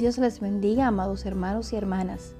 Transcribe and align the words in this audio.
Dios 0.00 0.16
les 0.16 0.40
bendiga, 0.40 0.86
amados 0.86 1.26
hermanos 1.26 1.74
y 1.74 1.76
hermanas. 1.76 2.34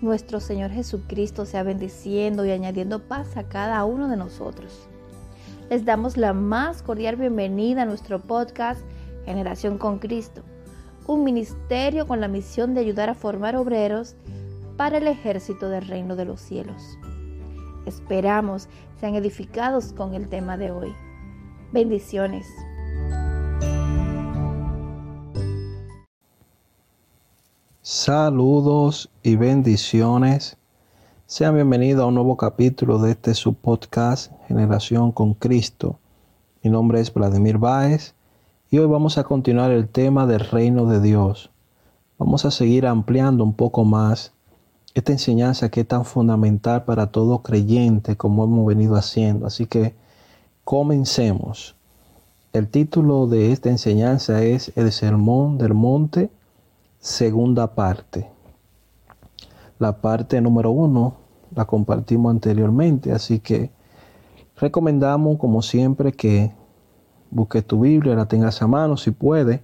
Nuestro 0.00 0.38
Señor 0.38 0.70
Jesucristo 0.70 1.44
sea 1.44 1.64
bendiciendo 1.64 2.46
y 2.46 2.52
añadiendo 2.52 3.08
paz 3.08 3.36
a 3.36 3.48
cada 3.48 3.84
uno 3.84 4.06
de 4.06 4.16
nosotros. 4.16 4.86
Les 5.68 5.84
damos 5.84 6.16
la 6.16 6.32
más 6.32 6.84
cordial 6.84 7.16
bienvenida 7.16 7.82
a 7.82 7.86
nuestro 7.86 8.20
podcast 8.20 8.82
Generación 9.24 9.78
con 9.78 9.98
Cristo, 9.98 10.42
un 11.08 11.24
ministerio 11.24 12.06
con 12.06 12.20
la 12.20 12.28
misión 12.28 12.72
de 12.72 12.82
ayudar 12.82 13.10
a 13.10 13.14
formar 13.14 13.56
obreros 13.56 14.14
para 14.76 14.98
el 14.98 15.08
ejército 15.08 15.68
del 15.68 15.88
reino 15.88 16.14
de 16.14 16.26
los 16.26 16.40
cielos. 16.40 17.00
Esperamos 17.84 18.68
sean 19.00 19.16
edificados 19.16 19.92
con 19.92 20.14
el 20.14 20.28
tema 20.28 20.56
de 20.56 20.70
hoy. 20.70 20.94
Bendiciones. 21.72 22.46
Saludos 27.88 29.10
y 29.22 29.36
bendiciones. 29.36 30.56
Sean 31.26 31.54
bienvenidos 31.54 32.02
a 32.02 32.06
un 32.06 32.14
nuevo 32.14 32.36
capítulo 32.36 32.98
de 32.98 33.12
este 33.12 33.32
subpodcast 33.32 34.32
Generación 34.48 35.12
con 35.12 35.34
Cristo. 35.34 36.00
Mi 36.64 36.70
nombre 36.70 36.98
es 37.00 37.14
Vladimir 37.14 37.58
Báez 37.58 38.16
y 38.72 38.78
hoy 38.78 38.86
vamos 38.86 39.18
a 39.18 39.22
continuar 39.22 39.70
el 39.70 39.88
tema 39.88 40.26
del 40.26 40.40
reino 40.40 40.86
de 40.86 41.00
Dios. 41.00 41.52
Vamos 42.18 42.44
a 42.44 42.50
seguir 42.50 42.88
ampliando 42.88 43.44
un 43.44 43.54
poco 43.54 43.84
más 43.84 44.32
esta 44.94 45.12
enseñanza 45.12 45.68
que 45.68 45.82
es 45.82 45.86
tan 45.86 46.04
fundamental 46.04 46.86
para 46.86 47.12
todo 47.12 47.44
creyente 47.44 48.16
como 48.16 48.42
hemos 48.42 48.66
venido 48.66 48.96
haciendo. 48.96 49.46
Así 49.46 49.66
que 49.66 49.94
comencemos. 50.64 51.76
El 52.52 52.66
título 52.66 53.28
de 53.28 53.52
esta 53.52 53.68
enseñanza 53.68 54.42
es 54.42 54.72
El 54.74 54.90
Sermón 54.90 55.56
del 55.56 55.74
Monte 55.74 56.30
segunda 57.06 57.72
parte. 57.76 58.28
La 59.78 60.00
parte 60.00 60.40
número 60.40 60.72
uno 60.72 61.14
la 61.54 61.64
compartimos 61.64 62.32
anteriormente, 62.32 63.12
así 63.12 63.38
que 63.38 63.70
recomendamos 64.56 65.38
como 65.38 65.62
siempre 65.62 66.10
que 66.10 66.52
busques 67.30 67.64
tu 67.64 67.80
Biblia, 67.80 68.16
la 68.16 68.26
tengas 68.26 68.60
a 68.60 68.66
mano 68.66 68.96
si 68.96 69.12
puede, 69.12 69.62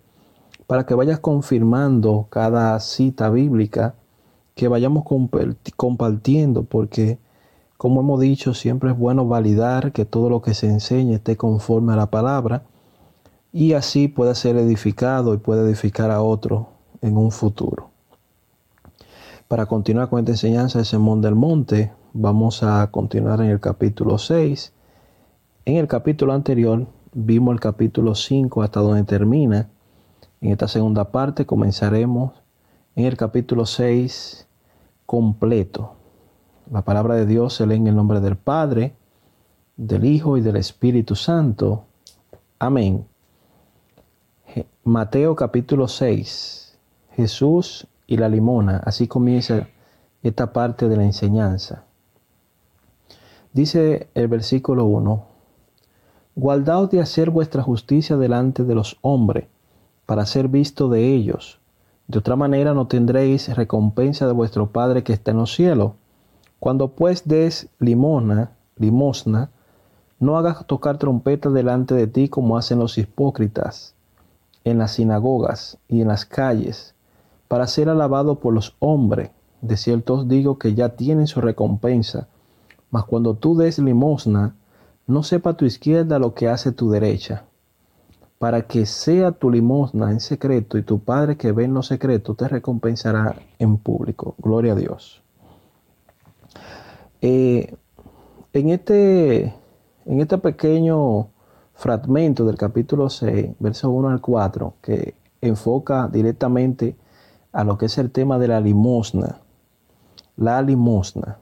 para 0.69 0.87
que 0.87 0.95
vayas 0.95 1.19
confirmando 1.19 2.29
cada 2.31 2.79
cita 2.79 3.29
bíblica 3.29 3.97
que 4.55 4.69
vayamos 4.69 5.05
compartiendo, 5.77 6.63
porque 6.63 7.19
como 7.77 8.03
hemos 8.03 8.21
dicho, 8.21 8.55
siempre 8.55 8.93
es 8.93 8.97
bueno 8.97 9.27
validar 9.27 9.91
que 9.91 10.05
todo 10.05 10.31
lo 10.31 10.43
que 10.43 10.55
se 10.55 10.69
enseñe 10.69 11.15
esté 11.15 11.37
conforme 11.37 11.93
a 11.93 11.97
la 11.97 12.07
palabra 12.07 12.63
y 13.53 13.73
así 13.73 14.07
pueda 14.07 14.37
ser 14.37 14.57
edificado 14.57 15.35
y 15.35 15.39
puede 15.39 15.63
edificar 15.63 16.13
a 16.13 16.23
otro 16.23 16.72
en 17.03 17.17
un 17.17 17.31
futuro. 17.31 17.91
Para 19.49 19.67
continuar 19.67 20.09
con 20.09 20.21
esta 20.21 20.33
enseñanza 20.33 20.79
de 20.79 20.87
Sermón 20.87 21.21
del 21.21 21.35
Monte, 21.35 21.93
vamos 22.15 22.63
a 22.63 22.91
continuar 22.91 23.43
en 23.43 23.51
el 23.51 23.61
capítulo 23.61 24.17
6. 24.17 24.73
En 25.67 25.77
el 25.77 25.89
capítulo 25.89 26.33
anterior 26.33 26.87
vimos 27.13 27.53
el 27.53 27.61
capítulo 27.61 28.15
5 28.15 28.63
hasta 28.63 28.81
donde 28.81 29.03
termina. 29.05 29.69
En 30.41 30.53
esta 30.53 30.69
segunda 30.69 31.11
parte 31.11 31.45
comenzaremos 31.45 32.33
en 32.97 33.05
el 33.05 33.17
capítulo 33.17 33.67
6 33.67 34.47
completo. 35.05 35.97
La 36.71 36.83
palabra 36.83 37.17
de 37.17 37.27
Dios 37.27 37.55
se 37.55 37.67
lee 37.67 37.77
en 37.77 37.89
el 37.89 37.97
nombre 37.97 38.21
del 38.21 38.37
Padre, 38.37 38.95
del 39.77 40.05
Hijo 40.05 40.39
y 40.39 40.41
del 40.41 40.57
Espíritu 40.57 41.15
Santo. 41.15 41.85
Amén. 42.59 43.05
Mateo 44.85 45.37
capítulo 45.37 45.89
6 45.89 46.62
Jesús 47.17 47.87
y 48.07 48.17
la 48.17 48.29
limona. 48.29 48.79
Así 48.85 49.09
comienza 49.09 49.69
esta 50.23 50.53
parte 50.53 50.89
de 50.89 50.97
la 50.97 51.05
enseñanza. 51.05 51.85
Dice 53.53 54.09
el 54.15 54.29
versículo 54.29 54.85
1, 54.87 55.27
Guardaos 56.35 56.91
de 56.91 57.01
hacer 57.01 57.29
vuestra 57.29 57.63
justicia 57.63 58.17
delante 58.17 58.65
de 58.65 58.75
los 58.75 58.99
hombres, 59.03 59.49
para 60.07 60.25
ser 60.25 60.49
visto 60.49 60.89
de 60.89 61.15
ellos. 61.15 61.61
De 62.09 62.19
otra 62.19 62.37
manera 62.37 62.73
no 62.73 62.87
tendréis 62.87 63.55
recompensa 63.55 64.27
de 64.27 64.33
vuestro 64.33 64.73
Padre 64.73 65.05
que 65.05 65.13
está 65.13 65.31
en 65.33 65.39
los 65.39 65.55
cielos. 65.55 65.93
Cuando 66.59 66.89
pues 66.89 67.29
des 67.29 67.69
limona, 67.79 68.53
limosna, 68.77 69.51
no 70.19 70.39
hagas 70.39 70.67
tocar 70.67 70.99
trompeta 70.99 71.51
delante 71.51 71.95
de 71.95 72.07
ti 72.07 72.29
como 72.29 72.57
hacen 72.57 72.79
los 72.79 72.97
hipócritas 72.97 73.95
en 74.65 74.79
las 74.79 74.93
sinagogas 74.93 75.79
y 75.89 76.01
en 76.01 76.09
las 76.09 76.25
calles 76.25 76.95
para 77.53 77.67
ser 77.67 77.91
alabado 77.91 78.37
por 78.37 78.55
los 78.55 78.77
hombres. 78.79 79.31
De 79.61 79.77
cierto 79.77 80.15
os 80.15 80.27
digo 80.27 80.59
que 80.59 80.73
ya 80.73 80.97
tienen 80.97 81.27
su 81.27 81.43
recompensa. 81.43 82.29
Mas 82.91 83.05
cuando 83.05 83.35
tú 83.35 83.55
des 83.55 83.79
limosna, 83.79 84.57
no 85.07 85.23
sepa 85.23 85.53
tu 85.53 85.67
izquierda 85.67 86.19
lo 86.19 86.33
que 86.33 86.49
hace 86.49 86.73
tu 86.73 86.89
derecha, 86.91 87.45
para 88.39 88.63
que 88.63 88.87
sea 88.87 89.33
tu 89.33 89.51
limosna 89.51 90.11
en 90.11 90.21
secreto 90.21 90.79
y 90.79 90.83
tu 90.83 91.01
Padre 91.01 91.37
que 91.37 91.53
ve 91.53 91.65
en 91.65 91.75
lo 91.75 91.83
secreto 91.83 92.35
te 92.35 92.49
recompensará 92.49 93.37
en 93.59 93.77
público. 93.77 94.35
Gloria 94.39 94.73
a 94.73 94.77
Dios. 94.77 95.23
Eh, 97.21 97.77
en, 98.55 98.71
este, 98.71 99.55
en 100.07 100.21
este 100.23 100.39
pequeño 100.39 101.29
fragmento 101.75 102.47
del 102.47 102.57
capítulo 102.57 103.11
6, 103.11 103.57
verso 103.59 103.91
1 103.91 104.09
al 104.09 104.23
4, 104.23 104.75
que 104.81 105.15
enfoca 105.43 106.09
directamente 106.09 106.97
a 107.53 107.65
lo 107.65 107.79
que 107.79 107.87
es 107.87 107.99
el 107.99 108.11
tema 108.11 108.39
de 108.39 108.49
la 108.49 108.61
limosna. 108.61 109.39
La 110.37 110.63
limosna. 110.63 111.39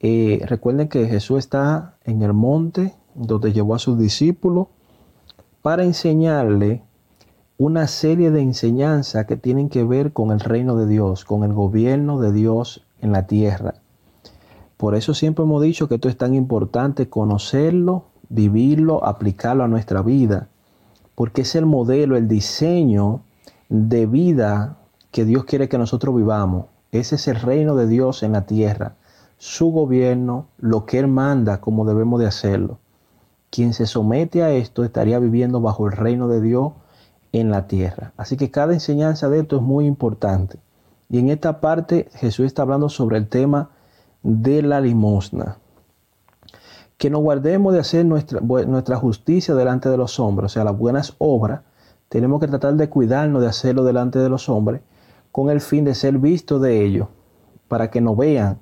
Eh, 0.00 0.42
recuerden 0.46 0.88
que 0.88 1.06
Jesús 1.06 1.38
está 1.38 1.94
en 2.04 2.22
el 2.22 2.32
monte 2.32 2.94
donde 3.14 3.52
llevó 3.52 3.74
a 3.76 3.78
sus 3.78 3.98
discípulos 3.98 4.66
para 5.62 5.84
enseñarle 5.84 6.82
una 7.56 7.86
serie 7.86 8.32
de 8.32 8.40
enseñanzas 8.40 9.26
que 9.26 9.36
tienen 9.36 9.68
que 9.68 9.84
ver 9.84 10.12
con 10.12 10.32
el 10.32 10.40
reino 10.40 10.74
de 10.74 10.86
Dios, 10.86 11.24
con 11.24 11.44
el 11.44 11.52
gobierno 11.52 12.18
de 12.20 12.32
Dios 12.32 12.84
en 13.00 13.12
la 13.12 13.28
tierra. 13.28 13.74
Por 14.76 14.96
eso 14.96 15.14
siempre 15.14 15.44
hemos 15.44 15.62
dicho 15.62 15.86
que 15.86 15.94
esto 15.94 16.08
es 16.08 16.16
tan 16.16 16.34
importante 16.34 17.08
conocerlo, 17.08 18.06
vivirlo, 18.28 19.04
aplicarlo 19.04 19.62
a 19.62 19.68
nuestra 19.68 20.02
vida, 20.02 20.48
porque 21.14 21.42
es 21.42 21.54
el 21.54 21.66
modelo, 21.66 22.16
el 22.16 22.26
diseño 22.26 23.20
de 23.68 24.06
vida 24.06 24.78
que 25.12 25.24
Dios 25.24 25.44
quiere 25.44 25.68
que 25.68 25.78
nosotros 25.78 26.16
vivamos. 26.16 26.66
Ese 26.90 27.14
es 27.14 27.28
el 27.28 27.36
reino 27.36 27.76
de 27.76 27.86
Dios 27.86 28.22
en 28.22 28.32
la 28.32 28.46
tierra, 28.46 28.96
su 29.38 29.70
gobierno, 29.70 30.48
lo 30.58 30.86
que 30.86 30.98
Él 30.98 31.06
manda, 31.06 31.60
como 31.60 31.84
debemos 31.84 32.18
de 32.18 32.26
hacerlo. 32.26 32.78
Quien 33.50 33.74
se 33.74 33.86
somete 33.86 34.42
a 34.42 34.50
esto 34.50 34.82
estaría 34.82 35.18
viviendo 35.18 35.60
bajo 35.60 35.86
el 35.86 35.92
reino 35.92 36.28
de 36.28 36.40
Dios 36.40 36.72
en 37.32 37.50
la 37.50 37.66
tierra. 37.66 38.12
Así 38.16 38.36
que 38.36 38.50
cada 38.50 38.72
enseñanza 38.72 39.28
de 39.28 39.40
esto 39.40 39.56
es 39.56 39.62
muy 39.62 39.86
importante. 39.86 40.58
Y 41.10 41.18
en 41.18 41.28
esta 41.28 41.60
parte 41.60 42.08
Jesús 42.14 42.46
está 42.46 42.62
hablando 42.62 42.88
sobre 42.88 43.18
el 43.18 43.28
tema 43.28 43.70
de 44.22 44.62
la 44.62 44.80
limosna. 44.80 45.58
Que 46.96 47.10
nos 47.10 47.20
guardemos 47.20 47.74
de 47.74 47.80
hacer 47.80 48.06
nuestra, 48.06 48.40
nuestra 48.40 48.96
justicia 48.96 49.54
delante 49.54 49.90
de 49.90 49.98
los 49.98 50.18
hombres, 50.18 50.52
o 50.52 50.54
sea, 50.54 50.64
las 50.64 50.78
buenas 50.78 51.14
obras. 51.18 51.60
Tenemos 52.08 52.40
que 52.40 52.48
tratar 52.48 52.74
de 52.74 52.88
cuidarnos 52.88 53.42
de 53.42 53.48
hacerlo 53.48 53.84
delante 53.84 54.18
de 54.18 54.28
los 54.30 54.48
hombres 54.48 54.80
con 55.32 55.50
el 55.50 55.60
fin 55.60 55.84
de 55.84 55.94
ser 55.94 56.18
visto 56.18 56.58
de 56.58 56.84
ellos, 56.84 57.08
para 57.66 57.90
que 57.90 58.00
nos 58.00 58.16
vean, 58.16 58.60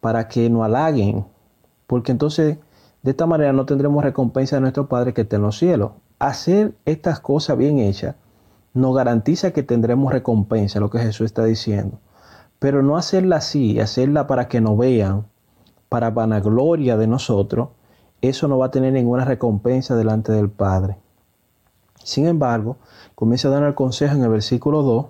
para 0.00 0.28
que 0.28 0.48
nos 0.50 0.62
halaguen, 0.62 1.24
porque 1.86 2.12
entonces 2.12 2.58
de 3.02 3.10
esta 3.10 3.26
manera 3.26 3.52
no 3.52 3.66
tendremos 3.66 4.04
recompensa 4.04 4.56
de 4.56 4.60
nuestro 4.60 4.88
Padre 4.88 5.14
que 5.14 5.22
está 5.22 5.36
en 5.36 5.42
los 5.42 5.58
cielos. 5.58 5.92
Hacer 6.18 6.74
estas 6.84 7.20
cosas 7.20 7.56
bien 7.56 7.78
hechas 7.78 8.14
nos 8.74 8.94
garantiza 8.94 9.52
que 9.52 9.62
tendremos 9.62 10.12
recompensa, 10.12 10.80
lo 10.80 10.90
que 10.90 10.98
Jesús 10.98 11.24
está 11.24 11.44
diciendo. 11.44 11.98
Pero 12.58 12.82
no 12.82 12.96
hacerla 12.96 13.36
así, 13.36 13.80
hacerla 13.80 14.26
para 14.26 14.48
que 14.48 14.60
nos 14.60 14.76
vean, 14.76 15.26
para 15.88 16.10
vanagloria 16.10 16.96
de 16.96 17.06
nosotros, 17.06 17.68
eso 18.20 18.48
no 18.48 18.58
va 18.58 18.66
a 18.66 18.70
tener 18.70 18.92
ninguna 18.92 19.24
recompensa 19.24 19.94
delante 19.94 20.32
del 20.32 20.50
Padre. 20.50 20.98
Sin 22.02 22.26
embargo, 22.26 22.76
comienza 23.14 23.48
a 23.48 23.52
dar 23.52 23.62
el 23.62 23.74
consejo 23.74 24.14
en 24.14 24.24
el 24.24 24.30
versículo 24.30 24.82
2 24.82 25.06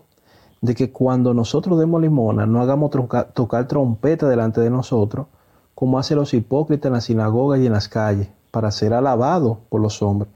de 0.61 0.75
que 0.75 0.91
cuando 0.91 1.35
nosotros 1.35 1.79
demos 1.79 2.01
limona, 2.01 2.47
no 2.47 2.61
hagamos 2.61 2.91
tocar 2.91 3.69
trompeta 3.69 4.29
delante 4.29 4.61
de 4.61 4.71
nosotros, 4.71 5.27
como 5.75 5.99
hacen 5.99 6.17
los 6.17 6.33
hipócritas 6.35 6.89
en 6.89 6.95
las 6.95 7.05
sinagogas 7.05 7.61
y 7.61 7.67
en 7.67 7.73
las 7.73 7.89
calles, 7.89 8.29
para 8.51 8.71
ser 8.71 8.95
alabados 8.95 9.59
por 9.69 9.81
los 9.81 10.01
hombres. 10.03 10.31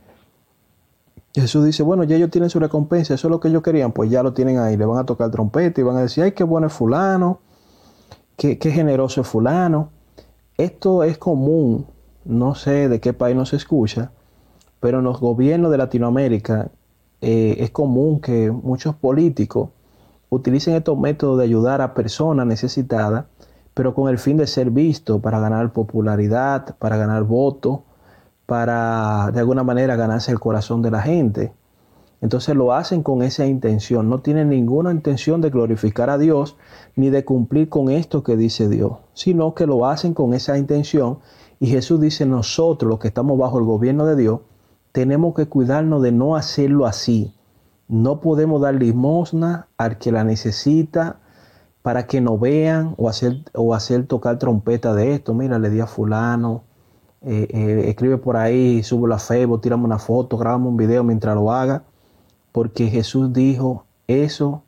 Jesús 1.34 1.64
dice, 1.64 1.82
bueno, 1.82 2.04
ya 2.04 2.16
ellos 2.16 2.30
tienen 2.30 2.50
su 2.50 2.58
recompensa, 2.58 3.14
eso 3.14 3.28
es 3.28 3.30
lo 3.30 3.40
que 3.40 3.48
ellos 3.48 3.62
querían, 3.62 3.92
pues 3.92 4.10
ya 4.10 4.22
lo 4.22 4.32
tienen 4.32 4.58
ahí, 4.58 4.76
le 4.76 4.84
van 4.84 4.98
a 4.98 5.06
tocar 5.06 5.30
trompeta 5.30 5.80
y 5.80 5.84
van 5.84 5.96
a 5.96 6.02
decir, 6.02 6.24
ay, 6.24 6.32
qué 6.32 6.44
bueno 6.44 6.66
es 6.66 6.72
fulano, 6.72 7.38
qué, 8.36 8.58
qué 8.58 8.70
generoso 8.72 9.20
es 9.20 9.28
fulano. 9.28 9.90
Esto 10.58 11.04
es 11.04 11.18
común, 11.18 11.86
no 12.24 12.54
sé 12.54 12.88
de 12.88 13.00
qué 13.00 13.12
país 13.12 13.36
no 13.36 13.46
se 13.46 13.56
escucha, 13.56 14.10
pero 14.80 14.98
en 14.98 15.04
los 15.04 15.20
gobiernos 15.20 15.70
de 15.70 15.78
Latinoamérica 15.78 16.70
eh, 17.20 17.56
es 17.60 17.70
común 17.70 18.20
que 18.20 18.50
muchos 18.50 18.94
políticos 18.94 19.70
utilicen 20.30 20.74
estos 20.74 20.98
métodos 20.98 21.38
de 21.38 21.44
ayudar 21.44 21.82
a 21.82 21.92
personas 21.92 22.46
necesitadas, 22.46 23.26
pero 23.74 23.94
con 23.94 24.08
el 24.08 24.18
fin 24.18 24.36
de 24.36 24.46
ser 24.46 24.70
visto 24.70 25.20
para 25.20 25.40
ganar 25.40 25.72
popularidad, 25.72 26.76
para 26.78 26.96
ganar 26.96 27.24
votos, 27.24 27.80
para 28.46 29.30
de 29.32 29.40
alguna 29.40 29.62
manera 29.62 29.96
ganarse 29.96 30.32
el 30.32 30.40
corazón 30.40 30.82
de 30.82 30.90
la 30.90 31.02
gente. 31.02 31.52
Entonces 32.20 32.54
lo 32.54 32.72
hacen 32.72 33.02
con 33.02 33.22
esa 33.22 33.46
intención, 33.46 34.08
no 34.08 34.18
tienen 34.20 34.50
ninguna 34.50 34.90
intención 34.90 35.40
de 35.40 35.50
glorificar 35.50 36.10
a 36.10 36.18
Dios 36.18 36.56
ni 36.94 37.08
de 37.08 37.24
cumplir 37.24 37.68
con 37.68 37.90
esto 37.90 38.22
que 38.22 38.36
dice 38.36 38.68
Dios, 38.68 38.98
sino 39.14 39.54
que 39.54 39.66
lo 39.66 39.86
hacen 39.86 40.12
con 40.12 40.34
esa 40.34 40.58
intención. 40.58 41.20
Y 41.60 41.68
Jesús 41.68 42.00
dice, 42.00 42.26
nosotros 42.26 42.88
los 42.90 42.98
que 42.98 43.08
estamos 43.08 43.38
bajo 43.38 43.58
el 43.58 43.64
gobierno 43.64 44.04
de 44.04 44.16
Dios, 44.16 44.40
tenemos 44.92 45.34
que 45.34 45.46
cuidarnos 45.46 46.02
de 46.02 46.12
no 46.12 46.36
hacerlo 46.36 46.86
así. 46.86 47.34
No 47.90 48.20
podemos 48.20 48.62
dar 48.62 48.74
limosna 48.74 49.68
al 49.76 49.98
que 49.98 50.12
la 50.12 50.24
necesita 50.24 51.18
para 51.82 52.06
que 52.06 52.22
nos 52.22 52.40
vean 52.40 52.94
o 52.96 53.08
hacer, 53.08 53.42
o 53.52 53.74
hacer 53.74 54.06
tocar 54.06 54.38
trompeta 54.38 54.94
de 54.94 55.14
esto. 55.14 55.34
Mira, 55.34 55.58
le 55.58 55.68
di 55.68 55.80
a 55.80 55.86
fulano, 55.86 56.62
eh, 57.20 57.48
eh, 57.50 57.88
escribe 57.88 58.16
por 58.16 58.36
ahí, 58.38 58.82
subo 58.82 59.06
la 59.06 59.18
Facebook, 59.18 59.60
tiramos 59.60 59.84
una 59.84 59.98
foto, 59.98 60.38
grabamos 60.38 60.68
un 60.68 60.76
video 60.78 61.04
mientras 61.04 61.34
lo 61.34 61.52
haga 61.52 61.82
porque 62.52 62.88
Jesús 62.88 63.32
dijo, 63.32 63.84
eso 64.06 64.62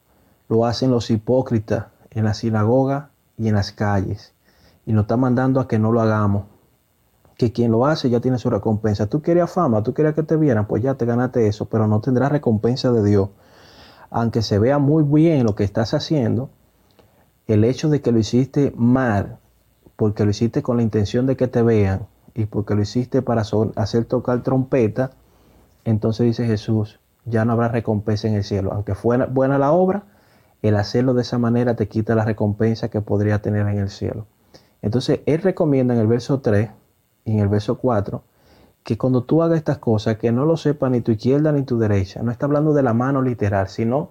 lo 0.49 0.67
hacen 0.67 0.91
los 0.91 1.11
hipócritas 1.11 1.87
en 2.11 2.25
la 2.25 2.35
sinagoga 2.35 3.11
y 3.37 3.49
en 3.49 3.55
las 3.55 3.73
calles. 3.73 4.35
Y 4.87 4.93
nos 4.93 5.03
está 5.03 5.17
mandando 5.17 5.61
a 5.61 5.69
que 5.69 5.79
no 5.79 5.93
lo 5.93 6.01
hagamos. 6.01 6.45
Que 7.37 7.53
quien 7.53 7.73
lo 7.73 7.87
hace 7.87 8.11
ya 8.11 8.21
tiene 8.21 8.39
su 8.39 8.51
recompensa. 8.51 9.07
Tú 9.07 9.23
querías 9.23 9.51
fama, 9.51 9.83
tú 9.83 9.95
querías 9.95 10.15
que 10.15 10.23
te 10.23 10.37
vieran, 10.37 10.67
pues 10.67 10.83
ya 10.83 10.95
te 10.95 11.07
ganaste 11.07 11.47
eso, 11.47 11.67
pero 11.67 11.87
no 11.87 12.01
tendrás 12.01 12.31
recompensa 12.33 12.93
de 12.93 13.03
Dios. 13.05 13.31
Aunque 14.11 14.43
se 14.43 14.59
vea 14.59 14.79
muy 14.79 15.03
bien 15.03 15.45
lo 15.45 15.55
que 15.55 15.65
estás 15.65 15.95
haciendo, 15.95 16.51
el 17.47 17.65
hecho 17.65 17.89
de 17.89 18.01
que 18.01 18.13
lo 18.13 18.19
hiciste 18.19 18.73
mal, 18.77 19.39
porque 19.97 20.25
lo 20.25 20.31
hiciste 20.31 20.63
con 20.63 20.77
la 20.77 20.83
intención 20.83 21.27
de 21.27 21.37
que 21.37 21.49
te 21.49 21.63
vean 21.63 22.07
y 22.35 22.47
porque 22.47 22.75
lo 22.75 22.83
hiciste 22.83 23.23
para 23.23 23.43
hacer 23.77 24.05
tocar 24.05 24.43
trompeta, 24.43 25.13
entonces 25.85 26.27
dice 26.27 26.47
Jesús, 26.47 27.01
ya 27.25 27.45
no 27.45 27.53
habrá 27.53 27.69
recompensa 27.69 28.29
en 28.29 28.35
el 28.35 28.45
cielo. 28.45 28.73
Aunque 28.73 28.95
fuera 28.95 29.27
buena 29.27 29.59
la 29.59 29.73
obra, 29.73 30.05
el 30.63 30.77
hacerlo 30.77 31.15
de 31.15 31.23
esa 31.23 31.39
manera 31.39 31.75
te 31.77 31.89
quita 31.89 32.15
la 32.15 32.25
recompensa 32.25 32.89
que 32.89 33.01
podría 33.01 33.43
tener 33.43 33.67
en 33.67 33.79
el 33.79 33.91
cielo. 33.91 34.27
Entonces, 34.81 35.21
Él 35.27 35.43
recomienda 35.43 35.95
en 35.95 36.01
el 36.01 36.07
verso 36.07 36.41
3 36.41 36.71
y 36.71 36.82
en 37.25 37.39
el 37.39 37.49
verso 37.49 37.79
4 37.79 38.23
que 38.83 38.99
cuando 38.99 39.23
tú 39.23 39.43
hagas 39.43 39.59
estas 39.59 39.79
cosas, 39.79 40.17
que 40.17 40.33
no 40.33 40.45
lo 40.45 40.57
sepa 40.57 40.91
ni 40.91 41.01
tu 41.01 41.13
izquierda 41.13 41.53
ni 41.53 41.63
tu 41.63 41.79
derecha. 41.79 42.23
No 42.23 42.33
está 42.33 42.47
hablando 42.47 42.75
de 42.75 42.83
la 42.83 42.95
mano 42.95 43.23
literal, 43.23 43.69
sino 43.69 44.11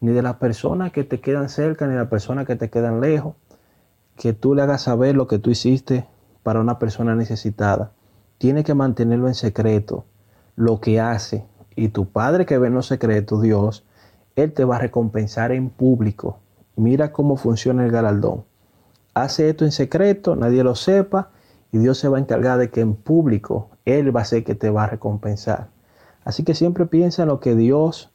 ni 0.00 0.12
de 0.12 0.22
las 0.22 0.36
personas 0.36 0.92
que 0.92 1.04
te 1.04 1.20
quedan 1.20 1.48
cerca, 1.48 1.86
ni 1.86 1.92
de 1.92 2.00
las 2.00 2.08
personas 2.08 2.46
que 2.46 2.56
te 2.56 2.70
quedan 2.70 3.00
lejos. 3.00 3.34
Que 4.16 4.32
tú 4.32 4.54
le 4.54 4.62
hagas 4.62 4.82
saber 4.82 5.14
lo 5.14 5.26
que 5.26 5.38
tú 5.38 5.50
hiciste 5.50 6.06
para 6.42 6.60
una 6.60 6.78
persona 6.78 7.14
necesitada. 7.14 7.92
Tiene 8.38 8.64
que 8.64 8.74
mantenerlo 8.74 9.28
en 9.28 9.34
secreto, 9.34 10.04
lo 10.56 10.80
que 10.80 11.00
hace, 11.00 11.44
y 11.76 11.88
tu 11.88 12.06
Padre 12.06 12.46
que 12.46 12.58
ve 12.58 12.66
en 12.66 12.74
los 12.74 12.86
secretos, 12.86 13.42
Dios, 13.42 13.84
Él 14.34 14.52
te 14.52 14.64
va 14.64 14.76
a 14.76 14.80
recompensar 14.80 15.52
en 15.52 15.70
público. 15.70 16.38
Mira 16.76 17.12
cómo 17.12 17.36
funciona 17.36 17.84
el 17.84 17.92
galardón. 17.92 18.44
Hace 19.14 19.50
esto 19.50 19.64
en 19.64 19.72
secreto, 19.72 20.36
nadie 20.36 20.64
lo 20.64 20.74
sepa, 20.74 21.30
y 21.72 21.78
Dios 21.78 21.98
se 21.98 22.08
va 22.08 22.18
a 22.18 22.20
encargar 22.20 22.58
de 22.58 22.70
que 22.70 22.80
en 22.80 22.94
público 22.94 23.70
Él 23.84 24.14
va 24.14 24.22
a 24.22 24.24
ser 24.24 24.44
que 24.44 24.54
te 24.54 24.70
va 24.70 24.84
a 24.84 24.86
recompensar. 24.88 25.68
Así 26.24 26.42
que 26.42 26.54
siempre 26.54 26.86
piensa 26.86 27.22
en 27.22 27.28
lo 27.28 27.40
que 27.40 27.54
Dios 27.54 28.10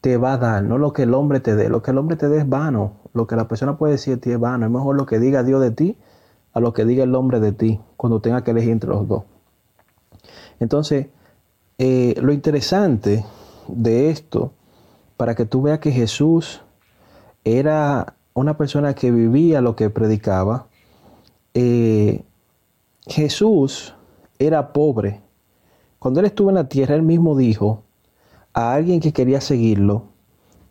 te 0.00 0.16
va 0.16 0.34
a 0.34 0.38
dar, 0.38 0.62
no 0.62 0.78
lo 0.78 0.92
que 0.92 1.02
el 1.02 1.14
hombre 1.14 1.40
te 1.40 1.56
dé. 1.56 1.68
Lo 1.68 1.82
que 1.82 1.90
el 1.90 1.98
hombre 1.98 2.16
te 2.16 2.28
dé 2.28 2.38
es 2.38 2.48
vano. 2.48 2.92
Lo 3.12 3.26
que 3.26 3.36
la 3.36 3.48
persona 3.48 3.76
puede 3.76 3.92
decir 3.92 4.14
de 4.14 4.20
ti 4.20 4.30
es 4.30 4.40
vano. 4.40 4.66
Es 4.66 4.72
mejor 4.72 4.96
lo 4.96 5.06
que 5.06 5.18
diga 5.18 5.42
Dios 5.42 5.60
de 5.60 5.70
ti 5.70 5.96
a 6.52 6.60
lo 6.60 6.72
que 6.72 6.84
diga 6.84 7.04
el 7.04 7.14
hombre 7.14 7.40
de 7.40 7.52
ti 7.52 7.80
cuando 7.96 8.20
tenga 8.20 8.42
que 8.42 8.52
elegir 8.52 8.70
entre 8.70 8.90
los 8.90 9.06
dos. 9.06 9.24
Entonces, 10.60 11.08
eh, 11.78 12.14
lo 12.20 12.32
interesante 12.32 13.24
de 13.68 14.10
esto, 14.10 14.52
para 15.16 15.34
que 15.34 15.44
tú 15.44 15.62
veas 15.62 15.78
que 15.78 15.92
Jesús 15.92 16.62
era 17.44 18.14
una 18.34 18.56
persona 18.56 18.94
que 18.94 19.10
vivía 19.10 19.60
lo 19.60 19.76
que 19.76 19.90
predicaba, 19.90 20.66
eh, 21.54 22.24
Jesús 23.08 23.94
era 24.38 24.74
pobre. 24.74 25.22
Cuando 25.98 26.20
él 26.20 26.26
estuvo 26.26 26.50
en 26.50 26.56
la 26.56 26.68
tierra, 26.68 26.94
él 26.94 27.02
mismo 27.02 27.36
dijo 27.36 27.84
a 28.52 28.74
alguien 28.74 29.00
que 29.00 29.14
quería 29.14 29.40
seguirlo 29.40 30.04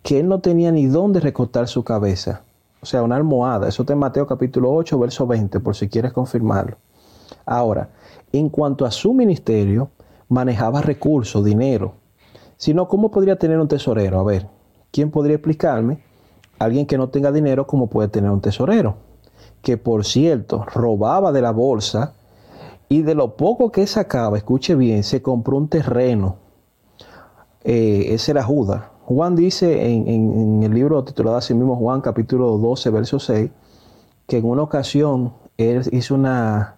que 0.04 0.20
él 0.20 0.28
no 0.28 0.40
tenía 0.40 0.72
ni 0.72 0.86
dónde 0.86 1.20
recostar 1.20 1.68
su 1.68 1.84
cabeza. 1.84 2.44
O 2.80 2.86
sea, 2.86 3.02
una 3.02 3.16
almohada. 3.16 3.68
Eso 3.68 3.82
está 3.82 3.94
en 3.94 4.00
Mateo 4.00 4.28
capítulo 4.28 4.72
8, 4.72 5.00
verso 5.00 5.26
20, 5.26 5.60
por 5.60 5.76
si 5.76 5.90
quieres 5.90 6.14
confirmarlo. 6.14 6.78
Ahora, 7.46 7.90
en 8.32 8.50
cuanto 8.50 8.86
a 8.86 8.92
su 8.92 9.16
ministerio, 9.16 9.90
manejaba 10.30 10.82
recursos, 10.84 11.44
dinero. 11.44 11.96
Sino, 12.56 12.88
¿cómo 12.88 13.10
podría 13.10 13.38
tener 13.38 13.60
un 13.60 13.68
tesorero? 13.68 14.20
A 14.20 14.24
ver, 14.24 14.48
¿quién 14.92 15.10
podría 15.10 15.36
explicarme? 15.36 16.04
Alguien 16.60 16.86
que 16.86 17.00
no 17.00 17.10
tenga 17.10 17.32
dinero, 17.32 17.66
¿cómo 17.66 17.88
puede 17.88 18.10
tener 18.10 18.30
un 18.30 18.42
tesorero? 18.42 18.98
Que 19.64 19.78
por 19.78 20.06
cierto, 20.06 20.66
robaba 20.72 21.32
de 21.32 21.42
la 21.42 21.52
bolsa 21.52 22.14
y 22.90 23.02
de 23.02 23.16
lo 23.16 23.36
poco 23.36 23.72
que 23.72 23.86
sacaba, 23.88 24.38
escuche 24.38 24.76
bien, 24.76 25.04
se 25.04 25.22
compró 25.22 25.58
un 25.58 25.68
terreno. 25.68 26.38
Eh, 27.64 28.14
ese 28.14 28.32
era 28.32 28.44
Judas. 28.44 28.84
Juan 29.06 29.36
dice 29.36 29.90
en, 29.94 30.64
el 30.64 30.74
libro 30.74 31.04
titulado 31.04 31.38
así 31.38 31.54
mismo 31.54 31.76
Juan 31.76 32.02
capítulo 32.02 32.58
12, 32.58 32.90
verso 32.90 33.20
6, 33.20 33.50
que 34.28 34.38
en 34.38 34.46
una 34.46 34.64
ocasión 34.64 35.34
él 35.58 35.82
hizo 35.92 36.16
una, 36.16 36.76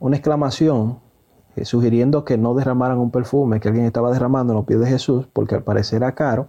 una 0.00 0.16
exclamación 0.16 0.98
eh, 1.56 1.64
sugiriendo 1.64 2.24
que 2.24 2.38
no 2.38 2.54
derramaran 2.54 2.98
un 2.98 3.10
perfume 3.10 3.60
que 3.60 3.68
alguien 3.68 3.86
estaba 3.86 4.12
derramando 4.12 4.52
en 4.52 4.58
los 4.58 4.66
pies 4.66 4.80
de 4.80 4.86
Jesús, 4.86 5.26
porque 5.32 5.56
al 5.56 5.62
parecer 5.62 5.98
era 5.98 6.14
caro, 6.14 6.48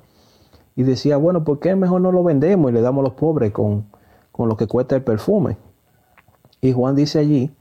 y 0.75 0.83
decía, 0.83 1.17
bueno, 1.17 1.43
¿por 1.43 1.59
qué 1.59 1.75
mejor 1.75 2.01
no 2.01 2.11
lo 2.11 2.23
vendemos 2.23 2.71
y 2.71 2.73
le 2.73 2.81
damos 2.81 3.01
a 3.01 3.09
los 3.09 3.13
pobres 3.13 3.51
con, 3.51 3.85
lo 4.37 4.57
que 4.57 4.67
cuesta 4.67 4.95
el 4.95 5.03
perfume? 5.03 5.57
Y 6.61 6.71
Juan 6.71 6.95
dice 6.95 7.19
allí 7.19 7.51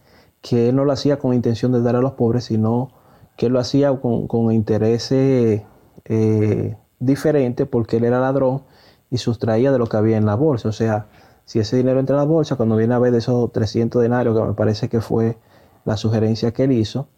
que 0.40 0.68
él 0.68 0.76
no 0.76 0.84
lo 0.84 0.92
hacía 0.92 1.18
con 1.18 1.34
intención 1.34 1.72
de 1.72 1.82
dar 1.82 1.96
a 1.96 2.00
los 2.00 2.12
pobres, 2.12 2.44
sino 2.44 2.90
que 3.36 3.46
él 3.46 3.52
lo 3.52 3.60
hacía 3.60 3.94
con, 4.00 4.26
con 4.26 4.52
intereses 4.52 5.62
eh, 6.04 6.76
diferentes 6.98 7.66
porque 7.66 7.98
él 7.98 8.04
era 8.04 8.20
ladrón 8.20 8.62
y 9.10 9.18
sustraía 9.18 9.72
de 9.72 9.78
lo 9.78 9.86
que 9.86 9.96
había 9.96 10.16
en 10.16 10.26
la 10.26 10.34
bolsa. 10.34 10.68
O 10.68 10.72
sea, 10.72 11.06
si 11.44 11.58
ese 11.58 11.76
dinero 11.76 12.00
entra 12.00 12.16
en 12.16 12.20
la 12.20 12.26
bolsa, 12.26 12.56
cuando 12.56 12.76
viene 12.76 12.94
a 12.94 12.98
ver 12.98 13.12
de 13.12 13.18
esos 13.18 13.50
300 13.52 14.00
denarios, 14.02 14.38
que 14.38 14.44
me 14.44 14.54
parece 14.54 14.88
que 14.88 15.00
fue 15.00 15.36
la 15.84 15.96
sugerencia 15.96 16.52
que 16.52 16.64
él 16.64 16.72
hizo, 16.72 17.08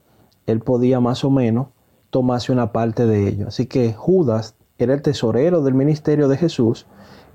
él 0.46 0.60
podía 0.60 1.00
más 1.00 1.24
o 1.24 1.30
menos 1.30 1.68
tomarse 2.10 2.52
una 2.52 2.72
parte 2.72 3.06
de 3.06 3.28
ello. 3.28 3.48
Así 3.48 3.66
que 3.66 3.92
Judas 3.92 4.54
era 4.78 4.94
el 4.94 5.02
tesorero 5.02 5.62
del 5.62 5.74
ministerio 5.74 6.28
de 6.28 6.36
Jesús 6.36 6.86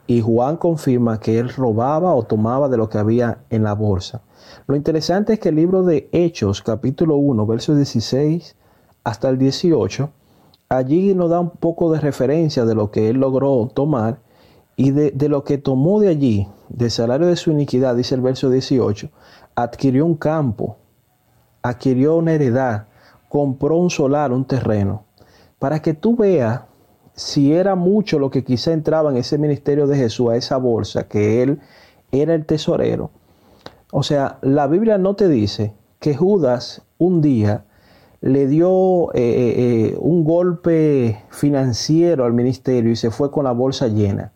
y 0.07 0.21
Juan 0.21 0.55
confirma 0.55 1.19
que 1.19 1.37
él 1.37 1.49
robaba 1.49 2.15
o 2.15 2.23
tomaba 2.23 2.69
de 2.69 2.77
lo 2.77 2.89
que 2.89 2.97
había 2.97 3.39
en 3.49 3.63
la 3.63 3.73
bolsa. 3.73 4.21
Lo 4.65 4.75
interesante 4.75 5.33
es 5.33 5.39
que 5.39 5.49
el 5.49 5.55
libro 5.55 5.83
de 5.83 6.09
Hechos, 6.13 6.61
capítulo 6.61 7.17
1, 7.17 7.45
versos 7.45 7.75
16 7.75 8.55
hasta 9.03 9.29
el 9.29 9.37
18, 9.37 10.09
allí 10.69 11.13
nos 11.13 11.29
da 11.29 11.41
un 11.41 11.49
poco 11.49 11.91
de 11.91 11.99
referencia 11.99 12.65
de 12.65 12.73
lo 12.73 12.89
que 12.89 13.09
él 13.09 13.17
logró 13.17 13.69
tomar 13.73 14.19
y 14.77 14.91
de, 14.91 15.11
de, 15.11 15.27
lo 15.27 15.43
que 15.43 15.57
tomó 15.57 15.99
de 15.99 16.07
allí, 16.07 16.47
del 16.69 16.91
salario 16.91 17.27
de 17.27 17.35
su 17.35 17.51
iniquidad, 17.51 17.95
dice 17.95 18.15
el 18.15 18.21
verso 18.21 18.49
18, 18.49 19.09
adquirió 19.55 20.05
un 20.05 20.15
campo, 20.15 20.77
adquirió 21.63 22.15
una 22.15 22.33
heredad, 22.33 22.87
compró 23.27 23.77
un 23.77 23.89
solar, 23.89 24.31
un 24.31 24.45
terreno, 24.45 25.03
para 25.59 25.81
que 25.81 25.93
tú 25.93 26.15
veas 26.15 26.61
si 27.17 27.51
era 27.51 27.75
mucho 27.75 28.19
lo 28.19 28.29
que 28.29 28.45
quizá 28.45 28.71
entraba 28.71 29.11
en 29.11 29.17
ese 29.17 29.37
ministerio 29.37 29.87
de 29.87 29.97
Jesús, 29.97 30.29
a 30.29 30.37
esa 30.37 30.55
bolsa, 30.55 31.09
que 31.09 31.43
él 31.43 31.59
era 32.13 32.33
el 32.33 32.45
tesorero. 32.45 33.11
O 33.91 34.03
sea, 34.03 34.37
la 34.41 34.67
Biblia 34.67 34.97
no 34.97 35.15
te 35.15 35.27
dice 35.27 35.73
que 35.99 36.15
Judas 36.15 36.83
un 36.97 37.21
día 37.21 37.65
le 38.21 38.47
dio 38.47 39.13
eh, 39.13 39.19
eh, 39.19 39.55
eh, 39.57 39.97
un 39.99 40.23
golpe 40.23 41.23
financiero 41.29 42.25
al 42.25 42.33
ministerio 42.33 42.91
y 42.91 42.95
se 42.95 43.11
fue 43.11 43.31
con 43.31 43.43
la 43.43 43.51
bolsa 43.51 43.87
llena, 43.87 44.31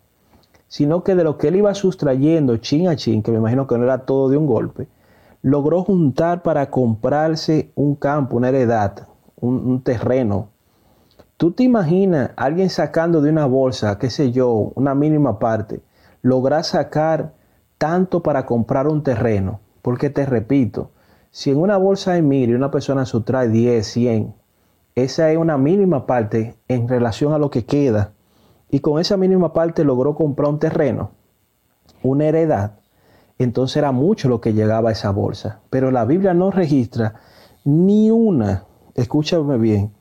sino 0.68 1.04
que 1.04 1.16
de 1.16 1.24
lo 1.24 1.38
que 1.38 1.48
él 1.48 1.56
iba 1.56 1.74
sustrayendo 1.74 2.58
chin 2.58 2.88
a 2.88 2.96
chin, 2.96 3.24
que 3.24 3.32
me 3.32 3.38
imagino 3.38 3.68
que 3.68 3.78
no 3.78 3.84
era 3.84 4.06
todo 4.06 4.30
de 4.30 4.38
un 4.38 4.46
golpe, 4.46 4.88
logró 5.42 5.84
juntar 5.84 6.44
para 6.44 6.70
comprarse 6.70 7.72
un 7.76 7.96
campo, 7.96 8.38
una 8.38 8.50
heredad, 8.50 9.08
un, 9.40 9.82
terreno. 9.82 10.50
¿Tú 11.42 11.54
te 11.54 11.64
imaginas 11.64 12.30
alguien 12.36 12.70
sacando 12.70 13.20
de 13.20 13.32
una 13.32 13.48
bolsa, 13.48 13.98
qué 13.98 14.12
sé 14.12 14.32
yo, 14.32 14.72
una 14.76 14.94
mínima 14.94 15.40
parte, 15.40 15.82
lograr 16.22 16.64
sacar 16.64 17.34
tanto 17.80 18.22
para 18.22 18.46
comprar 18.46 18.88
un 18.88 19.02
terreno? 19.02 19.60
Porque 19.82 20.12
te 20.12 20.28
repito, 20.28 20.92
si 21.32 21.50
en 21.50 21.58
una 21.58 21.78
bolsa 21.78 22.12
hay 22.12 22.22
mil 22.22 22.52
y 22.52 22.54
una 22.54 22.70
persona 22.70 23.08
sustrae 23.08 23.48
10, 23.48 23.88
100, 23.88 24.36
esa 24.94 25.32
es 25.32 25.38
una 25.40 25.58
mínima 25.58 26.06
parte 26.06 26.58
en 26.68 26.88
relación 26.88 27.34
a 27.34 27.40
lo 27.40 27.50
que 27.50 27.66
queda 27.66 28.12
y 28.70 28.82
con 28.82 29.00
esa 29.02 29.18
mínima 29.18 29.52
parte 29.52 29.84
logró 29.84 30.14
comprar 30.14 30.48
un 30.48 30.60
terreno, 30.60 31.10
una 32.04 32.26
heredad, 32.26 32.74
entonces 33.40 33.78
era 33.78 33.92
mucho 33.92 34.30
lo 34.30 34.42
que 34.42 34.54
llegaba 34.54 34.90
a 34.90 34.92
esa 34.92 35.10
bolsa. 35.10 35.62
Pero 35.72 35.90
la 35.90 36.06
Biblia 36.06 36.36
no 36.36 36.52
registra 36.52 37.16
ni 37.66 38.12
una, 38.12 38.66
escúchame 38.94 39.58
bien, 39.58 39.92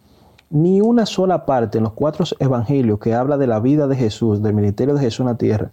ni 0.50 0.80
una 0.80 1.07
sola 1.07 1.47
parte 1.47 1.78
en 1.78 1.85
los 1.85 1.92
cuatro 1.92 2.25
evangelios 2.40 2.99
que 2.99 3.14
habla 3.14 3.38
de 3.38 3.47
la 3.47 3.61
vida 3.61 3.87
de 3.87 3.97
Jesús, 3.97 4.42
del 4.42 4.52
ministerio 4.52 4.95
de 4.95 5.00
Jesús 5.00 5.21
en 5.21 5.26
la 5.26 5.38
tierra, 5.38 5.71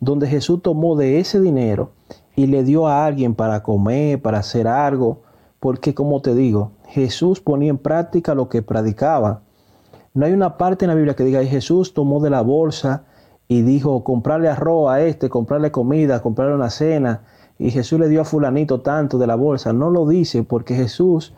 donde 0.00 0.26
Jesús 0.26 0.62
tomó 0.62 0.96
de 0.96 1.18
ese 1.18 1.40
dinero 1.40 1.92
y 2.36 2.46
le 2.46 2.62
dio 2.62 2.86
a 2.86 3.06
alguien 3.06 3.34
para 3.34 3.62
comer, 3.62 4.20
para 4.20 4.38
hacer 4.38 4.68
algo, 4.68 5.22
porque 5.60 5.94
como 5.94 6.20
te 6.20 6.34
digo, 6.34 6.72
Jesús 6.86 7.40
ponía 7.40 7.70
en 7.70 7.78
práctica 7.78 8.34
lo 8.34 8.48
que 8.48 8.62
predicaba. 8.62 9.40
No 10.12 10.26
hay 10.26 10.32
una 10.32 10.58
parte 10.58 10.84
en 10.84 10.90
la 10.90 10.94
Biblia 10.94 11.16
que 11.16 11.24
diga, 11.24 11.42
Jesús 11.44 11.94
tomó 11.94 12.20
de 12.20 12.30
la 12.30 12.42
bolsa 12.42 13.04
y 13.48 13.62
dijo, 13.62 14.04
comprarle 14.04 14.48
arroz 14.48 14.90
a 14.90 15.00
este, 15.00 15.30
comprarle 15.30 15.72
comida, 15.72 16.20
comprarle 16.20 16.54
una 16.54 16.70
cena, 16.70 17.22
y 17.58 17.70
Jesús 17.70 17.98
le 17.98 18.08
dio 18.08 18.20
a 18.20 18.24
fulanito 18.24 18.82
tanto 18.82 19.18
de 19.18 19.26
la 19.26 19.34
bolsa. 19.34 19.72
No 19.72 19.90
lo 19.90 20.06
dice 20.06 20.44
porque 20.44 20.74
Jesús 20.74 21.34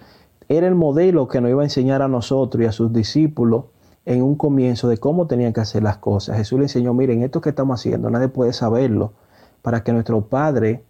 era 0.50 0.66
el 0.66 0.74
modelo 0.74 1.28
que 1.28 1.40
nos 1.40 1.48
iba 1.48 1.62
a 1.62 1.64
enseñar 1.64 2.02
a 2.02 2.08
nosotros 2.08 2.64
y 2.64 2.66
a 2.66 2.72
sus 2.72 2.92
discípulos 2.92 3.66
en 4.04 4.20
un 4.20 4.34
comienzo 4.34 4.88
de 4.88 4.98
cómo 4.98 5.28
tenían 5.28 5.52
que 5.52 5.60
hacer 5.60 5.84
las 5.84 5.98
cosas. 5.98 6.36
Jesús 6.38 6.58
le 6.58 6.64
enseñó, 6.64 6.92
miren, 6.92 7.22
esto 7.22 7.40
que 7.40 7.50
estamos 7.50 7.78
haciendo, 7.78 8.10
nadie 8.10 8.26
puede 8.26 8.52
saberlo, 8.52 9.12
para 9.62 9.84
que 9.84 9.92
nuestro 9.92 10.22
Padre 10.22 10.82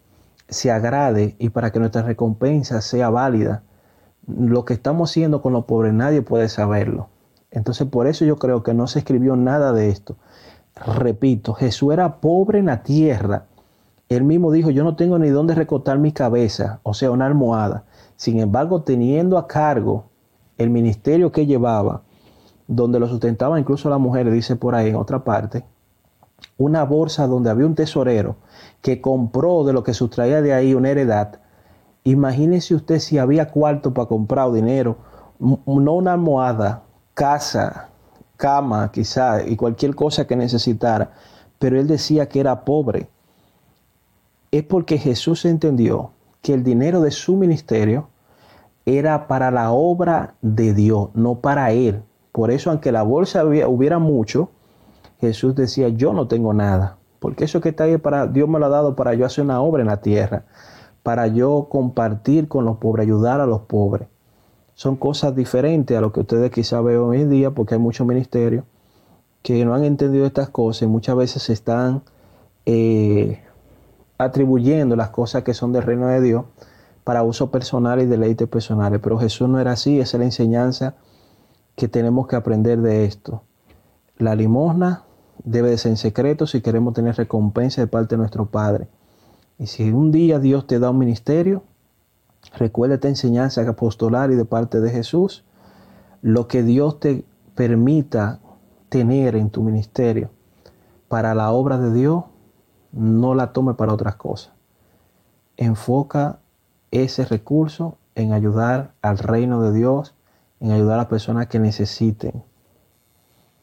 se 0.48 0.70
agrade 0.70 1.36
y 1.38 1.50
para 1.50 1.72
que 1.72 1.78
nuestra 1.78 2.00
recompensa 2.00 2.80
sea 2.80 3.10
válida. 3.10 3.62
Lo 4.26 4.64
que 4.64 4.72
estamos 4.72 5.10
haciendo 5.10 5.42
con 5.42 5.52
los 5.52 5.66
pobres, 5.66 5.92
nadie 5.92 6.22
puede 6.22 6.48
saberlo. 6.48 7.08
Entonces, 7.50 7.86
por 7.86 8.06
eso 8.06 8.24
yo 8.24 8.36
creo 8.36 8.62
que 8.62 8.72
no 8.72 8.86
se 8.86 9.00
escribió 9.00 9.36
nada 9.36 9.74
de 9.74 9.90
esto. 9.90 10.16
Repito, 10.74 11.52
Jesús 11.52 11.92
era 11.92 12.22
pobre 12.22 12.60
en 12.60 12.66
la 12.66 12.82
tierra. 12.82 13.44
Él 14.08 14.24
mismo 14.24 14.52
dijo, 14.52 14.70
yo 14.70 14.84
no 14.84 14.96
tengo 14.96 15.18
ni 15.18 15.28
dónde 15.28 15.54
recotar 15.54 15.98
mi 15.98 16.12
cabeza, 16.12 16.80
o 16.82 16.94
sea, 16.94 17.10
una 17.10 17.26
almohada. 17.26 17.84
Sin 18.20 18.38
embargo, 18.38 18.82
teniendo 18.82 19.38
a 19.38 19.48
cargo 19.48 20.04
el 20.58 20.68
ministerio 20.68 21.32
que 21.32 21.46
llevaba, 21.46 22.02
donde 22.68 23.00
lo 23.00 23.08
sustentaba 23.08 23.58
incluso 23.58 23.88
la 23.88 23.96
mujer, 23.96 24.30
dice 24.30 24.56
por 24.56 24.74
ahí 24.74 24.90
en 24.90 24.96
otra 24.96 25.24
parte, 25.24 25.64
una 26.58 26.84
bolsa 26.84 27.26
donde 27.26 27.48
había 27.48 27.64
un 27.64 27.74
tesorero 27.74 28.36
que 28.82 29.00
compró 29.00 29.64
de 29.64 29.72
lo 29.72 29.82
que 29.82 29.94
sustraía 29.94 30.42
de 30.42 30.52
ahí 30.52 30.74
una 30.74 30.90
heredad. 30.90 31.40
Imagínese 32.04 32.74
usted 32.74 32.98
si 32.98 33.16
había 33.16 33.48
cuarto 33.48 33.94
para 33.94 34.08
comprar 34.08 34.48
o 34.48 34.52
dinero, 34.52 34.98
no 35.38 35.62
una 35.64 36.12
almohada, 36.12 36.82
casa, 37.14 37.88
cama 38.36 38.92
quizá 38.92 39.48
y 39.48 39.56
cualquier 39.56 39.94
cosa 39.94 40.26
que 40.26 40.36
necesitara, 40.36 41.12
pero 41.58 41.80
él 41.80 41.86
decía 41.86 42.28
que 42.28 42.40
era 42.40 42.66
pobre. 42.66 43.08
Es 44.50 44.62
porque 44.64 44.98
Jesús 44.98 45.46
entendió 45.46 46.10
que 46.42 46.52
el 46.52 46.64
dinero 46.64 47.00
de 47.00 47.12
su 47.12 47.36
ministerio 47.36 48.09
era 48.86 49.26
para 49.28 49.50
la 49.50 49.70
obra 49.72 50.34
de 50.42 50.74
Dios, 50.74 51.10
no 51.14 51.40
para 51.40 51.72
él. 51.72 52.02
Por 52.32 52.50
eso, 52.50 52.70
aunque 52.70 52.92
la 52.92 53.02
bolsa 53.02 53.44
hubiera 53.44 53.98
mucho, 53.98 54.50
Jesús 55.20 55.54
decía, 55.54 55.88
yo 55.88 56.12
no 56.12 56.28
tengo 56.28 56.54
nada, 56.54 56.96
porque 57.18 57.44
eso 57.44 57.60
que 57.60 57.70
está 57.70 57.84
ahí 57.84 57.98
para 57.98 58.26
Dios 58.26 58.48
me 58.48 58.58
lo 58.58 58.66
ha 58.66 58.70
dado 58.70 58.96
para 58.96 59.14
yo 59.14 59.26
hacer 59.26 59.44
una 59.44 59.60
obra 59.60 59.82
en 59.82 59.88
la 59.88 60.00
tierra, 60.00 60.44
para 61.02 61.26
yo 61.26 61.68
compartir 61.70 62.48
con 62.48 62.64
los 62.64 62.78
pobres, 62.78 63.06
ayudar 63.06 63.40
a 63.40 63.46
los 63.46 63.62
pobres. 63.62 64.08
Son 64.74 64.96
cosas 64.96 65.36
diferentes 65.36 65.96
a 65.96 66.00
lo 66.00 66.12
que 66.12 66.20
ustedes 66.20 66.50
quizá 66.50 66.80
ven 66.80 66.96
hoy 66.98 67.20
en 67.20 67.30
día, 67.30 67.50
porque 67.50 67.74
hay 67.74 67.80
muchos 67.80 68.06
ministerios 68.06 68.64
que 69.42 69.64
no 69.64 69.74
han 69.74 69.84
entendido 69.84 70.24
estas 70.24 70.48
cosas 70.48 70.82
y 70.82 70.86
muchas 70.86 71.16
veces 71.16 71.42
se 71.42 71.52
están 71.52 72.02
eh, 72.66 73.40
atribuyendo 74.18 74.96
las 74.96 75.10
cosas 75.10 75.42
que 75.42 75.54
son 75.54 75.72
del 75.72 75.82
reino 75.82 76.06
de 76.06 76.20
Dios 76.20 76.44
para 77.04 77.22
uso 77.22 77.50
personal 77.50 78.00
y 78.00 78.06
deleites 78.06 78.48
personales. 78.48 79.00
Pero 79.02 79.18
Jesús 79.18 79.48
no 79.48 79.58
era 79.58 79.72
así, 79.72 80.00
esa 80.00 80.16
es 80.16 80.18
la 80.18 80.24
enseñanza 80.26 80.94
que 81.76 81.88
tenemos 81.88 82.26
que 82.26 82.36
aprender 82.36 82.80
de 82.80 83.04
esto. 83.04 83.42
La 84.18 84.34
limosna 84.34 85.04
debe 85.44 85.70
de 85.70 85.78
ser 85.78 85.92
en 85.92 85.96
secreto 85.96 86.46
si 86.46 86.60
queremos 86.60 86.94
tener 86.94 87.16
recompensa 87.16 87.80
de 87.80 87.86
parte 87.86 88.14
de 88.14 88.18
nuestro 88.18 88.46
Padre. 88.46 88.88
Y 89.58 89.66
si 89.66 89.90
un 89.90 90.12
día 90.12 90.38
Dios 90.38 90.66
te 90.66 90.78
da 90.78 90.90
un 90.90 90.98
ministerio, 90.98 91.62
recuerda 92.56 92.96
esta 92.96 93.08
enseñanza 93.08 93.62
apostolar 93.68 94.30
y 94.30 94.34
de 94.34 94.44
parte 94.44 94.80
de 94.80 94.90
Jesús, 94.90 95.44
lo 96.22 96.48
que 96.48 96.62
Dios 96.62 97.00
te 97.00 97.24
permita 97.54 98.40
tener 98.88 99.36
en 99.36 99.50
tu 99.50 99.62
ministerio 99.62 100.30
para 101.08 101.34
la 101.34 101.50
obra 101.50 101.78
de 101.78 101.92
Dios, 101.92 102.24
no 102.92 103.34
la 103.34 103.52
tome 103.52 103.74
para 103.74 103.92
otras 103.92 104.16
cosas. 104.16 104.52
Enfoca 105.56 106.39
ese 106.90 107.24
recurso 107.24 107.96
en 108.14 108.32
ayudar 108.32 108.92
al 109.02 109.18
reino 109.18 109.62
de 109.62 109.72
Dios, 109.72 110.14
en 110.60 110.72
ayudar 110.72 110.94
a 110.94 110.98
las 110.98 111.06
personas 111.06 111.46
que 111.46 111.58
necesiten. 111.58 112.42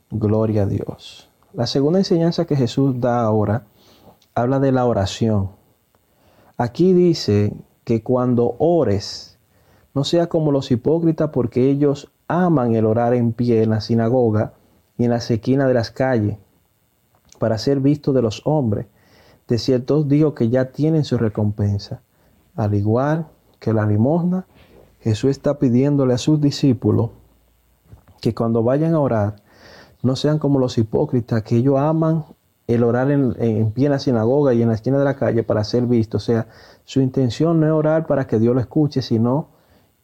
Gloria 0.10 0.64
a 0.64 0.66
Dios. 0.66 1.30
La 1.54 1.68
segunda 1.68 2.00
enseñanza 2.00 2.46
que 2.46 2.56
Jesús 2.56 3.00
da 3.00 3.22
ahora 3.22 3.66
habla 4.36 4.60
de 4.60 4.72
la 4.72 4.86
oración. 4.86 5.52
Aquí 6.58 6.94
dice 6.94 7.54
que 7.84 8.04
cuando 8.04 8.56
ores, 8.60 9.38
no 9.94 10.04
sea 10.04 10.28
como 10.28 10.52
los 10.52 10.72
hipócritas 10.72 11.30
porque 11.32 11.70
ellos 11.70 12.12
aman 12.28 12.76
el 12.76 12.86
orar 12.86 13.14
en 13.14 13.34
pie 13.34 13.64
en 13.64 13.72
la 13.72 13.82
sinagoga 13.82 14.54
y 14.98 15.06
en 15.06 15.12
la 15.12 15.18
esquinas 15.18 15.68
de 15.68 15.74
las 15.74 15.92
calles 15.92 16.38
para 17.40 17.58
ser 17.58 17.80
vistos 17.80 18.14
de 18.16 18.22
los 18.22 18.42
hombres. 18.46 18.88
De 19.48 19.58
cierto 19.58 20.00
os 20.00 20.08
digo 20.08 20.34
que 20.34 20.50
ya 20.50 20.72
tienen 20.72 21.04
su 21.04 21.18
recompensa. 21.18 22.02
Al 22.58 22.74
igual 22.74 23.28
que 23.60 23.72
la 23.72 23.86
limosna, 23.86 24.46
Jesús 25.00 25.30
está 25.30 25.60
pidiéndole 25.60 26.14
a 26.14 26.18
sus 26.18 26.42
discípulos 26.42 27.12
que 28.20 28.34
cuando 28.34 28.64
vayan 28.64 28.96
a 28.96 29.00
orar, 29.00 29.36
no 30.02 30.16
sean 30.16 30.40
como 30.40 30.60
los 30.60 30.78
hipócritas, 30.78 31.44
que 31.44 31.58
ellos 31.58 31.78
aman 31.78 32.26
el 32.66 32.84
orar 32.84 33.12
en, 33.12 33.72
pie 33.72 33.86
en 33.86 33.92
la 33.92 34.00
sinagoga 34.00 34.54
y 34.54 34.62
en 34.64 34.70
la 34.70 34.74
esquina 34.74 34.98
de 34.98 35.06
la 35.06 35.16
calle 35.16 35.44
para 35.44 35.64
ser 35.64 35.86
visto. 35.86 36.18
O 36.18 36.20
sea, 36.20 36.48
su 36.84 37.00
intención 37.00 37.60
no 37.60 37.68
es 37.68 37.72
orar 37.72 38.08
para 38.08 38.26
que 38.26 38.40
Dios 38.40 38.56
lo 38.56 38.60
escuche, 38.60 39.02
sino 39.02 39.50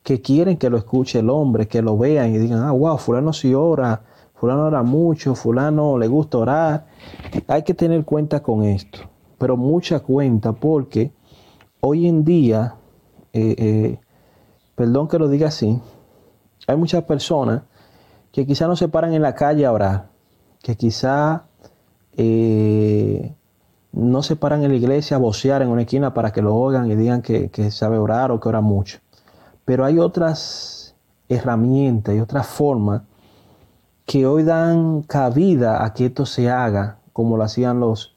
que 0.03 0.21
quieren 0.21 0.57
que 0.57 0.69
lo 0.69 0.77
escuche 0.77 1.19
el 1.19 1.29
hombre, 1.29 1.67
que 1.67 1.81
lo 1.81 1.97
vean 1.97 2.33
y 2.33 2.37
digan, 2.37 2.59
ah, 2.59 2.71
wow, 2.71 2.97
fulano 2.97 3.33
sí 3.33 3.53
ora, 3.53 4.03
fulano 4.35 4.65
ora 4.67 4.83
mucho, 4.83 5.33
fulano 5.33 5.97
le 5.97 6.07
gusta 6.07 6.37
orar. 6.37 6.85
Hay 7.47 7.63
que 7.63 7.73
tener 7.73 8.05
cuenta 8.05 8.41
con 8.41 8.63
esto, 8.63 8.99
pero 9.37 9.57
mucha 9.57 10.01
cuenta 10.01 10.53
porque 10.53 11.11
hoy 11.85 12.07
en 12.07 12.23
día, 12.23 12.75
eh, 13.33 13.55
eh, 13.57 13.99
perdón 14.73 15.09
que 15.09 15.19
lo 15.19 15.27
diga 15.27 15.49
así, 15.49 15.81
hay 16.65 16.77
muchas 16.77 17.03
personas 17.03 17.63
que 18.31 18.47
quizá 18.47 18.67
no 18.67 18.77
se 18.77 18.87
paran 18.87 19.13
en 19.13 19.21
la 19.21 19.35
calle 19.35 19.65
a 19.65 19.71
orar, 19.73 20.07
que 20.61 20.77
quizá 20.77 21.43
eh, 22.15 23.35
no 23.91 24.23
se 24.23 24.37
paran 24.37 24.63
en 24.63 24.69
la 24.69 24.77
iglesia 24.77 25.17
a 25.17 25.19
vocear 25.19 25.61
en 25.61 25.67
una 25.67 25.81
esquina 25.81 26.13
para 26.13 26.31
que 26.31 26.41
lo 26.41 26.55
oigan 26.55 26.89
y 26.89 26.95
digan 26.95 27.21
que, 27.21 27.49
que 27.49 27.69
sabe 27.69 27.97
orar 27.97 28.31
o 28.31 28.39
que 28.39 28.47
ora 28.47 28.61
mucho. 28.61 28.99
Pero 29.65 29.83
hay 29.83 29.99
otras 29.99 30.95
herramientas 31.27 32.15
y 32.15 32.21
otras 32.21 32.47
formas 32.47 33.01
que 34.05 34.25
hoy 34.25 34.43
dan 34.43 35.01
cabida 35.01 35.83
a 35.83 35.93
que 35.93 36.05
esto 36.05 36.25
se 36.25 36.49
haga, 36.49 36.99
como 37.11 37.35
lo 37.35 37.43
hacían 37.43 37.81
los 37.81 38.12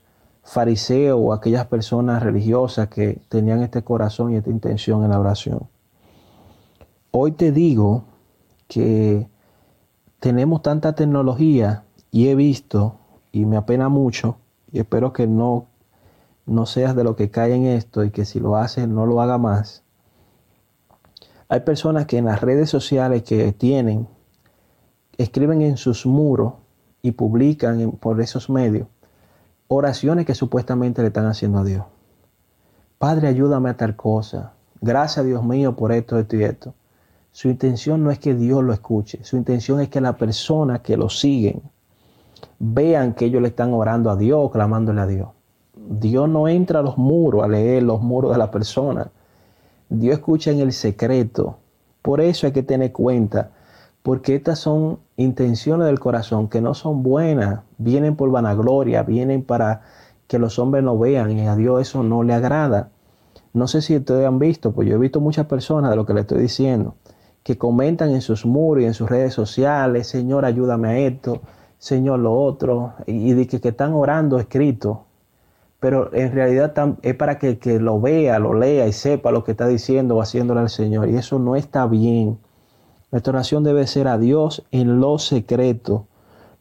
fariseo 0.47 1.19
o 1.19 1.33
aquellas 1.33 1.67
personas 1.67 2.23
religiosas 2.23 2.89
que 2.89 3.21
tenían 3.29 3.63
este 3.65 3.83
corazón 3.83 4.33
y 4.33 4.37
esta 4.37 4.49
intención 4.49 5.03
en 5.03 5.11
la 5.11 5.19
oración. 5.19 5.69
Hoy 7.11 7.33
te 7.33 7.51
digo 7.51 8.05
que 8.69 9.29
tenemos 10.21 10.63
tanta 10.63 10.95
tecnología 10.95 11.83
y 12.13 12.29
he 12.29 12.37
visto 12.37 12.97
y 13.33 13.45
me 13.45 13.57
apena 13.57 13.89
mucho 13.89 14.37
y 14.71 14.79
espero 14.79 15.13
que 15.13 15.27
no 15.27 15.67
no 16.47 16.65
seas 16.65 16.95
de 16.95 17.03
lo 17.03 17.17
que 17.17 17.29
cae 17.29 17.53
en 17.55 17.67
esto 17.67 18.05
y 18.05 18.13
que 18.13 18.25
si 18.25 18.39
lo 18.39 18.57
haces 18.57 18.87
no 18.87 19.05
lo 19.05 19.21
haga 19.21 19.39
más. 19.39 19.83
Hay 21.49 21.61
personas 21.61 22.07
que 22.07 22.19
en 22.19 22.27
las 22.27 22.41
redes 22.41 22.71
sociales 22.71 23.25
que 23.25 23.53
tienen 23.53 24.07
escriben 25.19 25.61
en 25.63 25.77
sus 25.77 26.07
muros 26.07 26.55
y 27.03 27.11
publican 27.11 27.91
por 27.93 28.21
esos 28.21 28.49
medios 28.49 28.87
oraciones 29.69 30.27
que 30.27 30.35
supuestamente 30.35 31.03
le 31.03 31.09
están 31.09 31.27
haciendo 31.27 31.59
a 31.59 31.65
Dios. 31.65 31.85
Padre, 32.99 33.29
ayúdame 33.29 33.71
a 33.71 33.77
tal 33.77 33.97
cosa. 33.97 34.53
Gracias, 34.81 35.25
Dios 35.25 35.45
mío, 35.45 35.77
por 35.77 35.93
esto, 35.93 36.19
esto 36.19 36.37
y 36.37 36.45
esto. 36.45 36.75
Su 37.33 37.49
intención 37.49 38.03
no 38.03 38.11
es 38.11 38.19
que 38.19 38.35
Dios 38.35 38.63
lo 38.65 38.73
escuche, 38.73 39.23
su 39.23 39.37
intención 39.37 39.81
es 39.81 39.91
que 39.91 40.01
la 40.01 40.17
persona 40.17 40.79
que 40.79 40.97
lo 40.97 41.11
siguen 41.11 41.61
vean 42.59 43.13
que 43.15 43.27
ellos 43.27 43.43
le 43.43 43.49
están 43.49 43.75
orando 43.75 44.11
a 44.11 44.17
Dios, 44.17 44.51
clamándole 44.51 45.01
a 45.03 45.07
Dios. 45.07 45.29
Dios 45.75 46.29
no 46.29 46.49
entra 46.49 46.81
a 46.81 46.83
los 46.83 46.97
muros 46.97 47.45
a 47.45 47.49
leer 47.49 47.83
los 47.83 48.01
muros 48.01 48.33
de 48.33 48.39
la 48.39 48.51
persona. 48.51 49.11
Dios 49.89 50.17
escucha 50.17 50.51
en 50.51 50.61
el 50.61 50.73
secreto. 50.73 51.59
Por 52.01 52.21
eso 52.21 52.47
hay 52.47 52.53
que 52.53 52.63
tener 52.63 52.93
cuenta, 52.93 53.51
porque 54.07 54.37
estas 54.37 54.61
son 54.61 55.01
intenciones 55.17 55.89
del 55.89 55.99
corazón 55.99 56.47
que 56.47 56.61
no 56.61 56.75
son 56.75 57.03
buenas, 57.03 57.63
vienen 57.77 58.15
por 58.15 58.31
vanagloria, 58.31 59.03
vienen 59.03 59.43
para 59.43 59.83
que 60.29 60.39
los 60.39 60.61
hombres 60.61 60.85
no 60.85 60.97
vean 60.97 61.33
y 61.33 61.49
a 61.49 61.57
Dios 61.57 61.81
eso 61.81 62.05
no 62.05 62.23
le 62.23 62.33
agrada. 62.33 62.91
No 63.53 63.67
sé 63.67 63.83
si 63.83 63.97
ustedes 63.97 64.25
han 64.25 64.39
visto, 64.39 64.71
pues 64.71 64.89
yo 64.89 64.95
he 64.95 64.99
visto 64.99 65.21
muchas 65.21 65.47
personas 65.47 65.91
de 65.91 65.97
lo 65.97 66.07
que 66.07 66.15
le 66.15 66.21
estoy 66.21 66.41
diciendo, 66.41 66.95
que 67.43 67.59
comentan 67.59 68.11
en 68.11 68.21
sus 68.21 68.47
muros 68.47 68.85
y 68.85 68.87
en 68.87 68.95
sus 68.95 69.11
redes 69.11 69.35
sociales, 69.35 70.07
Señor, 70.07 70.45
ayúdame 70.45 70.89
a 70.89 70.99
esto, 70.99 71.41
Señor, 71.79 72.21
lo 72.21 72.33
otro, 72.33 72.93
y, 73.07 73.33
de 73.33 73.49
que, 73.49 73.57
están 73.57 73.93
orando 73.93 74.39
escrito, 74.39 75.07
pero 75.81 76.15
en 76.15 76.31
realidad 76.31 76.73
es 77.03 77.15
para 77.17 77.41
que, 77.41 77.59
que 77.59 77.81
lo 77.81 78.01
vea, 78.01 78.39
lo 78.39 78.55
lea 78.55 78.87
y 78.87 78.93
sepa 78.93 79.33
lo 79.33 79.43
que 79.43 79.51
está 79.51 79.67
diciendo 79.67 80.15
o 80.15 80.23
haciéndole 80.23 80.61
al 80.61 80.71
Señor, 80.71 81.09
y 81.09 81.17
eso 81.17 81.41
no 81.41 81.57
está 81.57 81.89
bien. 81.89 82.39
Nuestra 83.17 83.33
oración 83.33 83.65
debe 83.65 83.87
ser 83.87 84.09
a 84.09 84.19
Dios 84.19 84.67
en 84.73 85.01
lo 85.01 85.19
secreto. 85.19 86.07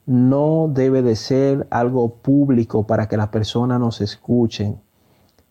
No 0.06 0.70
debe 0.72 1.02
de 1.02 1.18
ser 1.18 1.68
algo 1.70 2.08
público 2.08 2.88
para 2.88 3.10
que 3.10 3.18
las 3.18 3.28
personas 3.28 3.78
nos 3.78 4.00
escuchen. 4.00 4.80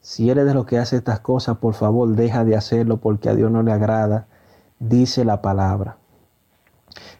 Si 0.01 0.31
eres 0.31 0.47
de 0.47 0.55
los 0.55 0.65
que 0.65 0.79
hace 0.79 0.97
estas 0.97 1.21
cosas, 1.21 1.59
por 1.59 1.75
favor, 1.75 2.09
deja 2.17 2.47
de 2.47 2.57
hacerlo 2.57 3.01
porque 3.03 3.29
a 3.29 3.35
Dios 3.35 3.51
no 3.51 3.63
le 3.63 3.73
agrada, 3.73 4.29
dice 4.79 5.27
la 5.27 5.43
palabra. 5.43 5.99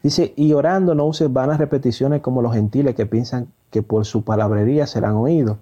Dice, 0.03 0.33
y 0.35 0.55
orando 0.55 0.95
no 0.95 1.05
uses 1.05 1.31
vanas 1.31 1.59
repeticiones 1.59 2.23
como 2.23 2.41
los 2.41 2.55
gentiles 2.55 2.95
que 2.95 3.05
piensan 3.05 3.49
que 3.69 3.83
por 3.83 4.07
su 4.07 4.25
palabrería 4.25 4.87
serán 4.87 5.17
oídos. 5.17 5.59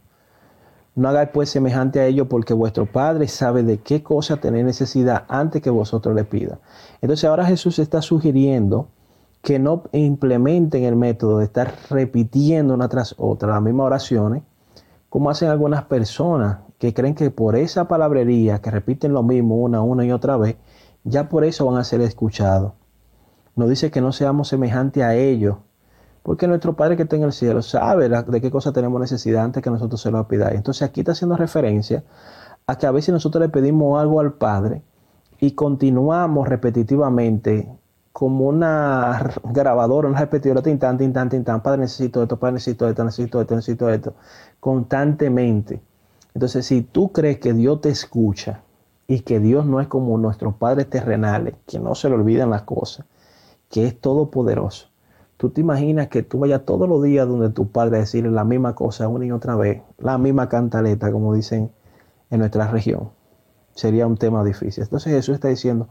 No 0.95 1.09
hagáis 1.09 1.31
pues 1.33 1.49
semejante 1.49 2.01
a 2.01 2.07
ellos 2.07 2.27
porque 2.29 2.53
vuestro 2.53 2.85
Padre 2.85 3.27
sabe 3.27 3.63
de 3.63 3.79
qué 3.79 4.03
cosa 4.03 4.37
tenéis 4.37 4.67
necesidad 4.67 5.25
antes 5.29 5.63
que 5.63 5.71
vosotros 5.71 6.15
le 6.15 6.25
pidan. 6.25 6.59
Entonces 7.01 7.29
ahora 7.29 7.47
Jesús 7.47 7.79
está 7.79 8.03
sugiriendo 8.03 8.89
que 9.41 9.59
no 9.59 9.85
implementen 9.93 10.85
el 10.85 10.97
método 10.97 11.39
de 11.39 11.47
estar 11.47 11.75
repitiendo 11.91 12.75
una 12.75 12.89
tras 12.89 13.15
otra 13.19 13.49
las 13.49 13.63
mismas 13.63 13.87
oraciones, 13.87 14.43
como 15.09 15.31
hacen 15.31 15.49
algunas 15.49 15.85
personas 15.85 16.59
que 16.79 16.95
creen 16.95 17.15
que 17.15 17.31
por 17.31 17.57
esa 17.57 17.89
palabrería, 17.89 18.61
que 18.61 18.71
repiten 18.71 19.13
lo 19.13 19.23
mismo 19.23 19.57
una, 19.57 19.83
una 19.83 20.05
y 20.05 20.13
otra 20.13 20.37
vez, 20.37 20.57
ya 21.05 21.29
por 21.29 21.45
eso 21.45 21.67
van 21.67 21.79
a 21.79 21.85
ser 21.85 22.01
escuchados. 22.03 22.73
Nos 23.57 23.69
dice 23.69 23.91
que 23.91 24.01
no 24.01 24.13
seamos 24.13 24.49
semejantes 24.49 25.03
a 25.03 25.15
ellos, 25.15 25.57
porque 26.23 26.47
nuestro 26.47 26.75
Padre 26.75 26.97
que 26.97 27.02
está 27.02 27.17
en 27.17 27.25
el 27.25 27.33
cielo 27.33 27.62
sabe 27.62 28.09
de 28.09 28.41
qué 28.41 28.50
cosa 28.50 28.73
tenemos 28.73 29.00
necesidad 29.00 29.45
antes 29.45 29.62
que 29.62 29.71
nosotros 29.71 30.00
se 30.00 30.11
lo 30.11 30.26
pidáis. 30.29 30.57
Entonces 30.57 30.83
aquí 30.83 31.00
está 31.00 31.12
haciendo 31.12 31.37
referencia 31.37 32.05
a 32.67 32.79
que 32.79 32.87
a 32.87 32.93
veces 32.93 33.12
nosotros 33.12 33.43
le 33.43 33.49
pedimos 33.49 34.00
algo 34.00 34.21
al 34.21 34.35
Padre 34.35 34.83
y 35.41 35.52
continuamos 35.52 36.49
repetitivamente 36.49 37.69
como 38.12 38.47
una 38.47 39.33
grabadora, 39.43 40.09
una 40.09 40.21
repetidora, 40.21 40.62
tintan, 40.62 40.99
tintan, 40.99 41.29
tintan, 41.29 41.62
Padre 41.62 41.81
necesito 41.81 42.23
esto, 42.23 42.38
Padre 42.38 42.55
necesito 42.55 42.88
esto, 42.88 43.05
necesito 43.05 43.41
esto, 43.41 43.55
necesito 43.57 43.91
esto, 43.91 44.14
constantemente. 44.61 45.83
Entonces 46.35 46.67
si 46.67 46.83
tú 46.83 47.11
crees 47.11 47.38
que 47.38 47.52
Dios 47.52 47.81
te 47.81 47.88
escucha 47.88 48.62
y 49.09 49.21
que 49.21 49.41
Dios 49.41 49.67
no 49.67 49.81
es 49.81 49.88
como 49.88 50.17
nuestros 50.19 50.55
padres 50.55 50.88
terrenales, 50.88 51.55
que 51.67 51.79
no 51.79 51.95
se 51.95 52.09
le 52.09 52.14
olvidan 52.14 52.50
las 52.50 52.62
cosas, 52.62 53.07
que 53.69 53.87
es 53.87 54.00
todopoderoso, 54.00 54.92
Tú 55.43 55.51
te 55.51 55.61
imaginas 55.61 56.07
que 56.07 56.23
tú 56.23 56.39
vayas 56.39 56.65
todos 56.65 56.89
los 56.89 57.03
días 57.03 57.27
donde 57.27 57.51
tu 57.51 57.67
padre 57.67 57.97
a 57.97 57.99
decirle 57.99 58.31
la 58.31 58.45
misma 58.45 58.77
cosa 58.77 59.09
una 59.09 59.27
y 59.27 59.33
otra 59.33 59.57
vez, 59.57 59.83
la 59.99 60.17
misma 60.17 60.49
cantaleta, 60.49 61.11
como 61.11 61.35
dicen 61.35 61.73
en 62.31 62.39
nuestra 62.39 62.71
región. 62.71 63.11
Sería 63.75 64.07
un 64.07 64.17
tema 64.17 64.45
difícil. 64.45 64.85
Entonces 64.85 65.13
Jesús 65.13 65.35
está 65.35 65.49
diciendo, 65.49 65.89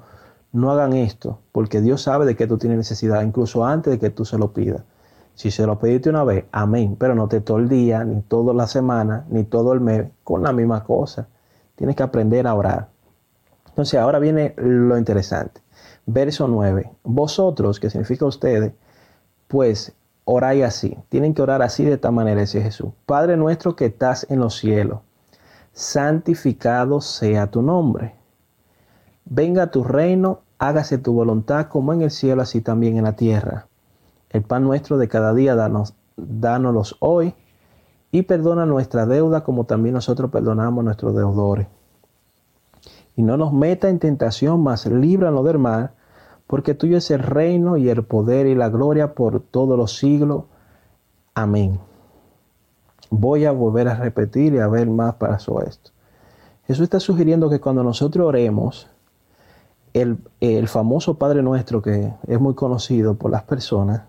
no 0.54 0.72
hagan 0.72 0.94
esto, 0.94 1.40
porque 1.52 1.82
Dios 1.82 2.02
sabe 2.02 2.26
de 2.26 2.38
que 2.38 2.48
tú 2.48 2.58
tienes 2.58 2.78
necesidad, 2.78 3.24
incluso 3.24 3.66
antes 3.66 3.92
de 3.92 4.00
que 4.00 4.10
tú 4.10 4.24
se 4.24 4.38
lo 4.38 4.54
pidas. 4.54 4.84
Si 5.36 5.52
se 5.52 5.68
lo 5.68 5.78
pediste 5.80 6.10
una 6.10 6.24
vez, 6.24 6.46
amén, 6.54 6.96
pero 6.98 7.14
no 7.14 7.28
te 7.28 7.42
todo 7.42 7.58
el 7.58 7.68
día, 7.68 8.06
ni 8.06 8.22
toda 8.22 8.54
la 8.54 8.68
semana, 8.68 9.26
ni 9.30 9.44
todo 9.44 9.74
el 9.74 9.82
mes 9.82 10.06
con 10.24 10.44
la 10.44 10.54
misma 10.54 10.86
cosa. 10.86 11.28
Tienes 11.76 11.98
que 11.98 12.04
aprender 12.04 12.48
a 12.48 12.54
orar. 12.54 12.88
Entonces 13.68 14.00
ahora 14.00 14.20
viene 14.20 14.54
lo 14.56 14.98
interesante. 14.98 15.60
Verso 16.06 16.48
9. 16.48 16.90
Vosotros, 17.04 17.82
que 17.82 17.90
significa 17.90 18.26
ustedes, 18.26 18.72
pues 19.52 19.94
oráis 20.24 20.64
así. 20.64 20.98
Tienen 21.10 21.34
que 21.34 21.42
orar 21.42 21.62
así 21.62 21.84
de 21.84 21.96
esta 21.96 22.10
manera, 22.10 22.40
dice 22.40 22.62
Jesús. 22.62 22.92
Padre 23.06 23.36
nuestro 23.36 23.76
que 23.76 23.88
estás 23.88 24.26
en 24.30 24.40
los 24.40 24.56
cielos, 24.56 25.00
santificado 25.74 27.02
sea 27.02 27.48
tu 27.48 27.62
nombre. 27.62 28.16
Venga 29.26 29.70
tu 29.70 29.84
reino, 29.84 30.40
hágase 30.58 30.98
tu 30.98 31.12
voluntad 31.12 31.68
como 31.68 31.92
en 31.92 32.02
el 32.02 32.12
cielo, 32.12 32.42
así 32.42 32.62
también 32.62 32.96
en 32.96 33.04
la 33.04 33.18
tierra. 33.18 33.68
El 34.30 34.44
pan 34.44 34.64
nuestro 34.64 34.98
de 34.98 35.10
cada 35.10 35.34
día, 35.34 35.54
danos, 36.16 36.96
hoy 37.00 37.36
y 38.10 38.22
perdona 38.22 38.66
nuestra 38.66 39.06
deuda 39.06 39.44
como 39.44 39.66
también 39.66 39.96
nosotros 39.96 40.32
perdonamos 40.32 40.82
a 40.82 40.86
nuestros 40.86 41.14
deudores. 41.14 41.68
Y 43.18 43.22
no 43.22 43.36
nos 43.36 43.52
meta 43.52 43.90
en 43.90 44.00
tentación, 44.00 44.64
mas 44.64 44.86
líbranos 44.86 45.44
del 45.44 45.60
mal 45.60 45.92
porque 46.52 46.74
tuyo 46.74 46.98
es 46.98 47.10
el 47.12 47.20
reino 47.20 47.78
y 47.78 47.88
el 47.88 48.04
poder 48.04 48.46
y 48.46 48.56
la 48.56 48.68
gloria 48.68 49.16
por 49.16 49.40
todos 49.40 49.78
los 49.78 49.96
siglos. 49.96 50.44
Amén. 51.34 51.80
Voy 53.10 53.46
a 53.46 53.54
volver 53.54 53.88
a 53.88 53.96
repetir 53.96 54.56
y 54.56 54.60
a 54.60 54.68
ver 54.68 54.90
más 54.90 55.16
para 55.16 55.38
eso 55.38 55.62
esto. 55.62 55.92
Jesús 56.68 56.84
está 56.84 57.00
sugiriendo 57.00 57.50
que 57.50 57.62
cuando 57.62 57.86
nosotros 57.86 58.28
oremos, 58.28 58.90
el, 59.94 60.18
el 60.42 60.68
famoso 60.68 61.14
Padre 61.14 61.42
Nuestro, 61.42 61.82
que 61.82 62.14
es 62.28 62.40
muy 62.42 62.54
conocido 62.54 63.16
por 63.16 63.32
las 63.32 63.44
personas, 63.44 64.02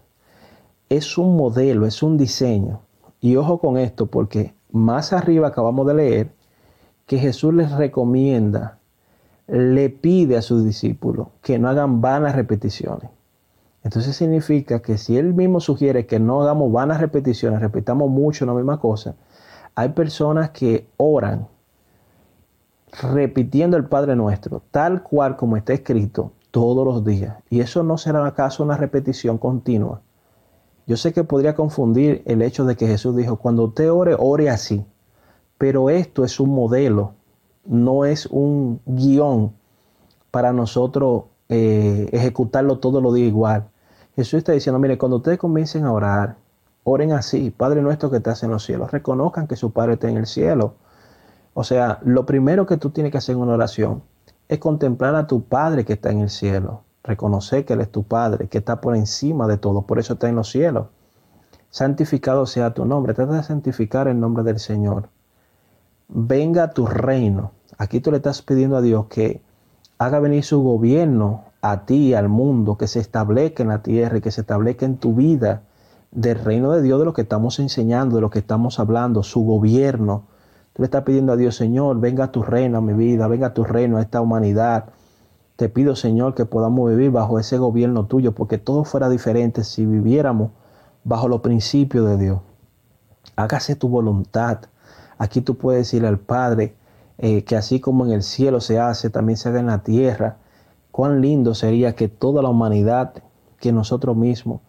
es 0.88 1.16
un 1.18 1.36
modelo, 1.36 1.86
es 1.86 2.02
un 2.02 2.18
diseño. 2.18 2.80
Y 3.20 3.36
ojo 3.36 3.60
con 3.60 3.78
esto, 3.78 4.06
porque 4.06 4.52
más 4.72 5.12
arriba 5.12 5.46
acabamos 5.46 5.86
de 5.86 5.94
leer 5.94 6.34
que 7.06 7.18
Jesús 7.18 7.54
les 7.54 7.70
recomienda 7.70 8.80
le 9.46 9.90
pide 9.90 10.36
a 10.36 10.42
sus 10.42 10.64
discípulos 10.64 11.28
que 11.42 11.58
no 11.58 11.68
hagan 11.68 12.00
vanas 12.00 12.34
repeticiones. 12.34 13.10
Entonces 13.84 14.14
significa 14.14 14.80
que 14.80 14.96
si 14.96 15.18
él 15.18 15.34
mismo 15.34 15.60
sugiere 15.60 16.06
que 16.06 16.20
no 16.20 16.42
hagamos 16.42 16.70
vanas 16.70 17.00
repeticiones, 17.00 17.60
repitamos 17.60 18.08
mucho 18.10 18.46
la 18.46 18.54
misma 18.54 18.78
cosa, 18.78 19.16
hay 19.74 19.90
personas 19.90 20.50
que 20.50 20.86
oran 20.96 21.48
repitiendo 23.00 23.76
el 23.76 23.86
Padre 23.86 24.14
Nuestro, 24.16 24.62
tal 24.70 25.02
cual 25.02 25.36
como 25.36 25.56
está 25.56 25.72
escrito 25.72 26.32
todos 26.50 26.84
los 26.84 27.04
días. 27.04 27.36
Y 27.50 27.60
eso 27.60 27.82
no 27.82 27.98
será 27.98 28.24
acaso 28.26 28.62
una 28.62 28.76
repetición 28.76 29.38
continua. 29.38 30.02
Yo 30.86 30.96
sé 30.96 31.12
que 31.12 31.24
podría 31.24 31.54
confundir 31.54 32.22
el 32.26 32.42
hecho 32.42 32.64
de 32.64 32.76
que 32.76 32.86
Jesús 32.86 33.16
dijo, 33.16 33.36
cuando 33.36 33.64
usted 33.64 33.90
ore, 33.90 34.14
ore 34.18 34.50
así. 34.50 34.84
Pero 35.56 35.90
esto 35.90 36.24
es 36.24 36.38
un 36.38 36.50
modelo 36.50 37.14
no 37.64 38.04
es 38.04 38.26
un 38.26 38.80
guion 38.86 39.52
para 40.30 40.52
nosotros 40.52 41.24
eh, 41.48 42.08
ejecutarlo 42.12 42.78
todos 42.78 43.02
los 43.02 43.14
días 43.14 43.28
igual. 43.28 43.68
Jesús 44.16 44.38
está 44.38 44.52
diciendo, 44.52 44.78
mire, 44.78 44.98
cuando 44.98 45.18
ustedes 45.18 45.38
comiencen 45.38 45.84
a 45.84 45.92
orar, 45.92 46.36
oren 46.84 47.12
así, 47.12 47.50
Padre 47.50 47.82
nuestro 47.82 48.10
que 48.10 48.18
estás 48.18 48.42
en 48.42 48.50
los 48.50 48.64
cielos, 48.64 48.90
reconozcan 48.90 49.46
que 49.46 49.56
su 49.56 49.72
Padre 49.72 49.94
está 49.94 50.08
en 50.08 50.16
el 50.16 50.26
cielo. 50.26 50.74
O 51.54 51.64
sea, 51.64 51.98
lo 52.02 52.26
primero 52.26 52.66
que 52.66 52.76
tú 52.76 52.90
tienes 52.90 53.12
que 53.12 53.18
hacer 53.18 53.34
en 53.36 53.42
una 53.42 53.54
oración 53.54 54.02
es 54.48 54.58
contemplar 54.58 55.14
a 55.14 55.26
tu 55.26 55.44
Padre 55.44 55.84
que 55.84 55.94
está 55.94 56.10
en 56.10 56.20
el 56.20 56.30
cielo, 56.30 56.82
reconocer 57.04 57.64
que 57.64 57.74
Él 57.74 57.80
es 57.80 57.90
tu 57.90 58.04
Padre, 58.04 58.48
que 58.48 58.58
está 58.58 58.80
por 58.80 58.96
encima 58.96 59.46
de 59.46 59.58
todo, 59.58 59.82
por 59.82 59.98
eso 59.98 60.14
está 60.14 60.28
en 60.28 60.36
los 60.36 60.50
cielos. 60.50 60.86
Santificado 61.70 62.46
sea 62.46 62.74
tu 62.74 62.84
nombre, 62.84 63.14
trata 63.14 63.34
de 63.34 63.42
santificar 63.42 64.08
el 64.08 64.20
nombre 64.20 64.42
del 64.42 64.58
Señor 64.58 65.08
venga 66.08 66.70
tu 66.72 66.86
reino. 66.86 67.52
Aquí 67.78 68.00
tú 68.00 68.10
le 68.10 68.18
estás 68.18 68.42
pidiendo 68.42 68.76
a 68.76 68.82
Dios 68.82 69.06
que 69.06 69.42
haga 69.98 70.20
venir 70.20 70.44
su 70.44 70.62
gobierno 70.62 71.44
a 71.60 71.86
ti, 71.86 72.14
al 72.14 72.28
mundo, 72.28 72.76
que 72.76 72.86
se 72.86 73.00
establezca 73.00 73.62
en 73.62 73.68
la 73.68 73.82
tierra 73.82 74.18
y 74.18 74.20
que 74.20 74.30
se 74.30 74.42
establezca 74.42 74.84
en 74.84 74.98
tu 74.98 75.14
vida 75.14 75.62
del 76.10 76.38
reino 76.38 76.72
de 76.72 76.82
Dios, 76.82 76.98
de 76.98 77.04
lo 77.04 77.12
que 77.12 77.22
estamos 77.22 77.58
enseñando, 77.58 78.16
de 78.16 78.22
lo 78.22 78.30
que 78.30 78.40
estamos 78.40 78.78
hablando, 78.78 79.22
su 79.22 79.44
gobierno. 79.44 80.24
Tú 80.72 80.82
le 80.82 80.86
estás 80.86 81.04
pidiendo 81.04 81.32
a 81.32 81.36
Dios, 81.36 81.56
Señor, 81.56 82.00
venga 82.00 82.32
tu 82.32 82.42
reino 82.42 82.78
a 82.78 82.80
mi 82.80 82.92
vida, 82.92 83.28
venga 83.28 83.54
tu 83.54 83.64
reino 83.64 83.98
a 83.98 84.02
esta 84.02 84.20
humanidad. 84.20 84.86
Te 85.56 85.68
pido, 85.68 85.96
Señor, 85.96 86.34
que 86.34 86.44
podamos 86.44 86.90
vivir 86.90 87.10
bajo 87.10 87.38
ese 87.38 87.58
gobierno 87.58 88.06
tuyo, 88.06 88.32
porque 88.32 88.58
todo 88.58 88.84
fuera 88.84 89.08
diferente 89.08 89.64
si 89.64 89.86
viviéramos 89.86 90.50
bajo 91.04 91.28
los 91.28 91.40
principios 91.40 92.08
de 92.08 92.16
Dios. 92.16 92.40
Hágase 93.36 93.76
tu 93.76 93.88
voluntad. 93.88 94.58
Aquí 95.22 95.40
tú 95.40 95.56
puedes 95.56 95.82
decirle 95.82 96.08
al 96.08 96.18
Padre 96.18 96.74
eh, 97.16 97.44
que 97.44 97.54
así 97.54 97.78
como 97.78 98.04
en 98.04 98.10
el 98.10 98.24
cielo 98.24 98.60
se 98.60 98.80
hace, 98.80 99.08
también 99.08 99.36
se 99.36 99.48
haga 99.48 99.60
en 99.60 99.68
la 99.68 99.84
tierra. 99.84 100.38
Cuán 100.90 101.20
lindo 101.20 101.54
sería 101.54 101.94
que 101.94 102.08
toda 102.08 102.42
la 102.42 102.48
humanidad, 102.48 103.14
que 103.60 103.70
nosotros 103.70 104.16
mismos, 104.16 104.62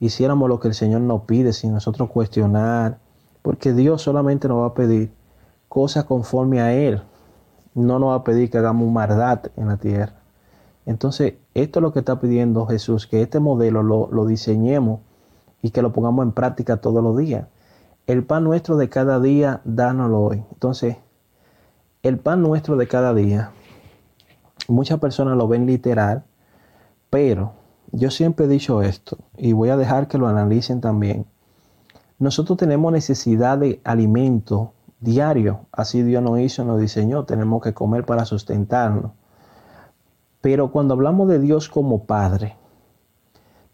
hiciéramos 0.00 0.48
lo 0.48 0.60
que 0.60 0.68
el 0.68 0.72
Señor 0.72 1.02
nos 1.02 1.24
pide 1.24 1.52
sin 1.52 1.74
nosotros 1.74 2.08
cuestionar, 2.08 3.00
porque 3.42 3.74
Dios 3.74 4.00
solamente 4.00 4.48
nos 4.48 4.62
va 4.62 4.68
a 4.68 4.74
pedir 4.74 5.12
cosas 5.68 6.04
conforme 6.04 6.62
a 6.62 6.72
Él. 6.72 7.02
No 7.74 7.98
nos 7.98 8.12
va 8.12 8.14
a 8.14 8.24
pedir 8.24 8.50
que 8.50 8.56
hagamos 8.56 8.90
maldad 8.90 9.50
en 9.56 9.68
la 9.68 9.76
tierra. 9.76 10.14
Entonces, 10.86 11.34
esto 11.52 11.80
es 11.80 11.82
lo 11.82 11.92
que 11.92 11.98
está 11.98 12.18
pidiendo 12.18 12.64
Jesús, 12.64 13.06
que 13.06 13.20
este 13.20 13.40
modelo 13.40 13.82
lo, 13.82 14.08
lo 14.10 14.24
diseñemos 14.24 15.00
y 15.60 15.68
que 15.68 15.82
lo 15.82 15.92
pongamos 15.92 16.24
en 16.24 16.32
práctica 16.32 16.78
todos 16.78 17.04
los 17.04 17.14
días. 17.18 17.46
El 18.08 18.24
pan 18.24 18.42
nuestro 18.42 18.78
de 18.78 18.88
cada 18.88 19.20
día, 19.20 19.60
dánoslo 19.66 20.22
hoy. 20.22 20.42
Entonces, 20.50 20.96
el 22.02 22.18
pan 22.18 22.40
nuestro 22.40 22.78
de 22.78 22.88
cada 22.88 23.12
día, 23.12 23.50
muchas 24.66 24.98
personas 24.98 25.36
lo 25.36 25.46
ven 25.46 25.66
literal, 25.66 26.24
pero 27.10 27.52
yo 27.92 28.10
siempre 28.10 28.46
he 28.46 28.48
dicho 28.48 28.80
esto 28.80 29.18
y 29.36 29.52
voy 29.52 29.68
a 29.68 29.76
dejar 29.76 30.08
que 30.08 30.16
lo 30.16 30.26
analicen 30.26 30.80
también. 30.80 31.26
Nosotros 32.18 32.56
tenemos 32.56 32.90
necesidad 32.92 33.58
de 33.58 33.82
alimento 33.84 34.72
diario, 35.00 35.66
así 35.70 36.02
Dios 36.02 36.22
nos 36.22 36.40
hizo, 36.40 36.64
nos 36.64 36.80
diseñó, 36.80 37.26
tenemos 37.26 37.62
que 37.62 37.74
comer 37.74 38.06
para 38.06 38.24
sustentarnos. 38.24 39.12
Pero 40.40 40.72
cuando 40.72 40.94
hablamos 40.94 41.28
de 41.28 41.40
Dios 41.40 41.68
como 41.68 42.04
Padre, 42.04 42.56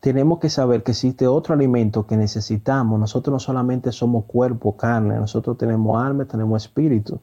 tenemos 0.05 0.39
que 0.39 0.51
saber 0.51 0.83
que 0.83 0.91
existe 0.91 1.27
otro 1.27 1.55
alimento 1.55 2.07
que 2.07 2.19
necesitamos. 2.19 3.01
Nosotros 3.01 3.33
no 3.33 3.39
solamente 3.39 3.91
somos 3.91 4.27
cuerpo, 4.27 4.77
carne, 4.77 5.15
nosotros 5.15 5.57
tenemos 5.57 5.97
alma, 5.97 6.27
tenemos 6.27 6.63
espíritu. 6.63 7.23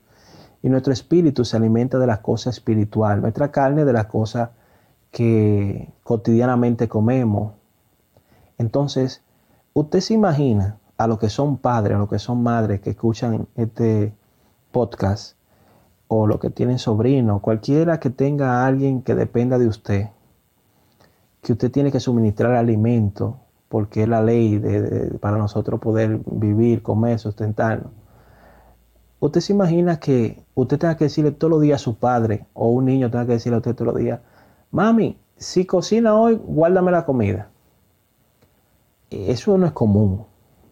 Y 0.64 0.70
nuestro 0.70 0.92
espíritu 0.92 1.46
se 1.46 1.58
alimenta 1.58 2.00
de 2.00 2.08
las 2.08 2.22
cosas 2.22 2.56
espirituales, 2.56 3.22
nuestra 3.22 3.52
carne 3.52 3.86
de 3.86 3.94
las 3.94 4.08
cosas 4.08 4.50
que 5.12 5.94
cotidianamente 6.04 6.88
comemos. 6.88 7.54
Entonces, 8.58 9.22
usted 9.74 10.00
se 10.00 10.16
imagina 10.16 10.80
a 10.98 11.06
los 11.06 11.20
que 11.20 11.30
son 11.30 11.58
padres, 11.58 11.98
a 11.98 12.00
los 12.00 12.10
que 12.10 12.18
son 12.18 12.42
madres 12.42 12.82
que 12.82 12.90
escuchan 12.90 13.48
este 13.58 14.12
podcast, 14.72 15.38
o 16.08 16.26
los 16.26 16.40
que 16.40 16.50
tienen 16.50 16.80
sobrinos, 16.80 17.42
cualquiera 17.42 18.00
que 18.00 18.10
tenga 18.10 18.64
a 18.64 18.66
alguien 18.66 19.04
que 19.04 19.14
dependa 19.14 19.60
de 19.60 19.68
usted, 19.68 20.08
que 21.42 21.54
usted 21.54 21.72
tiene 21.72 21.92
que 21.92 22.00
suministrar 22.00 22.54
alimento, 22.54 23.40
porque 23.68 24.04
es 24.04 24.10
la 24.10 24.22
ley 24.22 24.58
de, 24.60 25.18
para 25.20 25.38
nosotros 25.38 25.80
poder 25.80 26.20
vivir, 26.26 26.84
comer, 26.84 27.20
sustentarnos. 27.20 27.92
Usted 29.20 29.42
se 29.42 29.54
imagina 29.54 30.00
que 30.00 30.44
usted 30.56 30.78
tenga 30.80 30.98
que 30.98 31.06
decirle 31.06 31.32
todos 31.32 31.52
los 31.52 31.62
días 31.62 31.82
a 31.82 31.84
su 31.84 31.96
padre 31.96 32.46
o 32.54 32.70
un 32.70 32.86
niño 32.86 33.10
tenga 33.10 33.26
que 33.26 33.34
decirle 33.34 33.56
a 33.56 33.60
usted 33.60 33.76
todos 33.76 33.94
los 33.94 34.02
días, 34.02 34.20
mami, 34.72 35.18
si 35.38 35.66
cocina 35.66 36.16
hoy, 36.16 36.40
guárdame 36.44 36.92
la 36.92 37.06
comida. 37.06 37.50
Eso 39.10 39.58
no 39.58 39.66
es 39.66 39.72
común. 39.72 40.26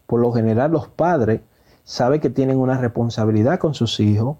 Por 0.06 0.20
lo 0.20 0.32
general 0.32 0.72
los 0.72 0.88
padres 0.88 1.40
saben 1.84 2.20
que 2.20 2.30
tienen 2.30 2.58
una 2.58 2.78
responsabilidad 2.78 3.58
con 3.58 3.74
sus 3.74 3.98
hijos, 4.00 4.36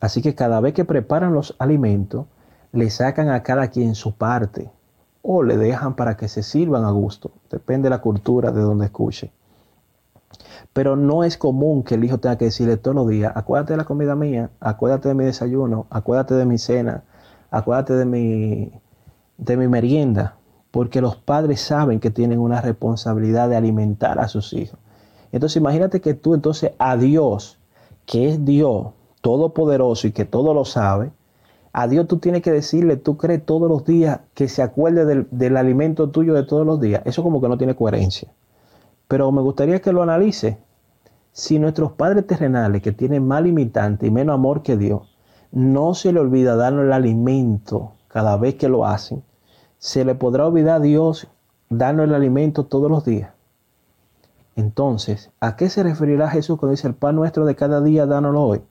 así 0.00 0.22
que 0.22 0.34
cada 0.34 0.60
vez 0.60 0.74
que 0.74 0.84
preparan 0.84 1.32
los 1.34 1.56
alimentos, 1.58 2.26
le 2.72 2.90
sacan 2.90 3.28
a 3.30 3.42
cada 3.42 3.68
quien 3.68 3.94
su 3.94 4.14
parte 4.14 4.70
o 5.22 5.42
le 5.42 5.56
dejan 5.56 5.94
para 5.94 6.16
que 6.16 6.28
se 6.28 6.42
sirvan 6.42 6.84
a 6.84 6.90
gusto. 6.90 7.30
Depende 7.50 7.86
de 7.86 7.90
la 7.90 8.00
cultura 8.00 8.50
de 8.50 8.60
donde 8.60 8.86
escuche. 8.86 9.32
Pero 10.72 10.96
no 10.96 11.24
es 11.24 11.36
común 11.36 11.82
que 11.82 11.94
el 11.94 12.04
hijo 12.04 12.18
tenga 12.18 12.36
que 12.36 12.46
decirle 12.46 12.76
todos 12.76 12.94
los 12.94 13.08
días, 13.08 13.32
acuérdate 13.34 13.74
de 13.74 13.76
la 13.76 13.84
comida 13.84 14.16
mía, 14.16 14.50
acuérdate 14.60 15.08
de 15.08 15.14
mi 15.14 15.24
desayuno, 15.24 15.86
acuérdate 15.90 16.34
de 16.34 16.46
mi 16.46 16.58
cena, 16.58 17.04
acuérdate 17.50 17.94
de 17.94 18.04
mi 18.04 18.72
de 19.38 19.56
mi 19.56 19.66
merienda, 19.66 20.36
porque 20.70 21.00
los 21.00 21.16
padres 21.16 21.60
saben 21.60 22.00
que 22.00 22.10
tienen 22.10 22.38
una 22.38 22.60
responsabilidad 22.60 23.48
de 23.48 23.56
alimentar 23.56 24.20
a 24.20 24.28
sus 24.28 24.52
hijos. 24.52 24.78
Entonces 25.32 25.56
imagínate 25.56 26.00
que 26.00 26.14
tú 26.14 26.34
entonces 26.34 26.72
a 26.78 26.96
Dios, 26.96 27.58
que 28.06 28.28
es 28.28 28.44
Dios 28.44 28.88
todopoderoso 29.20 30.06
y 30.06 30.12
que 30.12 30.24
todo 30.24 30.54
lo 30.54 30.64
sabe, 30.64 31.10
a 31.72 31.88
Dios 31.88 32.06
tú 32.06 32.18
tienes 32.18 32.42
que 32.42 32.52
decirle, 32.52 32.96
tú 32.96 33.16
crees 33.16 33.44
todos 33.44 33.68
los 33.68 33.84
días 33.84 34.20
que 34.34 34.48
se 34.48 34.62
acuerde 34.62 35.04
del, 35.06 35.26
del 35.30 35.56
alimento 35.56 36.10
tuyo 36.10 36.34
de 36.34 36.44
todos 36.44 36.66
los 36.66 36.80
días. 36.80 37.02
Eso 37.04 37.22
como 37.22 37.40
que 37.40 37.48
no 37.48 37.56
tiene 37.56 37.74
coherencia. 37.74 38.28
Pero 39.08 39.32
me 39.32 39.40
gustaría 39.40 39.80
que 39.80 39.92
lo 39.92 40.02
analice. 40.02 40.58
Si 41.32 41.58
nuestros 41.58 41.92
padres 41.92 42.26
terrenales, 42.26 42.82
que 42.82 42.92
tienen 42.92 43.26
más 43.26 43.42
limitante 43.42 44.06
y 44.06 44.10
menos 44.10 44.34
amor 44.34 44.62
que 44.62 44.76
Dios, 44.76 45.16
no 45.50 45.94
se 45.94 46.12
le 46.12 46.20
olvida 46.20 46.56
darnos 46.56 46.84
el 46.84 46.92
alimento 46.92 47.92
cada 48.08 48.36
vez 48.36 48.56
que 48.56 48.68
lo 48.68 48.84
hacen, 48.86 49.22
se 49.78 50.04
le 50.04 50.14
podrá 50.14 50.46
olvidar 50.46 50.76
a 50.76 50.80
Dios 50.80 51.28
darnos 51.70 52.04
el 52.04 52.14
alimento 52.14 52.64
todos 52.64 52.90
los 52.90 53.04
días. 53.04 53.30
Entonces, 54.56 55.30
¿a 55.40 55.56
qué 55.56 55.70
se 55.70 55.82
referirá 55.82 56.28
Jesús 56.28 56.58
cuando 56.58 56.72
dice 56.72 56.86
el 56.86 56.94
pan 56.94 57.16
nuestro 57.16 57.46
de 57.46 57.54
cada 57.54 57.80
día, 57.80 58.04
dánoslo 58.04 58.42
hoy? 58.42 58.62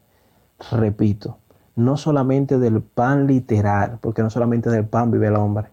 Repito, 0.72 1.38
no 1.76 1.98
solamente 1.98 2.60
del 2.60 2.82
pan 2.82 3.28
literal, 3.28 4.00
porque 4.02 4.24
no 4.24 4.30
solamente 4.30 4.70
del 4.70 4.86
pan 4.86 5.12
vive 5.12 5.28
el 5.28 5.36
hombre. 5.36 5.70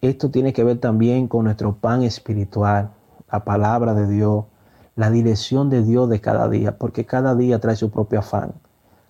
Esto 0.00 0.30
tiene 0.30 0.52
que 0.52 0.64
ver 0.64 0.78
también 0.78 1.28
con 1.28 1.44
nuestro 1.44 1.76
pan 1.76 2.02
espiritual, 2.02 2.90
la 3.30 3.44
palabra 3.44 3.94
de 3.94 4.06
Dios, 4.06 4.44
la 4.94 5.10
dirección 5.10 5.70
de 5.70 5.82
Dios 5.82 6.08
de 6.08 6.20
cada 6.20 6.48
día, 6.48 6.78
porque 6.78 7.06
cada 7.06 7.34
día 7.34 7.60
trae 7.60 7.76
su 7.76 7.90
propio 7.90 8.20
afán. 8.20 8.54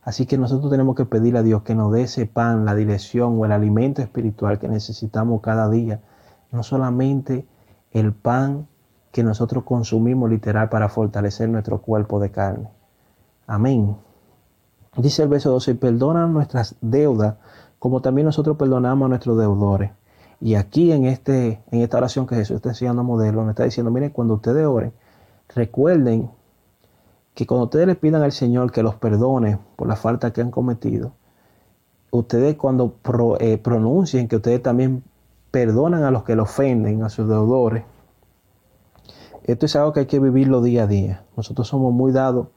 Así 0.02 0.24
que 0.26 0.38
nosotros 0.38 0.70
tenemos 0.70 0.94
que 0.94 1.04
pedirle 1.04 1.40
a 1.40 1.42
Dios 1.42 1.62
que 1.62 1.74
nos 1.74 1.92
dé 1.92 2.02
ese 2.02 2.26
pan, 2.26 2.64
la 2.64 2.76
dirección 2.76 3.38
o 3.40 3.44
el 3.44 3.52
alimento 3.52 4.02
espiritual 4.02 4.58
que 4.60 4.68
necesitamos 4.68 5.40
cada 5.40 5.68
día. 5.68 6.00
No 6.52 6.62
solamente 6.62 7.46
el 7.90 8.12
pan 8.12 8.68
que 9.10 9.24
nosotros 9.24 9.64
consumimos 9.64 10.30
literal 10.30 10.68
para 10.68 10.88
fortalecer 10.88 11.48
nuestro 11.48 11.82
cuerpo 11.82 12.20
de 12.20 12.30
carne. 12.30 12.68
Amén. 13.48 13.96
Dice 14.96 15.22
el 15.22 15.28
verso 15.28 15.50
12, 15.50 15.74
perdona 15.74 16.26
nuestras 16.26 16.76
deudas 16.80 17.36
como 17.78 18.00
también 18.00 18.24
nosotros 18.24 18.56
perdonamos 18.56 19.06
a 19.06 19.08
nuestros 19.10 19.38
deudores. 19.38 19.92
Y 20.40 20.54
aquí 20.54 20.92
en, 20.92 21.04
este, 21.04 21.62
en 21.70 21.80
esta 21.80 21.98
oración 21.98 22.26
que 22.26 22.34
Jesús 22.34 22.56
está 22.56 22.70
enseñando 22.70 23.04
modelo, 23.04 23.42
nos 23.42 23.50
está 23.50 23.64
diciendo, 23.64 23.90
miren, 23.90 24.10
cuando 24.10 24.34
ustedes 24.34 24.66
oren, 24.66 24.92
recuerden 25.54 26.30
que 27.34 27.46
cuando 27.46 27.64
ustedes 27.64 27.86
le 27.86 27.94
pidan 27.94 28.22
al 28.22 28.32
Señor 28.32 28.72
que 28.72 28.82
los 28.82 28.94
perdone 28.96 29.58
por 29.76 29.88
la 29.88 29.96
falta 29.96 30.32
que 30.32 30.40
han 30.40 30.50
cometido, 30.50 31.12
ustedes 32.10 32.56
cuando 32.56 32.96
eh, 33.40 33.58
pronuncien 33.58 34.28
que 34.28 34.36
ustedes 34.36 34.62
también 34.62 35.04
perdonan 35.50 36.02
a 36.04 36.10
los 36.10 36.24
que 36.24 36.34
lo 36.34 36.44
ofenden, 36.44 37.02
a 37.02 37.08
sus 37.08 37.28
deudores, 37.28 37.84
esto 39.44 39.66
es 39.66 39.76
algo 39.76 39.92
que 39.92 40.00
hay 40.00 40.06
que 40.06 40.18
vivirlo 40.18 40.60
día 40.60 40.84
a 40.84 40.86
día. 40.86 41.24
Nosotros 41.36 41.68
somos 41.68 41.92
muy 41.92 42.10
dados 42.10 42.48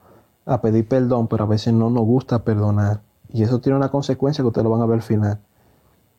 a 0.46 0.62
pedir 0.62 0.88
perdón, 0.88 1.28
pero 1.28 1.44
a 1.44 1.48
veces 1.48 1.74
no 1.74 1.90
nos 1.90 2.06
gusta 2.06 2.44
perdonar. 2.44 3.02
Y 3.32 3.44
eso 3.44 3.60
tiene 3.62 3.78
una 3.78 3.90
consecuencia 3.90 4.44
que 4.44 4.48
ustedes 4.48 4.64
lo 4.64 4.72
van 4.72 4.82
a 4.82 4.86
ver 4.86 4.96
al 4.96 5.02
final. 5.04 5.40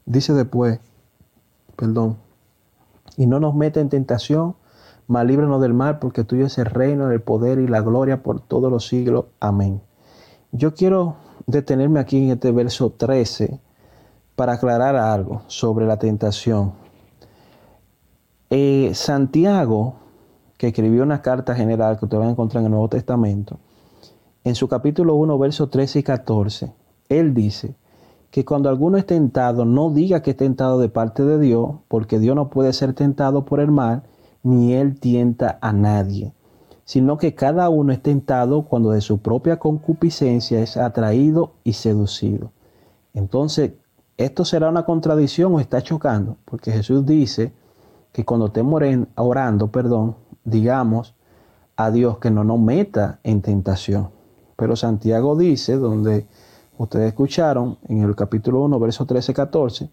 Dice 0.07 0.33
después, 0.33 0.81
perdón, 1.77 2.17
y 3.17 3.27
no 3.27 3.41
nos 3.41 3.55
mete 3.55 3.81
en 3.81 3.89
tentación, 3.89 4.55
mas 5.07 5.27
líbranos 5.27 5.61
del 5.61 5.75
mal, 5.75 5.99
porque 5.99 6.25
tuyo 6.25 6.47
es 6.47 6.59
el 6.59 6.67
reino, 6.67 7.11
el 7.11 7.21
poder 7.21 7.59
y 7.59 7.67
la 7.67 7.81
gloria 7.81 8.23
por 8.23 8.41
todos 8.41 8.71
los 8.71 8.87
siglos. 8.87 9.27
Amén. 9.41 9.81
Yo 10.53 10.75
quiero 10.75 11.17
detenerme 11.47 12.01
aquí 12.01 12.25
en 12.25 12.31
este 12.31 12.53
verso 12.53 12.91
13 12.91 13.61
para 14.37 14.55
aclarar 14.55 14.97
algo 14.97 15.43
sobre 15.49 15.87
la 15.87 15.99
tentación. 15.99 16.73
Eh, 18.51 18.93
Santiago, 18.95 19.95
que 20.57 20.69
escribió 20.69 21.03
una 21.03 21.23
carta 21.23 21.55
general 21.55 21.99
que 21.99 22.05
ustedes 22.05 22.21
van 22.21 22.29
a 22.29 22.33
encontrar 22.33 22.63
en 22.63 22.67
el 22.67 22.71
Nuevo 22.73 22.89
Testamento, 22.89 23.59
en 24.43 24.55
su 24.55 24.69
capítulo 24.69 25.15
1, 25.17 25.39
versos 25.39 25.71
13 25.71 25.99
y 25.99 26.03
14, 26.03 26.73
él 27.11 27.35
dice 27.35 27.75
que 28.31 28.45
cuando 28.45 28.69
alguno 28.69 28.97
es 28.97 29.05
tentado, 29.05 29.65
no 29.65 29.91
diga 29.91 30.23
que 30.23 30.31
es 30.31 30.37
tentado 30.37 30.79
de 30.79 30.89
parte 30.89 31.25
de 31.25 31.39
Dios, 31.39 31.73
porque 31.89 32.19
Dios 32.19 32.35
no 32.37 32.49
puede 32.49 32.73
ser 32.73 32.95
tentado 32.95 33.45
por 33.45 33.61
el 33.61 33.71
mal, 33.71 34.05
ni 34.43 34.73
él 34.73 34.99
tienta 34.99 35.59
a 35.61 35.73
nadie, 35.73 36.33
sino 36.85 37.19
que 37.19 37.35
cada 37.35 37.69
uno 37.69 37.93
es 37.93 38.03
tentado 38.03 38.63
cuando 38.63 38.93
de 38.93 39.03
su 39.03 39.19
propia 39.19 39.59
concupiscencia 39.59 40.61
es 40.61 40.77
atraído 40.77 41.53
y 41.65 41.75
seducido. 41.75 42.53
Entonces, 43.13 43.73
¿esto 44.17 44.45
será 44.45 44.71
una 44.71 44.87
contradicción 44.87 45.55
o 45.55 45.61
está 45.61 45.83
chocando? 45.83 46.37
Porque 46.47 46.73
Jesús 46.73 47.05
dice 47.05 47.53
que 48.13 48.25
cuando 48.25 48.47
estemos 48.47 48.81
orando, 49.17 49.69
perdón, 49.69 50.17
digamos 50.45 51.15
a 51.77 51.91
Dios 51.91 52.19
que 52.19 52.31
no 52.31 52.45
nos 52.45 52.59
meta 52.59 53.21
en 53.23 53.43
tentación. 53.43 54.20
Pero 54.61 54.77
Santiago 54.77 55.37
dice, 55.37 55.79
donde 55.79 56.27
ustedes 56.77 57.09
escucharon 57.09 57.79
en 57.89 58.03
el 58.03 58.15
capítulo 58.15 58.63
1, 58.65 58.79
verso 58.79 59.07
13, 59.07 59.33
14, 59.33 59.91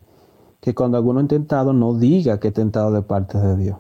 que 0.60 0.76
cuando 0.76 0.98
alguno 0.98 1.22
es 1.22 1.30
tentado 1.30 1.72
no 1.72 1.94
diga 1.94 2.42
que 2.42 2.50
es 2.50 2.54
tentado 2.54 2.92
de 2.92 3.02
parte 3.02 3.38
de 3.38 3.56
Dios. 3.56 3.78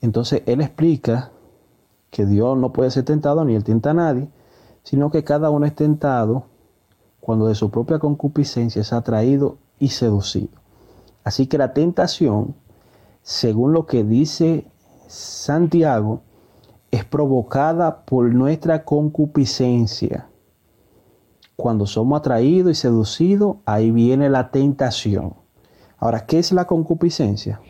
Entonces 0.00 0.44
él 0.46 0.60
explica 0.60 1.32
que 2.08 2.24
Dios 2.24 2.56
no 2.56 2.72
puede 2.72 2.92
ser 2.92 3.04
tentado 3.04 3.44
ni 3.44 3.56
él 3.56 3.64
tienta 3.64 3.90
a 3.90 3.94
nadie, 3.94 4.28
sino 4.84 5.10
que 5.10 5.24
cada 5.24 5.50
uno 5.50 5.66
es 5.66 5.74
tentado 5.74 6.44
cuando 7.18 7.48
de 7.48 7.56
su 7.56 7.72
propia 7.72 7.98
concupiscencia 7.98 8.82
es 8.82 8.92
atraído 8.92 9.58
y 9.80 9.88
seducido. 9.88 10.54
Así 11.24 11.48
que 11.48 11.58
la 11.58 11.72
tentación, 11.72 12.54
según 13.22 13.72
lo 13.72 13.86
que 13.86 14.04
dice 14.04 14.70
Santiago, 15.08 16.20
es 16.90 17.04
provocada 17.04 18.04
por 18.04 18.32
nuestra 18.34 18.84
concupiscencia. 18.84 20.28
Cuando 21.56 21.86
somos 21.86 22.18
atraídos 22.18 22.72
y 22.72 22.74
seducidos, 22.74 23.56
ahí 23.66 23.90
viene 23.90 24.28
la 24.30 24.50
tentación. 24.50 25.34
Ahora, 25.98 26.26
¿qué 26.26 26.38
es 26.38 26.52
la 26.52 26.66
concupiscencia? 26.66 27.60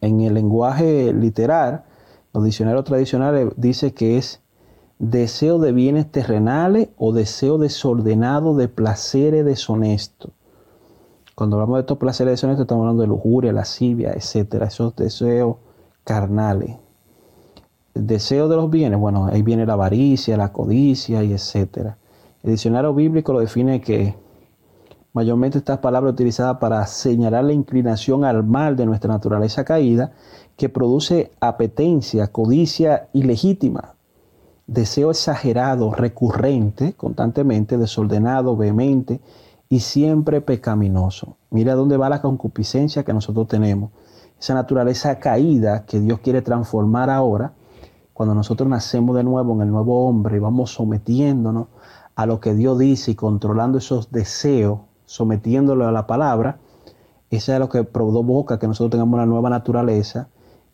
En 0.00 0.20
el 0.20 0.34
lenguaje 0.34 1.12
literal, 1.14 1.84
los 2.34 2.44
diccionarios 2.44 2.84
tradicionales 2.84 3.48
dice 3.56 3.94
que 3.94 4.18
es 4.18 4.42
deseo 4.98 5.58
de 5.58 5.72
bienes 5.72 6.10
terrenales 6.12 6.88
o 6.98 7.12
deseo 7.12 7.58
desordenado 7.58 8.54
de 8.54 8.68
placeres 8.68 9.44
deshonestos. 9.44 10.32
Cuando 11.34 11.56
hablamos 11.56 11.78
de 11.78 11.80
estos 11.80 11.98
placeres 11.98 12.32
deshonestos, 12.32 12.64
estamos 12.64 12.82
hablando 12.82 13.02
de 13.02 13.08
lujuria, 13.08 13.52
lascivia, 13.52 14.12
etcétera, 14.12 14.66
esos 14.66 14.94
deseos 14.94 15.56
carnales. 16.04 16.76
Deseo 17.94 18.48
de 18.48 18.56
los 18.56 18.70
bienes, 18.70 18.98
bueno, 18.98 19.26
ahí 19.26 19.42
viene 19.42 19.66
la 19.66 19.74
avaricia, 19.74 20.36
la 20.36 20.52
codicia 20.52 21.22
y 21.22 21.32
etcétera. 21.32 21.96
El 22.42 22.50
diccionario 22.50 22.92
bíblico 22.92 23.32
lo 23.32 23.40
define 23.40 23.80
que 23.80 24.16
mayormente 25.12 25.58
estas 25.58 25.78
palabras 25.78 26.12
utilizadas 26.12 26.58
para 26.58 26.84
señalar 26.86 27.44
la 27.44 27.52
inclinación 27.52 28.24
al 28.24 28.42
mal 28.42 28.74
de 28.74 28.84
nuestra 28.84 29.12
naturaleza 29.12 29.64
caída, 29.64 30.12
que 30.56 30.68
produce 30.68 31.30
apetencia, 31.40 32.26
codicia 32.26 33.08
ilegítima, 33.12 33.94
deseo 34.66 35.10
exagerado, 35.10 35.92
recurrente, 35.92 36.94
constantemente, 36.94 37.78
desordenado, 37.78 38.56
vehemente, 38.56 39.20
y 39.68 39.80
siempre 39.80 40.40
pecaminoso. 40.40 41.36
Mira 41.50 41.74
dónde 41.74 41.96
va 41.96 42.08
la 42.08 42.20
concupiscencia 42.20 43.04
que 43.04 43.12
nosotros 43.12 43.48
tenemos. 43.48 43.90
Esa 44.38 44.54
naturaleza 44.54 45.18
caída 45.18 45.84
que 45.86 46.00
Dios 46.00 46.18
quiere 46.20 46.42
transformar 46.42 47.08
ahora, 47.08 47.52
cuando 48.14 48.34
nosotros 48.34 48.68
nacemos 48.68 49.16
de 49.16 49.24
nuevo 49.24 49.54
en 49.54 49.62
el 49.62 49.70
nuevo 49.70 50.06
hombre 50.06 50.36
y 50.36 50.40
vamos 50.40 50.70
sometiéndonos 50.70 51.66
a 52.14 52.26
lo 52.26 52.40
que 52.40 52.54
Dios 52.54 52.78
dice 52.78 53.10
y 53.10 53.14
controlando 53.16 53.78
esos 53.78 54.12
deseos, 54.12 54.78
sometiéndolo 55.04 55.86
a 55.86 55.92
la 55.92 56.06
palabra, 56.06 56.58
eso 57.30 57.52
es 57.52 57.58
lo 57.58 57.68
que 57.68 57.82
provoca 57.82 58.60
que 58.60 58.68
nosotros 58.68 58.92
tengamos 58.92 59.14
una 59.14 59.26
nueva 59.26 59.50
naturaleza 59.50 60.28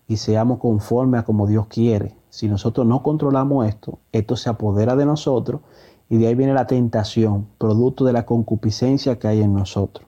y 0.06 0.18
seamos 0.18 0.58
conforme 0.58 1.16
a 1.16 1.24
como 1.24 1.46
Dios 1.46 1.66
quiere. 1.68 2.14
Si 2.28 2.46
nosotros 2.46 2.86
no 2.86 3.02
controlamos 3.02 3.66
esto, 3.66 3.98
esto 4.12 4.36
se 4.36 4.50
apodera 4.50 4.94
de 4.94 5.06
nosotros 5.06 5.62
y 6.10 6.18
de 6.18 6.26
ahí 6.26 6.34
viene 6.34 6.52
la 6.52 6.66
tentación, 6.66 7.46
producto 7.56 8.04
de 8.04 8.12
la 8.12 8.26
concupiscencia 8.26 9.18
que 9.18 9.28
hay 9.28 9.40
en 9.40 9.54
nosotros. 9.54 10.06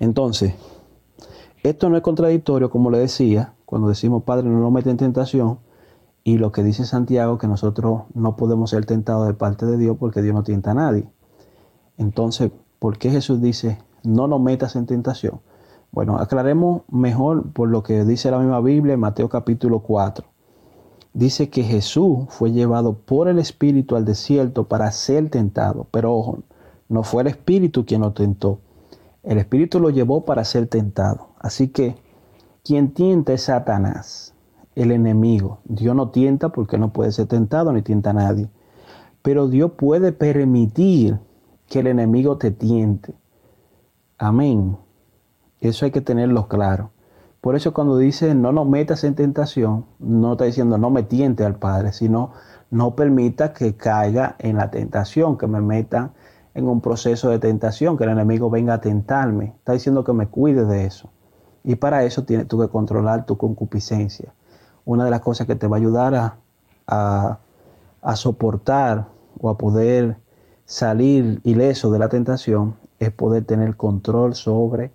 Entonces, 0.00 0.54
esto 1.62 1.88
no 1.88 1.96
es 1.96 2.02
contradictorio, 2.02 2.68
como 2.68 2.90
le 2.90 2.98
decía, 2.98 3.54
cuando 3.64 3.88
decimos, 3.88 4.22
Padre, 4.24 4.48
no 4.48 4.60
nos 4.60 4.70
mete 4.70 4.90
en 4.90 4.96
tentación, 4.98 5.58
y 6.24 6.38
lo 6.38 6.52
que 6.52 6.62
dice 6.62 6.84
Santiago, 6.84 7.38
que 7.38 7.46
nosotros 7.46 8.02
no 8.14 8.36
podemos 8.36 8.70
ser 8.70 8.86
tentados 8.86 9.26
de 9.26 9.34
parte 9.34 9.66
de 9.66 9.78
Dios 9.78 9.96
porque 9.98 10.22
Dios 10.22 10.34
no 10.34 10.42
tienta 10.42 10.72
a 10.72 10.74
nadie. 10.74 11.08
Entonces, 11.96 12.50
¿por 12.78 12.98
qué 12.98 13.10
Jesús 13.10 13.40
dice, 13.40 13.78
no 14.04 14.28
nos 14.28 14.40
metas 14.40 14.76
en 14.76 14.86
tentación? 14.86 15.40
Bueno, 15.90 16.18
aclaremos 16.18 16.82
mejor 16.90 17.50
por 17.52 17.68
lo 17.68 17.82
que 17.82 18.04
dice 18.04 18.30
la 18.30 18.38
misma 18.38 18.60
Biblia 18.60 18.94
en 18.94 19.00
Mateo 19.00 19.28
capítulo 19.28 19.80
4 19.80 20.24
dice 21.18 21.50
que 21.50 21.64
Jesús 21.64 22.26
fue 22.28 22.52
llevado 22.52 22.94
por 22.94 23.26
el 23.28 23.40
Espíritu 23.40 23.96
al 23.96 24.04
desierto 24.04 24.68
para 24.68 24.90
ser 24.92 25.30
tentado. 25.30 25.88
Pero 25.90 26.14
ojo, 26.14 26.38
no 26.88 27.02
fue 27.02 27.22
el 27.22 27.28
Espíritu 27.28 27.84
quien 27.84 28.02
lo 28.02 28.12
tentó. 28.12 28.60
El 29.24 29.38
Espíritu 29.38 29.80
lo 29.80 29.90
llevó 29.90 30.24
para 30.24 30.44
ser 30.44 30.68
tentado. 30.68 31.30
Así 31.40 31.68
que 31.68 31.96
quien 32.64 32.92
tienta 32.94 33.32
es 33.32 33.42
Satanás, 33.42 34.27
el 34.78 34.92
enemigo. 34.92 35.58
Dios 35.64 35.96
no 35.96 36.10
tienta 36.10 36.50
porque 36.50 36.78
no 36.78 36.92
puede 36.92 37.10
ser 37.10 37.26
tentado 37.26 37.72
ni 37.72 37.82
tienta 37.82 38.10
a 38.10 38.12
nadie. 38.14 38.48
Pero 39.22 39.48
Dios 39.48 39.72
puede 39.72 40.12
permitir 40.12 41.18
que 41.66 41.80
el 41.80 41.88
enemigo 41.88 42.38
te 42.38 42.52
tiente. 42.52 43.12
Amén. 44.18 44.78
Eso 45.60 45.84
hay 45.84 45.90
que 45.90 46.00
tenerlo 46.00 46.46
claro. 46.46 46.92
Por 47.40 47.56
eso 47.56 47.74
cuando 47.74 47.98
dice 47.98 48.36
no 48.36 48.52
nos 48.52 48.68
metas 48.68 49.02
en 49.02 49.16
tentación, 49.16 49.84
no 49.98 50.32
está 50.32 50.44
diciendo 50.44 50.78
no 50.78 50.90
me 50.90 51.02
tiente 51.02 51.44
al 51.44 51.56
Padre, 51.56 51.92
sino 51.92 52.30
no 52.70 52.94
permita 52.94 53.52
que 53.52 53.76
caiga 53.76 54.36
en 54.38 54.58
la 54.58 54.70
tentación, 54.70 55.38
que 55.38 55.48
me 55.48 55.60
meta 55.60 56.12
en 56.54 56.68
un 56.68 56.80
proceso 56.80 57.30
de 57.30 57.40
tentación, 57.40 57.96
que 57.96 58.04
el 58.04 58.10
enemigo 58.10 58.48
venga 58.48 58.74
a 58.74 58.80
tentarme. 58.80 59.54
Está 59.58 59.72
diciendo 59.72 60.04
que 60.04 60.12
me 60.12 60.28
cuide 60.28 60.64
de 60.64 60.84
eso. 60.84 61.10
Y 61.64 61.74
para 61.76 62.04
eso 62.04 62.24
tienes 62.24 62.46
tú 62.46 62.60
que 62.60 62.68
controlar 62.68 63.26
tu 63.26 63.36
concupiscencia. 63.36 64.32
Una 64.88 65.04
de 65.04 65.10
las 65.10 65.20
cosas 65.20 65.46
que 65.46 65.54
te 65.54 65.66
va 65.66 65.76
a 65.76 65.80
ayudar 65.80 66.14
a, 66.14 66.36
a, 66.86 67.38
a 68.00 68.16
soportar 68.16 69.08
o 69.38 69.50
a 69.50 69.58
poder 69.58 70.16
salir 70.64 71.42
ileso 71.44 71.90
de 71.90 71.98
la 71.98 72.08
tentación 72.08 72.76
es 72.98 73.10
poder 73.10 73.44
tener 73.44 73.76
control 73.76 74.34
sobre 74.34 74.90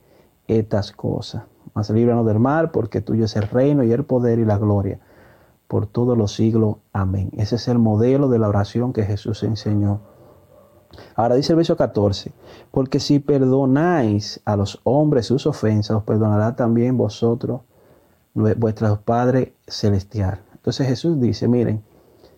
estas 0.48 0.92
cosas. 0.92 1.44
Mas 1.76 1.92
líbranos 1.92 2.26
del 2.26 2.40
mal, 2.40 2.72
porque 2.72 3.02
tuyo 3.02 3.26
es 3.26 3.36
el 3.36 3.44
reino 3.44 3.84
y 3.84 3.92
el 3.92 4.04
poder 4.04 4.40
y 4.40 4.46
la 4.46 4.58
gloria 4.58 5.00
por 5.68 5.86
todos 5.86 6.18
los 6.18 6.34
siglos. 6.34 6.78
Amén. 6.92 7.30
Ese 7.38 7.58
es 7.58 7.68
el 7.68 7.78
modelo 7.78 8.30
de 8.30 8.40
la 8.40 8.50
oración 8.50 8.94
que 8.94 9.04
Jesús 9.04 9.44
enseñó. 9.44 10.00
Ahora 11.16 11.36
dice 11.36 11.54
el 11.54 11.58
verso 11.58 11.78
14, 11.78 12.32
porque 12.72 13.00
si 13.00 13.20
perdonáis 13.20 14.42
a 14.44 14.56
los 14.56 14.82
hombres 14.86 15.28
sus 15.28 15.46
ofensas, 15.46 15.98
os 15.98 16.04
perdonará 16.04 16.56
también 16.56 16.98
vosotros, 16.98 17.62
vuestro 18.34 19.02
Padre 19.02 19.54
Celestial. 19.68 20.42
Entonces 20.54 20.88
Jesús 20.88 21.20
dice, 21.20 21.48
miren, 21.48 21.84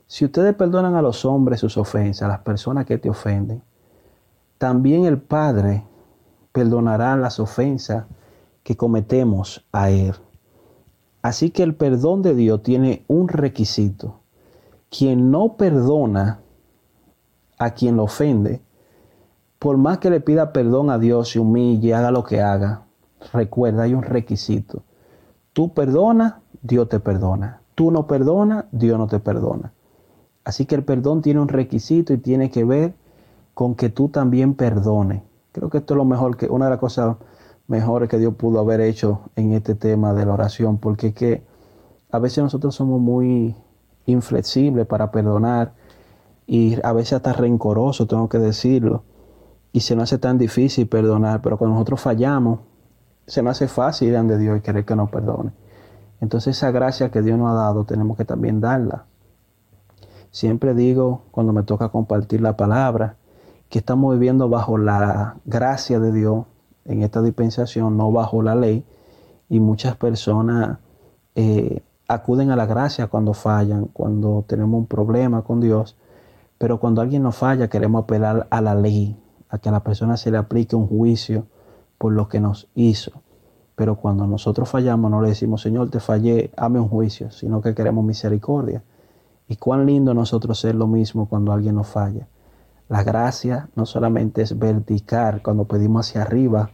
si 0.08 0.26
ustedes 0.26 0.54
perdonan 0.56 0.96
a 0.96 1.02
los 1.02 1.26
hombres 1.26 1.60
sus 1.60 1.78
ofensas, 1.78 2.24
a 2.24 2.28
las 2.28 2.40
personas 2.40 2.86
que 2.86 2.98
te 2.98 3.10
ofenden, 3.10 3.62
también 4.58 5.06
el 5.06 5.20
Padre 5.20 5.84
perdonará 6.52 7.16
las 7.16 7.40
ofensas 7.40 8.06
que 8.64 8.78
cometemos 8.78 9.66
a 9.72 9.90
Él. 9.90 10.16
Así 11.22 11.50
que 11.50 11.64
el 11.64 11.76
perdón 11.76 12.22
de 12.22 12.36
Dios 12.36 12.62
tiene 12.64 13.04
un 13.08 13.28
requisito. 13.28 14.20
Quien 14.90 15.32
no 15.32 15.58
perdona 15.58 16.40
a 17.58 17.72
quien 17.72 17.98
lo 17.98 18.04
ofende, 18.04 18.62
por 19.60 19.78
más 19.78 19.98
que 19.98 20.10
le 20.10 20.20
pida 20.20 20.54
perdón 20.54 20.90
a 20.90 21.00
Dios, 21.00 21.30
se 21.30 21.40
humille, 21.40 21.94
haga 21.94 22.12
lo 22.12 22.24
que 22.24 22.42
haga, 22.42 22.84
recuerda, 23.34 23.84
hay 23.84 23.94
un 23.94 24.04
requisito. 24.04 24.84
Tú 25.56 25.74
perdonas, 25.74 26.34
Dios 26.64 26.90
te 26.90 27.00
perdona. 27.00 27.62
Tú 27.76 27.90
no 27.90 28.08
perdonas, 28.08 28.66
Dios 28.74 29.00
no 29.00 29.08
te 29.08 29.22
perdona. 29.22 29.72
Así 30.44 30.66
que 30.66 30.76
el 30.76 30.84
perdón 30.84 31.22
tiene 31.22 31.40
un 31.40 31.48
requisito 31.48 32.12
y 32.12 32.18
tiene 32.18 32.52
que 32.52 32.66
ver 32.66 32.94
con 33.54 33.74
que 33.74 33.88
tú 33.88 34.10
también 34.10 34.56
perdones. 34.56 35.24
Creo 35.54 35.70
que 35.70 35.78
esto 35.78 35.94
es 35.94 35.98
lo 35.98 36.04
mejor 36.04 36.36
que 36.36 36.48
una 36.48 36.66
de 36.66 36.72
las 36.72 36.80
cosas 36.82 37.16
mejores 37.68 38.10
que 38.10 38.18
Dios 38.18 38.36
pudo 38.36 38.60
haber 38.60 38.82
hecho 38.82 39.22
en 39.38 39.54
este 39.54 39.76
tema 39.76 40.14
de 40.14 40.26
la 40.26 40.34
oración, 40.34 40.78
porque 40.78 41.14
que 41.14 41.46
a 42.12 42.20
veces 42.20 42.44
nosotros 42.44 42.76
somos 42.76 43.00
muy 43.00 43.56
inflexibles 44.08 44.86
para 44.86 45.10
perdonar 45.10 45.72
y 46.46 46.76
a 46.84 46.92
veces 46.92 47.14
hasta 47.14 47.32
rencorosos, 47.32 48.10
tengo 48.10 48.28
que 48.28 48.40
decirlo, 48.40 49.04
y 49.72 49.80
se 49.80 49.96
nos 49.96 50.04
hace 50.04 50.18
tan 50.18 50.38
difícil 50.38 50.90
perdonar, 50.90 51.42
pero 51.42 51.58
cuando 51.58 51.76
nosotros 51.76 52.02
fallamos, 52.02 52.60
se 53.28 53.42
nos 53.42 53.52
hace 53.52 53.68
fácil 53.68 54.10
ir 54.10 54.18
ante 54.18 54.38
Dios 54.38 54.58
y 54.58 54.62
querer 54.62 54.86
que 54.86 54.96
nos 54.96 55.10
perdone. 55.10 55.52
Entonces 56.22 56.58
esa 56.58 56.72
gracia 56.72 57.12
que 57.12 57.22
Dios 57.22 57.38
nos 57.38 57.52
ha 57.52 57.54
dado 57.54 57.86
tenemos 57.86 58.18
que 58.18 58.26
también 58.26 58.62
darla. 58.62 59.06
Siempre 60.32 60.74
digo 60.74 61.22
cuando 61.32 61.54
me 61.54 61.64
toca 61.64 61.90
compartir 61.90 62.42
la 62.42 62.58
palabra 62.58 63.18
que 63.70 63.80
estamos 63.80 64.14
viviendo 64.14 64.50
bajo 64.50 64.78
la 64.78 65.38
gracia 65.46 66.00
de 66.00 66.12
Dios, 66.12 66.46
en 66.86 67.02
esta 67.02 67.22
dispensación, 67.22 67.98
no 67.98 68.12
bajo 68.12 68.44
la 68.44 68.54
ley, 68.54 68.86
y 69.50 69.60
muchas 69.60 69.96
personas 69.96 70.78
eh, 71.34 71.82
acuden 72.08 72.52
a 72.52 72.56
la 72.56 72.66
gracia 72.66 73.08
cuando 73.08 73.34
fallan, 73.34 73.86
cuando 73.86 74.44
tenemos 74.48 74.78
un 74.78 74.86
problema 74.86 75.42
con 75.42 75.62
Dios, 75.62 75.98
pero 76.58 76.80
cuando 76.80 77.02
alguien 77.02 77.24
nos 77.24 77.36
falla 77.36 77.68
queremos 77.68 78.04
apelar 78.04 78.48
a 78.50 78.62
la 78.62 78.76
ley, 78.76 79.20
a 79.50 79.58
que 79.58 79.70
a 79.70 79.72
la 79.72 79.84
persona 79.84 80.16
se 80.16 80.32
le 80.32 80.38
aplique 80.38 80.76
un 80.76 80.88
juicio 80.88 81.48
por 81.98 82.14
lo 82.14 82.28
que 82.28 82.40
nos 82.40 82.68
hizo. 82.76 83.22
Pero 83.76 83.96
cuando 83.98 84.26
nosotros 84.26 84.70
fallamos 84.70 85.12
no 85.12 85.22
le 85.22 85.30
decimos, 85.30 85.62
Señor, 85.62 85.90
te 85.90 86.00
fallé, 86.00 86.52
hame 86.56 86.80
un 86.80 86.88
juicio, 86.88 87.32
sino 87.32 87.62
que 87.62 87.76
queremos 87.76 88.06
misericordia. 88.06 88.84
Y 89.48 89.58
cuán 89.58 89.86
lindo 89.86 90.14
nosotros 90.14 90.60
ser 90.60 90.76
lo 90.76 90.88
mismo 90.88 91.28
cuando 91.28 91.52
alguien 91.52 91.76
nos 91.76 91.88
falla. 91.88 92.28
La 92.88 93.04
gracia 93.04 93.70
no 93.76 93.86
solamente 93.86 94.42
es 94.42 94.58
vertical, 94.58 95.42
cuando 95.44 95.66
pedimos 95.66 96.08
hacia 96.08 96.22
arriba 96.22 96.70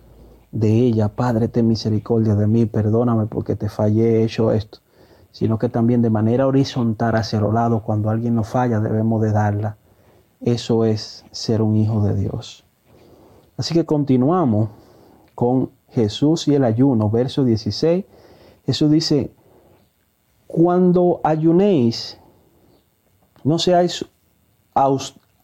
de 0.52 0.70
ella, 0.70 1.08
Padre, 1.08 1.48
ten 1.48 1.68
misericordia 1.68 2.36
de 2.36 2.48
mí, 2.48 2.66
perdóname 2.66 3.26
porque 3.26 3.56
te 3.56 3.70
fallé, 3.70 4.20
he 4.20 4.24
hecho 4.24 4.52
esto, 4.52 4.80
sino 5.32 5.58
que 5.58 5.70
también 5.70 6.02
de 6.02 6.10
manera 6.10 6.48
horizontal 6.48 7.16
hacia 7.16 7.40
los 7.40 7.54
lados, 7.54 7.82
cuando 7.84 8.10
alguien 8.10 8.36
nos 8.36 8.50
falla, 8.50 8.80
debemos 8.80 9.22
de 9.22 9.32
darla. 9.32 9.78
Eso 10.42 10.86
es 10.86 11.24
ser 11.32 11.62
un 11.62 11.78
hijo 11.78 12.04
de 12.04 12.16
Dios. 12.16 12.66
Así 13.58 13.74
que 13.74 13.86
continuamos 13.86 14.70
con 15.42 15.72
Jesús 15.90 16.48
y 16.48 16.54
el 16.54 16.64
ayuno, 16.64 17.10
verso 17.10 17.44
16. 17.44 18.06
Jesús 18.64 18.92
dice, 18.92 19.32
cuando 20.46 21.20
ayunéis, 21.24 22.20
no 23.44 23.58
seáis 23.58 24.06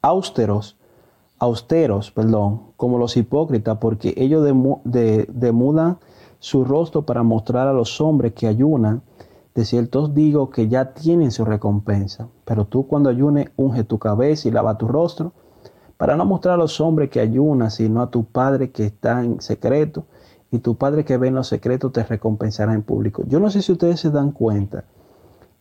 austeros 0.02 0.78
austeros, 1.40 2.12
perdón, 2.12 2.62
como 2.78 3.00
los 3.00 3.18
hipócritas, 3.18 3.80
porque 3.80 4.14
ellos 4.18 4.44
demudan 4.44 5.98
su 6.38 6.64
rostro 6.64 7.02
para 7.02 7.24
mostrar 7.24 7.68
a 7.68 7.74
los 7.74 8.00
hombres 8.00 8.34
que 8.34 8.46
ayunan. 8.46 9.02
De 9.56 9.66
cierto 9.66 10.04
os 10.04 10.14
digo 10.14 10.52
que 10.52 10.68
ya 10.68 10.94
tienen 10.94 11.32
su 11.32 11.44
recompensa. 11.44 12.28
Pero 12.46 12.66
tú 12.66 12.86
cuando 12.86 13.10
ayunes, 13.10 13.50
unge 13.56 13.84
tu 13.84 13.98
cabeza 13.98 14.48
y 14.48 14.52
lava 14.52 14.78
tu 14.78 14.88
rostro, 14.88 15.32
para 15.98 16.16
no 16.16 16.26
mostrar 16.26 16.56
a 16.56 16.58
los 16.58 16.80
hombres 16.80 17.10
que 17.10 17.20
ayunan, 17.20 17.72
sino 17.72 18.02
a 18.02 18.10
tu 18.10 18.26
Padre 18.26 18.72
que 18.72 18.86
está 18.86 19.24
en 19.24 19.42
secreto, 19.42 20.06
y 20.52 20.60
tu 20.60 20.78
Padre 20.78 21.04
que 21.04 21.18
ve 21.18 21.28
en 21.28 21.36
los 21.36 21.48
secretos 21.48 21.92
te 21.92 22.04
recompensará 22.04 22.74
en 22.74 22.84
público. 22.84 23.24
Yo 23.28 23.40
no 23.40 23.50
sé 23.50 23.62
si 23.62 23.72
ustedes 23.72 24.00
se 24.00 24.12
dan 24.12 24.32
cuenta 24.32 24.86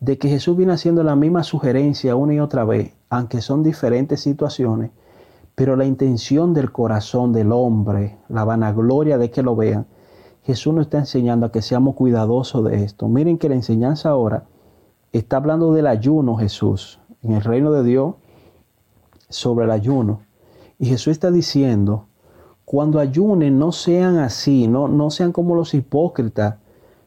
de 0.01 0.19
que 0.19 0.29
Jesús 0.29 0.57
viene 0.57 0.75
haciendo 0.75 1.03
la 1.03 1.17
misma 1.17 1.43
sugerencia 1.43 2.17
una 2.17 2.35
y 2.35 2.41
otra 2.41 2.65
vez, 2.65 2.93
aunque 3.09 3.41
son 3.41 3.63
diferentes 3.63 4.21
situaciones, 4.21 4.91
pero 5.55 5.75
la 5.75 5.87
intención 5.87 6.53
del 6.53 6.71
corazón 6.71 7.33
del 7.33 7.51
hombre, 7.51 8.19
la 8.29 8.45
vanagloria 8.45 9.17
de 9.19 9.31
que 9.31 9.43
lo 9.43 9.57
vean, 9.57 9.87
Jesús 10.45 10.75
nos 10.75 10.87
está 10.87 10.99
enseñando 10.99 11.47
a 11.47 11.51
que 11.51 11.63
seamos 11.63 11.97
cuidadosos 11.97 12.65
de 12.65 12.85
esto. 12.85 13.09
Miren 13.09 13.39
que 13.39 13.49
la 13.49 13.57
enseñanza 13.57 14.11
ahora 14.11 14.45
está 15.13 15.39
hablando 15.39 15.73
del 15.73 15.87
ayuno 15.87 16.37
Jesús, 16.37 17.01
en 17.23 17.33
el 17.33 17.43
reino 17.43 17.73
de 17.73 17.83
Dios, 17.83 18.15
sobre 19.29 19.65
el 19.65 19.73
ayuno. 19.73 20.21
Y 20.79 20.87
Jesús 20.87 21.13
está 21.13 21.31
diciendo, 21.31 22.07
cuando 22.65 22.99
ayunen 22.99 23.59
no 23.59 23.73
sean 23.73 24.19
así, 24.19 24.67
no, 24.69 24.89
no 24.89 25.11
sean 25.11 25.33
como 25.33 25.55
los 25.55 25.73
hipócritas, 25.75 26.57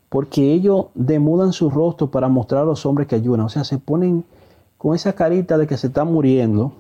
porque 0.09 0.53
ellos 0.53 0.87
demudan 0.95 1.53
su 1.53 1.69
rostro 1.69 2.09
para 2.09 2.27
mostrar 2.29 2.63
a 2.63 2.65
los 2.65 2.85
hombres 2.85 3.07
que 3.07 3.15
ayunan. 3.15 3.45
O 3.45 3.49
sea, 3.49 3.63
se 3.63 3.77
ponen 3.77 4.25
con 4.77 4.95
esa 4.95 5.13
carita 5.13 5.57
de 5.57 5.67
que 5.67 5.77
se 5.77 5.87
están 5.87 6.11
muriendo, 6.11 6.71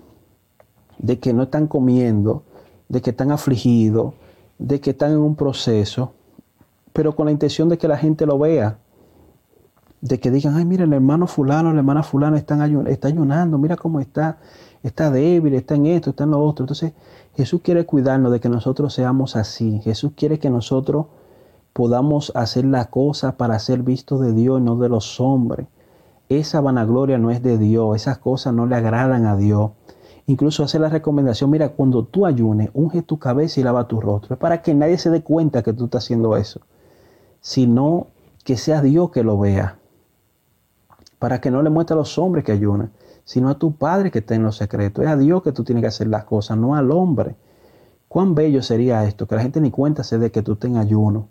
de 0.97 1.19
que 1.19 1.33
no 1.33 1.43
están 1.43 1.67
comiendo, 1.67 2.43
de 2.87 3.01
que 3.01 3.11
están 3.11 3.31
afligidos, 3.31 4.13
de 4.57 4.79
que 4.79 4.91
están 4.91 5.11
en 5.11 5.19
un 5.19 5.35
proceso, 5.35 6.13
pero 6.93 7.15
con 7.15 7.25
la 7.25 7.31
intención 7.31 7.69
de 7.69 7.77
que 7.77 7.87
la 7.87 7.97
gente 7.97 8.25
lo 8.25 8.39
vea, 8.39 8.77
de 10.01 10.19
que 10.19 10.31
digan, 10.31 10.55
ay, 10.55 10.65
mira, 10.65 10.85
el 10.85 10.93
hermano 10.93 11.27
fulano, 11.27 11.71
la 11.71 11.79
hermana 11.79 12.03
fulana 12.03 12.37
están 12.37 12.87
está 12.87 13.09
ayunando, 13.09 13.57
mira 13.57 13.75
cómo 13.75 13.99
está, 13.99 14.37
está 14.83 15.11
débil, 15.11 15.53
está 15.55 15.75
en 15.75 15.87
esto, 15.87 16.11
está 16.11 16.23
en 16.23 16.31
lo 16.31 16.43
otro. 16.43 16.63
Entonces, 16.63 16.93
Jesús 17.35 17.61
quiere 17.63 17.85
cuidarnos 17.85 18.31
de 18.31 18.39
que 18.39 18.49
nosotros 18.49 18.93
seamos 18.93 19.35
así. 19.35 19.79
Jesús 19.83 20.11
quiere 20.15 20.39
que 20.39 20.49
nosotros 20.49 21.07
podamos 21.73 22.31
hacer 22.35 22.65
la 22.65 22.89
cosa 22.89 23.37
para 23.37 23.59
ser 23.59 23.83
vistos 23.83 24.19
de 24.21 24.33
Dios 24.33 24.59
y 24.59 24.63
no 24.63 24.75
de 24.77 24.89
los 24.89 25.19
hombres. 25.19 25.67
Esa 26.27 26.61
vanagloria 26.61 27.17
no 27.17 27.31
es 27.31 27.41
de 27.41 27.57
Dios, 27.57 27.95
esas 27.95 28.17
cosas 28.17 28.53
no 28.53 28.65
le 28.65 28.75
agradan 28.75 29.25
a 29.25 29.35
Dios. 29.35 29.71
Incluso 30.27 30.63
hace 30.63 30.77
la 30.77 30.89
recomendación, 30.89 31.49
mira, 31.49 31.69
cuando 31.69 32.03
tú 32.03 32.27
ayunes, 32.27 32.69
unge 32.73 33.01
tu 33.01 33.17
cabeza 33.17 33.59
y 33.59 33.63
lava 33.63 33.87
tu 33.87 33.99
rostro. 33.99 34.35
Es 34.35 34.39
para 34.39 34.61
que 34.61 34.75
nadie 34.75 34.99
se 34.99 35.09
dé 35.09 35.23
cuenta 35.23 35.63
que 35.63 35.73
tú 35.73 35.85
estás 35.85 36.03
haciendo 36.03 36.37
eso, 36.37 36.61
sino 37.41 38.07
que 38.43 38.55
sea 38.55 38.81
Dios 38.81 39.09
que 39.09 39.23
lo 39.23 39.39
vea. 39.39 39.79
Para 41.17 41.41
que 41.41 41.49
no 41.49 41.63
le 41.63 41.71
muestre 41.71 41.95
a 41.95 41.97
los 41.97 42.17
hombres 42.19 42.43
que 42.45 42.51
ayunan, 42.51 42.91
sino 43.29 43.49
a 43.49 43.59
tu 43.59 43.75
Padre 43.75 44.09
que 44.11 44.19
está 44.19 44.33
en 44.35 44.43
los 44.43 44.57
secretos. 44.57 45.05
Es 45.05 45.11
a 45.11 45.17
Dios 45.17 45.43
que 45.43 45.51
tú 45.51 45.63
tienes 45.63 45.83
que 45.83 45.87
hacer 45.87 46.07
las 46.07 46.23
cosas, 46.25 46.57
no 46.57 46.75
al 46.75 46.91
hombre. 46.91 47.35
Cuán 48.07 48.33
bello 48.33 48.63
sería 48.63 49.03
esto, 49.05 49.27
que 49.27 49.35
la 49.35 49.41
gente 49.41 49.61
ni 49.61 49.71
cuenta 49.71 50.03
se 50.03 50.17
de 50.17 50.31
que 50.31 50.41
tú 50.41 50.53
estés 50.53 50.71
en 50.71 50.77
ayuno 50.77 51.27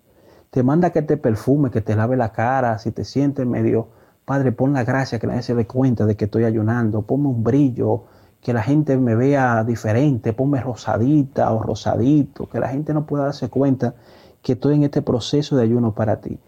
te 0.50 0.62
manda 0.62 0.90
que 0.90 1.02
te 1.02 1.16
perfume, 1.16 1.70
que 1.70 1.80
te 1.80 1.94
lave 1.94 2.16
la 2.16 2.32
cara, 2.32 2.78
si 2.78 2.90
te 2.90 3.04
sientes 3.04 3.46
medio, 3.46 3.88
Padre, 4.24 4.52
pon 4.52 4.72
la 4.72 4.84
gracia, 4.84 5.18
que 5.18 5.26
nadie 5.26 5.42
se 5.42 5.54
dé 5.54 5.66
cuenta 5.66 6.06
de 6.06 6.16
que 6.16 6.26
estoy 6.26 6.44
ayunando, 6.44 7.02
ponme 7.02 7.28
un 7.28 7.42
brillo, 7.42 8.04
que 8.40 8.52
la 8.52 8.62
gente 8.62 8.96
me 8.96 9.14
vea 9.14 9.64
diferente, 9.64 10.32
ponme 10.32 10.60
rosadita 10.60 11.52
o 11.52 11.62
rosadito, 11.62 12.48
que 12.48 12.60
la 12.60 12.68
gente 12.68 12.94
no 12.94 13.06
pueda 13.06 13.24
darse 13.24 13.48
cuenta 13.48 13.94
que 14.42 14.52
estoy 14.52 14.76
en 14.76 14.84
este 14.84 15.02
proceso 15.02 15.56
de 15.56 15.64
ayuno 15.64 15.94
para 15.94 16.20
ti. 16.20 16.38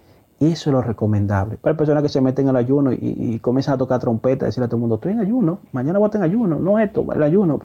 Eso 0.41 0.71
es 0.71 0.73
lo 0.73 0.81
recomendable. 0.81 1.59
Para 1.59 1.77
personas 1.77 2.03
que 2.03 2.09
se 2.09 2.23
meten 2.23 2.49
al 2.49 2.57
ayuno 2.57 2.93
y, 2.93 3.39
comienzan 3.41 3.75
a 3.75 3.79
tocar 3.79 4.01
trompeta, 4.01 4.47
decirle 4.47 4.65
a 4.65 4.69
todo 4.69 4.79
el 4.79 4.81
mundo, 4.81 4.95
estoy 4.95 5.13
en 5.13 5.21
ayuno, 5.21 5.61
mañana 5.73 5.99
voy 5.99 6.07
a 6.07 6.09
estar 6.09 6.21
en 6.23 6.31
ayuno, 6.31 6.59
no 6.59 6.79
esto, 6.79 7.07
el 7.13 7.23
ayuno. 7.23 7.61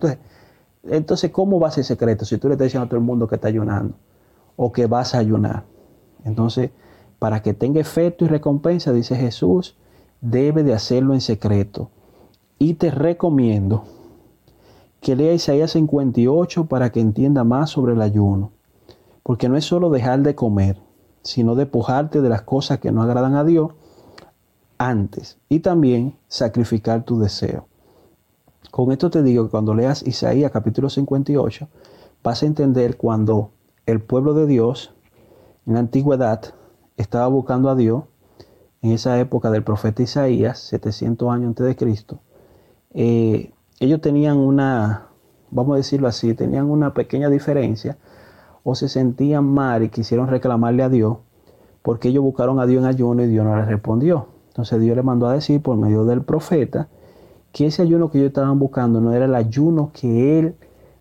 Entonces, 0.84 1.32
¿cómo 1.32 1.58
va 1.58 1.70
a 1.70 1.72
ser 1.72 1.86
secreto 1.86 2.26
si 2.26 2.38
tú 2.38 2.50
le 2.50 2.56
estás 2.56 2.66
diciendo 2.66 2.86
a 2.86 2.90
todo 2.90 3.00
el 3.00 3.06
mundo 3.06 3.28
que 3.28 3.36
está 3.36 3.48
ayunando 3.48 3.96
o 4.58 4.74
que 4.74 4.88
vas 4.88 5.16
a 5.16 5.20
ayunar? 5.20 5.64
Entonces, 6.26 6.72
para 7.18 7.42
que 7.42 7.54
tenga 7.54 7.80
efecto 7.80 8.26
y 8.26 8.28
recompensa, 8.28 8.92
dice 8.92 9.16
Jesús, 9.16 9.78
debe 10.20 10.64
de 10.64 10.74
hacerlo 10.74 11.14
en 11.14 11.22
secreto. 11.22 11.92
Y 12.60 12.74
te 12.74 12.92
recomiendo 12.92 13.86
que 15.00 15.16
lea 15.16 15.34
Isaías 15.34 15.72
58 15.72 16.66
para 16.66 16.92
que 16.92 17.00
entienda 17.00 17.46
más 17.46 17.70
sobre 17.70 17.94
el 17.94 18.02
ayuno. 18.02 18.52
Porque 19.24 19.48
no 19.48 19.56
es 19.56 19.64
solo 19.64 19.90
dejar 19.90 20.20
de 20.22 20.36
comer, 20.36 20.78
sino 21.26 21.56
despojarte 21.56 22.22
de 22.22 22.30
las 22.30 22.44
cosas 22.44 22.80
que 22.80 22.92
no 22.92 23.02
agradan 23.02 23.34
a 23.36 23.44
Dios 23.44 23.72
antes. 24.78 25.40
Y 25.50 25.60
también 25.60 26.18
sacrificar 26.28 27.04
tu 27.04 27.20
deseo. 27.20 27.68
Con 28.70 28.92
esto 28.92 29.10
te 29.10 29.24
digo 29.24 29.46
que 29.46 29.50
cuando 29.50 29.74
leas 29.74 30.06
Isaías 30.06 30.52
capítulo 30.52 30.90
58, 30.90 31.68
vas 32.24 32.44
a 32.44 32.46
entender 32.46 32.96
cuando 32.96 33.52
el 33.88 34.02
pueblo 34.02 34.36
de 34.36 34.46
Dios 34.46 34.94
en 35.66 35.74
la 35.74 35.80
antigüedad 35.80 36.54
estaba 36.96 37.28
buscando 37.28 37.70
a 37.70 37.76
Dios, 37.76 38.04
en 38.84 38.92
esa 38.92 39.20
época 39.20 39.50
del 39.50 39.64
profeta 39.64 40.04
Isaías, 40.04 40.60
700 40.60 41.34
años 41.34 41.48
antes 41.48 41.66
de 41.66 41.76
Cristo, 41.76 42.20
eh, 42.94 43.52
ellos 43.80 44.00
tenían 44.00 44.38
una, 44.38 45.08
vamos 45.50 45.74
a 45.74 45.78
decirlo 45.78 46.08
así, 46.08 46.36
tenían 46.36 46.70
una 46.70 46.94
pequeña 46.94 47.30
diferencia 47.30 47.98
o 48.66 48.74
se 48.74 48.90
sentían 48.90 49.46
mal 49.46 49.84
y 49.84 49.90
quisieron 49.90 50.28
reclamarle 50.28 50.82
a 50.84 50.90
Dios 50.90 51.18
porque 51.84 52.10
ellos 52.10 52.24
buscaron 52.24 52.60
a 52.60 52.66
Dios 52.66 52.82
en 52.82 52.90
ayuno 52.90 53.24
y 53.24 53.28
Dios 53.28 53.46
no 53.46 53.56
les 53.56 53.68
respondió. 53.68 54.26
Entonces 54.48 54.82
Dios 54.82 54.98
le 54.98 55.04
mandó 55.04 55.28
a 55.28 55.34
decir 55.34 55.62
por 55.62 55.78
medio 55.78 56.04
del 56.04 56.24
profeta 56.24 56.88
que 57.52 57.68
ese 57.68 57.84
ayuno 57.84 58.10
que 58.10 58.18
ellos 58.18 58.30
estaban 58.30 58.58
buscando 58.58 59.00
no 59.00 59.14
era 59.14 59.26
el 59.26 59.36
ayuno 59.36 59.92
que 59.94 60.40
él 60.40 60.56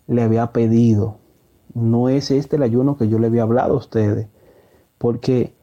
le 0.05 0.21
había 0.21 0.51
pedido. 0.51 1.17
No 1.73 2.07
es 2.07 2.29
este 2.29 2.57
el 2.57 2.63
ayuno 2.63 2.97
que 2.97 3.09
yo 3.09 3.17
le 3.17 3.27
había 3.27 3.41
hablado 3.41 3.73
a 3.73 3.77
ustedes 3.77 4.27
porque 4.99 5.55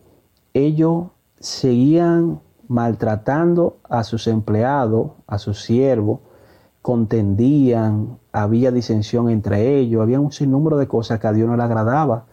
ellos 0.54 1.04
seguían 1.38 2.40
maltratando 2.66 3.78
a 3.88 4.02
sus 4.02 4.26
empleados, 4.26 5.12
a 5.28 5.38
sus 5.38 5.62
siervos, 5.62 6.18
contendían, 6.80 8.18
había 8.32 8.70
disensión 8.70 9.28
entre 9.28 9.78
ellos, 9.78 10.02
había 10.02 10.18
un 10.18 10.32
sinnúmero 10.32 10.78
de 10.78 10.88
cosas 10.88 11.20
que 11.20 11.26
a 11.26 11.32
Dios 11.32 11.48
no 11.48 11.56
le 11.56 11.62
agradaba. 11.62 12.24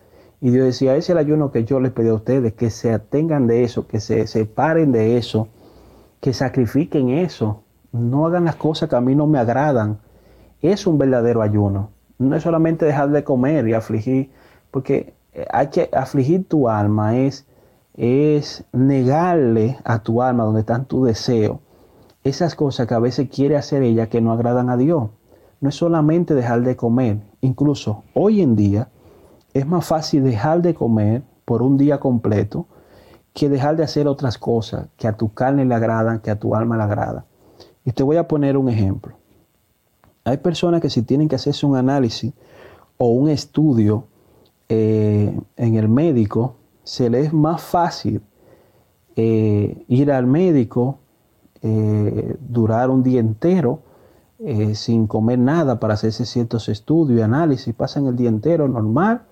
Y 0.42 0.52
Dios 0.52 0.66
decía, 0.66 0.94
ese 0.94 1.00
es 1.00 1.10
el 1.10 1.18
ayuno 1.18 1.52
que 1.52 1.66
yo 1.66 1.80
les 1.82 1.92
pedí 1.92 2.08
a 2.08 2.14
ustedes, 2.14 2.54
que 2.54 2.70
se 2.70 2.94
atengan 2.94 3.46
de 3.46 3.64
eso, 3.64 3.88
que 3.88 4.00
se 4.00 4.26
separen 4.26 4.94
de 4.94 5.18
eso, 5.18 5.50
que 6.22 6.34
sacrifiquen 6.34 7.10
eso, 7.10 7.64
no 7.92 8.26
hagan 8.26 8.46
las 8.46 8.56
cosas 8.56 8.90
que 8.90 8.96
a 8.96 9.02
mí 9.02 9.16
no 9.16 9.28
me 9.28 9.40
agradan. 9.40 10.00
Es 10.62 10.88
un 10.88 10.98
verdadero 10.98 11.42
ayuno. 11.42 11.90
No 12.18 12.36
es 12.36 12.44
solamente 12.44 12.86
dejar 12.86 13.10
de 13.10 13.24
comer 13.24 13.68
y 13.68 13.74
afligir, 13.74 14.32
porque 14.72 15.14
eh, 15.34 15.46
hay 15.52 15.68
que 15.68 15.90
afligir 15.92 16.48
tu 16.48 16.70
alma, 16.70 17.18
es, 17.18 17.46
es 17.96 18.64
negarle 18.72 19.78
a 19.84 20.00
tu 20.00 20.22
alma 20.22 20.44
donde 20.44 20.62
están 20.62 20.86
tus 20.86 21.08
deseos, 21.08 21.60
esas 22.24 22.56
cosas 22.56 22.88
que 22.88 22.94
a 22.94 23.00
veces 23.00 23.30
quiere 23.30 23.58
hacer 23.58 23.84
ella 23.84 24.08
que 24.08 24.22
no 24.22 24.32
agradan 24.32 24.70
a 24.70 24.78
Dios. 24.78 25.10
No 25.62 25.69
es 25.69 25.76
solamente 25.76 26.36
dejar 26.36 26.62
de 26.62 26.76
comer, 26.76 27.19
incluso 27.41 28.04
hoy 28.13 28.41
en 28.41 28.56
día 28.56 28.89
es 29.54 29.65
más 29.67 29.86
fácil 29.86 30.24
dejar 30.24 30.62
de 30.62 30.74
comer 30.74 31.24
por 31.45 31.62
un 31.62 31.78
día 31.78 32.00
completo 32.00 32.67
que 33.34 33.50
dejar 33.50 33.76
de 33.76 33.84
hacer 33.84 34.08
otras 34.08 34.38
cosas 34.38 34.88
que 34.98 35.08
a 35.08 35.17
tu 35.17 35.34
carne 35.34 35.65
le 35.65 35.76
agradan, 35.76 36.19
que 36.19 36.32
a 36.32 36.39
tu 36.39 36.56
alma 36.56 36.78
le 36.78 36.84
agrada. 36.84 37.26
Y 37.86 37.91
te 37.91 38.04
voy 38.04 38.17
a 38.17 38.28
poner 38.28 38.58
un 38.58 38.69
ejemplo. 38.69 39.15
Hay 40.24 40.38
personas 40.38 40.82
que 40.82 40.89
si 40.89 41.02
tienen 41.02 41.28
que 41.28 41.36
hacerse 41.36 41.65
un 41.65 41.76
análisis 41.76 42.34
o 42.98 43.10
un 43.10 43.30
estudio 43.30 44.06
eh, 44.67 45.40
en 45.58 45.75
el 45.75 45.90
médico, 45.90 46.56
se 46.84 47.10
le 47.10 47.21
es 47.21 47.34
más 47.34 47.62
fácil 47.62 48.21
eh, 49.15 49.84
ir 49.88 50.12
al 50.12 50.27
médico, 50.27 51.00
eh, 51.62 52.36
durar 52.40 52.90
un 52.90 53.04
día 53.04 53.19
entero 53.19 53.81
sin 54.73 55.08
comer 55.08 55.37
nada 55.37 55.79
para 55.79 55.96
hacerse 55.96 56.25
ciertos 56.25 56.69
estudios 56.69 57.19
y 57.19 57.21
análisis, 57.21 57.73
pasan 57.75 58.08
el 58.08 58.15
día 58.15 58.29
entero 58.29 58.67
normal 58.67 59.23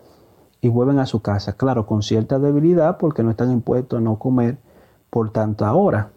y 0.60 0.68
vuelven 0.68 1.00
a 1.00 1.06
su 1.06 1.22
casa, 1.22 1.54
claro, 1.54 1.86
con 1.86 2.02
cierta 2.02 2.40
debilidad 2.40 2.98
porque 2.98 3.24
no 3.24 3.32
están 3.32 3.52
impuestos 3.52 3.98
a 3.98 4.02
no 4.02 4.20
comer 4.20 4.58
por 5.10 5.32
tanta 5.32 5.74
hora. 5.74 6.12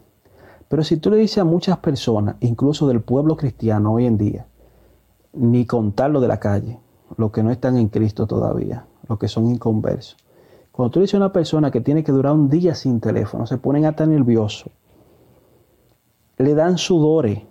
Pero 0.69 0.83
si 0.83 0.97
tú 0.97 1.11
le 1.11 1.19
dices 1.19 1.39
a 1.39 1.45
muchas 1.45 1.79
personas, 1.79 2.37
incluso 2.41 2.89
del 2.89 3.01
pueblo 3.01 3.37
cristiano 3.37 3.93
hoy 3.93 4.07
en 4.07 4.19
día, 4.19 4.47
ni 5.33 5.67
contarlo 5.67 6.21
de 6.21 6.29
la 6.29 6.41
calle, 6.41 6.81
los 7.17 7.31
que 7.31 7.43
no 7.43 7.51
están 7.51 7.77
en 7.77 7.89
Cristo 7.89 8.27
todavía, 8.27 8.87
los 9.09 9.19
que 9.19 9.29
son 9.29 9.49
inconversos. 9.49 10.17
Cuando 10.73 10.91
tú 10.91 11.01
dices 11.01 11.15
a 11.15 11.19
una 11.19 11.33
persona 11.33 11.71
que 11.71 11.81
tiene 11.81 12.03
que 12.03 12.13
durar 12.13 12.33
un 12.33 12.49
día 12.49 12.75
sin 12.75 13.01
teléfono, 13.01 13.47
se 13.47 13.59
ponen 13.59 13.85
hasta 13.85 14.07
nerviosos, 14.07 14.71
le 16.39 16.55
dan 16.55 16.79
sudores 16.79 17.50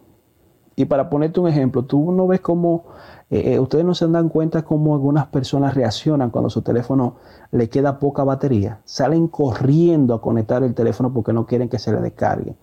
Y 0.80 0.86
para 0.86 1.09
ponerte 1.09 1.41
un 1.41 1.49
ejemplo, 1.49 1.84
tú 1.84 2.13
no 2.13 2.25
ves 2.25 2.39
cómo, 2.39 2.86
eh, 3.30 3.55
eh, 3.55 3.59
ustedes 3.59 3.84
no 3.84 3.93
se 3.93 4.07
dan 4.07 4.30
cuenta 4.30 4.63
cómo 4.63 4.93
algunas 4.93 5.27
personas 5.27 5.73
reaccionan 5.73 6.30
cuando 6.30 6.49
su 6.49 6.61
teléfono 6.61 7.15
le 7.51 7.67
queda 7.67 7.99
poca 7.99 8.23
batería. 8.23 8.80
Salen 8.86 9.27
corriendo 9.27 10.13
a 10.13 10.21
conectar 10.21 10.63
el 10.63 10.73
teléfono 10.73 11.11
porque 11.11 11.34
no 11.34 11.45
quieren 11.45 11.67
que 11.67 11.80
se 11.80 11.91
le 11.91 11.99
descargue. 11.99 12.55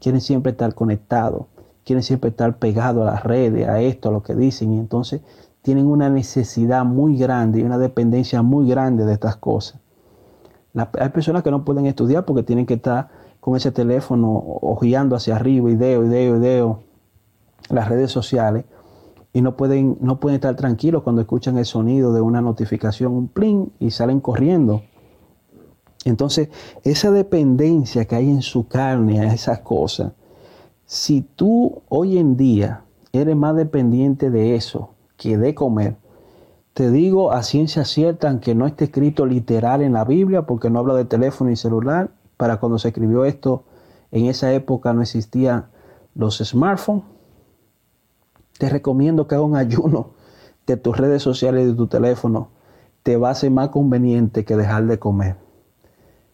Quieren 0.00 0.22
siempre 0.22 0.52
estar 0.52 0.74
conectados, 0.74 1.42
quieren 1.84 2.02
siempre 2.02 2.30
estar 2.30 2.56
pegados 2.56 3.06
a 3.06 3.10
las 3.10 3.22
redes, 3.22 3.68
a 3.68 3.82
esto, 3.82 4.08
a 4.08 4.12
lo 4.12 4.22
que 4.22 4.34
dicen. 4.34 4.72
Y 4.72 4.78
entonces 4.78 5.20
tienen 5.60 5.88
una 5.88 6.08
necesidad 6.08 6.86
muy 6.86 7.18
grande 7.18 7.60
y 7.60 7.64
una 7.64 7.76
dependencia 7.76 8.40
muy 8.40 8.66
grande 8.66 9.04
de 9.04 9.12
estas 9.12 9.36
cosas. 9.36 9.78
hay 10.74 11.08
personas 11.10 11.42
que 11.42 11.50
no 11.50 11.66
pueden 11.66 11.84
estudiar 11.84 12.24
porque 12.24 12.42
tienen 12.42 12.64
que 12.64 12.74
estar 12.74 13.08
con 13.40 13.56
ese 13.56 13.72
teléfono 13.72 14.42
ojeando 14.62 15.16
hacia 15.16 15.36
arriba, 15.36 15.68
video, 15.68 16.00
video, 16.00 16.38
video, 16.38 16.87
las 17.70 17.88
redes 17.88 18.10
sociales, 18.10 18.64
y 19.32 19.42
no 19.42 19.56
pueden, 19.56 19.98
no 20.00 20.20
pueden 20.20 20.36
estar 20.36 20.56
tranquilos 20.56 21.02
cuando 21.02 21.20
escuchan 21.20 21.58
el 21.58 21.66
sonido 21.66 22.12
de 22.12 22.20
una 22.20 22.40
notificación, 22.40 23.12
un 23.12 23.28
plin, 23.28 23.72
y 23.78 23.90
salen 23.90 24.20
corriendo. 24.20 24.82
Entonces, 26.04 26.48
esa 26.84 27.10
dependencia 27.10 28.06
que 28.06 28.16
hay 28.16 28.30
en 28.30 28.42
su 28.42 28.66
carne 28.68 29.20
a 29.20 29.34
esas 29.34 29.60
cosas, 29.60 30.12
si 30.86 31.20
tú 31.20 31.82
hoy 31.88 32.16
en 32.16 32.36
día 32.36 32.84
eres 33.12 33.36
más 33.36 33.54
dependiente 33.54 34.30
de 34.30 34.54
eso 34.54 34.90
que 35.16 35.36
de 35.36 35.54
comer, 35.54 35.96
te 36.72 36.90
digo 36.90 37.32
a 37.32 37.42
ciencia 37.42 37.84
cierta, 37.84 38.30
aunque 38.30 38.54
no 38.54 38.66
esté 38.66 38.84
escrito 38.84 39.26
literal 39.26 39.82
en 39.82 39.92
la 39.92 40.04
Biblia, 40.04 40.42
porque 40.42 40.70
no 40.70 40.78
habla 40.78 40.94
de 40.94 41.04
teléfono 41.04 41.50
y 41.50 41.56
celular, 41.56 42.10
para 42.36 42.58
cuando 42.58 42.78
se 42.78 42.88
escribió 42.88 43.24
esto, 43.24 43.64
en 44.12 44.26
esa 44.26 44.52
época 44.52 44.92
no 44.92 45.02
existían 45.02 45.66
los 46.14 46.38
smartphones. 46.38 47.02
Te 48.58 48.68
recomiendo 48.68 49.26
que 49.26 49.34
haga 49.34 49.44
un 49.44 49.56
ayuno 49.56 50.10
de 50.66 50.76
tus 50.76 50.96
redes 50.96 51.22
sociales 51.22 51.64
y 51.64 51.68
de 51.68 51.74
tu 51.74 51.86
teléfono. 51.86 52.50
Te 53.02 53.16
va 53.16 53.30
a 53.30 53.34
ser 53.34 53.50
más 53.50 53.68
conveniente 53.68 54.44
que 54.44 54.56
dejar 54.56 54.86
de 54.86 54.98
comer. 54.98 55.36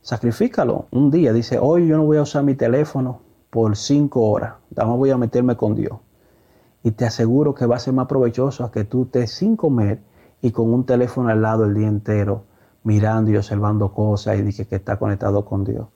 Sacrifícalo 0.01 0.87
un 0.91 1.11
día. 1.11 1.33
Dice, 1.33 1.59
hoy 1.59 1.87
yo 1.87 1.97
no 1.97 2.05
voy 2.05 2.17
a 2.17 2.23
usar 2.23 2.43
mi 2.43 2.55
teléfono 2.55 3.21
por 3.51 3.77
cinco 3.77 4.23
horas. 4.23 4.55
Vamos, 4.71 4.99
voy 4.99 5.11
a 5.11 5.19
meterme 5.19 5.57
con 5.57 5.75
Dios. 5.75 5.99
Y 6.83 6.91
te 6.91 7.07
aseguro 7.07 7.55
que 7.55 7.67
va 7.67 7.77
a 7.77 7.79
ser 7.79 7.95
más 7.95 8.07
provechoso 8.07 8.71
que 8.71 8.85
tú 8.85 9.05
estés 9.05 9.31
sin 9.33 9.57
comer 9.57 10.03
y 10.43 10.51
con 10.51 10.73
un 10.73 10.85
teléfono 10.85 11.29
al 11.29 11.41
lado 11.41 11.65
el 11.65 11.75
día 11.75 11.89
entero, 11.89 12.45
mirando 12.83 13.31
y 13.31 13.37
observando 13.37 13.93
cosas 13.93 14.39
y 14.39 14.43
dije 14.43 14.67
que 14.67 14.77
está 14.77 14.99
conectado 14.99 15.45
con 15.45 15.65
Dios 15.65 15.87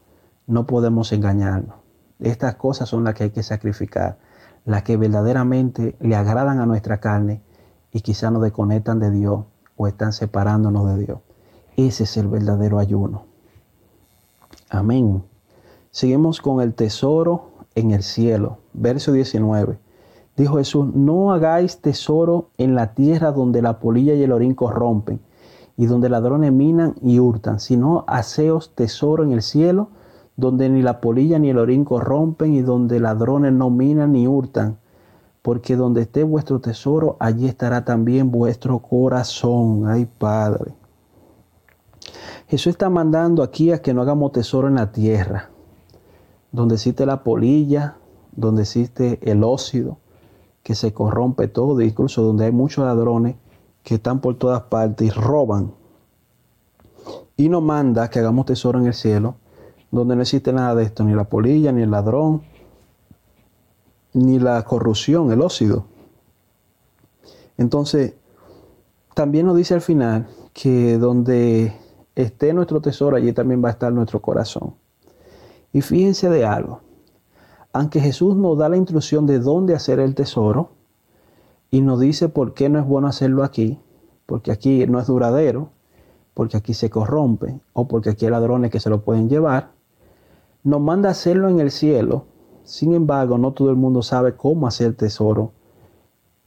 no 0.48 0.66
podemos 0.66 1.12
engañarnos. 1.12 1.76
Estas 2.18 2.56
cosas 2.56 2.88
son 2.88 3.04
las 3.04 3.14
que 3.14 3.24
hay 3.24 3.30
que 3.30 3.44
sacrificar, 3.44 4.18
las 4.68 4.82
que 4.82 4.98
verdaderamente 4.98 5.96
le 5.98 6.14
agradan 6.14 6.60
a 6.60 6.66
nuestra 6.66 7.00
carne 7.00 7.40
y 7.90 8.02
quizá 8.02 8.30
nos 8.30 8.42
desconectan 8.42 9.00
de 9.00 9.10
Dios 9.10 9.46
o 9.78 9.86
están 9.86 10.12
separándonos 10.12 10.86
de 10.94 11.06
Dios. 11.06 11.18
Ese 11.78 12.04
es 12.04 12.18
el 12.18 12.28
verdadero 12.28 12.78
ayuno. 12.78 13.24
Amén. 14.68 15.24
Seguimos 15.90 16.42
con 16.42 16.60
el 16.60 16.74
tesoro 16.74 17.52
en 17.74 17.92
el 17.92 18.02
cielo. 18.02 18.58
Verso 18.74 19.12
19. 19.12 19.78
Dijo 20.36 20.58
Jesús, 20.58 20.94
no 20.94 21.32
hagáis 21.32 21.80
tesoro 21.80 22.50
en 22.58 22.74
la 22.74 22.92
tierra 22.92 23.32
donde 23.32 23.62
la 23.62 23.78
polilla 23.78 24.12
y 24.12 24.22
el 24.22 24.32
orín 24.32 24.54
corrompen 24.54 25.22
y 25.78 25.86
donde 25.86 26.10
ladrones 26.10 26.52
minan 26.52 26.94
y 27.00 27.20
hurtan, 27.20 27.58
sino 27.58 28.04
haceos 28.06 28.74
tesoro 28.74 29.24
en 29.24 29.32
el 29.32 29.40
cielo 29.40 29.88
donde 30.38 30.68
ni 30.68 30.82
la 30.82 31.00
polilla 31.00 31.40
ni 31.40 31.50
el 31.50 31.58
orín 31.58 31.84
corrompen 31.84 32.54
y 32.54 32.62
donde 32.62 33.00
ladrones 33.00 33.52
no 33.52 33.70
minan 33.70 34.12
ni 34.12 34.28
hurtan, 34.28 34.78
porque 35.42 35.74
donde 35.74 36.02
esté 36.02 36.22
vuestro 36.22 36.60
tesoro, 36.60 37.16
allí 37.18 37.48
estará 37.48 37.84
también 37.84 38.30
vuestro 38.30 38.78
corazón. 38.78 39.88
Ay, 39.88 40.06
Padre. 40.06 40.74
Jesús 42.46 42.70
está 42.70 42.88
mandando 42.88 43.42
aquí 43.42 43.72
a 43.72 43.82
que 43.82 43.92
no 43.92 44.00
hagamos 44.00 44.30
tesoro 44.30 44.68
en 44.68 44.76
la 44.76 44.92
tierra, 44.92 45.50
donde 46.52 46.76
existe 46.76 47.04
la 47.04 47.24
polilla, 47.24 47.96
donde 48.30 48.62
existe 48.62 49.18
el 49.28 49.42
óxido, 49.42 49.98
que 50.62 50.76
se 50.76 50.92
corrompe 50.92 51.48
todo, 51.48 51.80
incluso 51.80 52.22
donde 52.22 52.44
hay 52.44 52.52
muchos 52.52 52.84
ladrones 52.84 53.34
que 53.82 53.96
están 53.96 54.20
por 54.20 54.36
todas 54.36 54.62
partes 54.62 55.08
y 55.08 55.10
roban. 55.10 55.72
Y 57.36 57.48
nos 57.48 57.62
manda 57.62 58.08
que 58.08 58.20
hagamos 58.20 58.46
tesoro 58.46 58.78
en 58.78 58.86
el 58.86 58.94
cielo, 58.94 59.34
donde 59.90 60.16
no 60.16 60.22
existe 60.22 60.52
nada 60.52 60.74
de 60.74 60.84
esto, 60.84 61.04
ni 61.04 61.14
la 61.14 61.24
polilla, 61.24 61.72
ni 61.72 61.82
el 61.82 61.90
ladrón, 61.90 62.42
ni 64.12 64.38
la 64.38 64.62
corrupción, 64.64 65.32
el 65.32 65.40
óxido. 65.40 65.86
Entonces, 67.56 68.14
también 69.14 69.46
nos 69.46 69.56
dice 69.56 69.74
al 69.74 69.80
final 69.80 70.28
que 70.52 70.98
donde 70.98 71.72
esté 72.14 72.52
nuestro 72.52 72.80
tesoro, 72.80 73.16
allí 73.16 73.32
también 73.32 73.62
va 73.62 73.68
a 73.68 73.72
estar 73.72 73.92
nuestro 73.92 74.20
corazón. 74.20 74.74
Y 75.72 75.80
fíjense 75.82 76.28
de 76.30 76.44
algo, 76.44 76.80
aunque 77.72 78.00
Jesús 78.00 78.36
nos 78.36 78.56
da 78.58 78.68
la 78.68 78.76
instrucción 78.76 79.26
de 79.26 79.38
dónde 79.38 79.74
hacer 79.74 80.00
el 80.00 80.14
tesoro, 80.14 80.70
y 81.70 81.82
nos 81.82 82.00
dice 82.00 82.28
por 82.28 82.54
qué 82.54 82.68
no 82.68 82.78
es 82.78 82.86
bueno 82.86 83.08
hacerlo 83.08 83.44
aquí, 83.44 83.78
porque 84.26 84.50
aquí 84.50 84.86
no 84.86 84.98
es 85.00 85.06
duradero, 85.06 85.70
porque 86.32 86.56
aquí 86.56 86.74
se 86.74 86.88
corrompe, 86.88 87.60
o 87.72 87.88
porque 87.88 88.10
aquí 88.10 88.24
hay 88.24 88.30
ladrones 88.30 88.70
que 88.70 88.80
se 88.80 88.88
lo 88.90 89.02
pueden 89.02 89.28
llevar, 89.28 89.72
nos 90.68 90.82
manda 90.82 91.08
a 91.08 91.12
hacerlo 91.12 91.48
en 91.48 91.60
el 91.60 91.70
cielo. 91.70 92.26
Sin 92.62 92.92
embargo, 92.92 93.38
no 93.38 93.52
todo 93.52 93.70
el 93.70 93.76
mundo 93.76 94.02
sabe 94.02 94.36
cómo 94.36 94.66
hacer 94.66 94.94
tesoro 94.94 95.52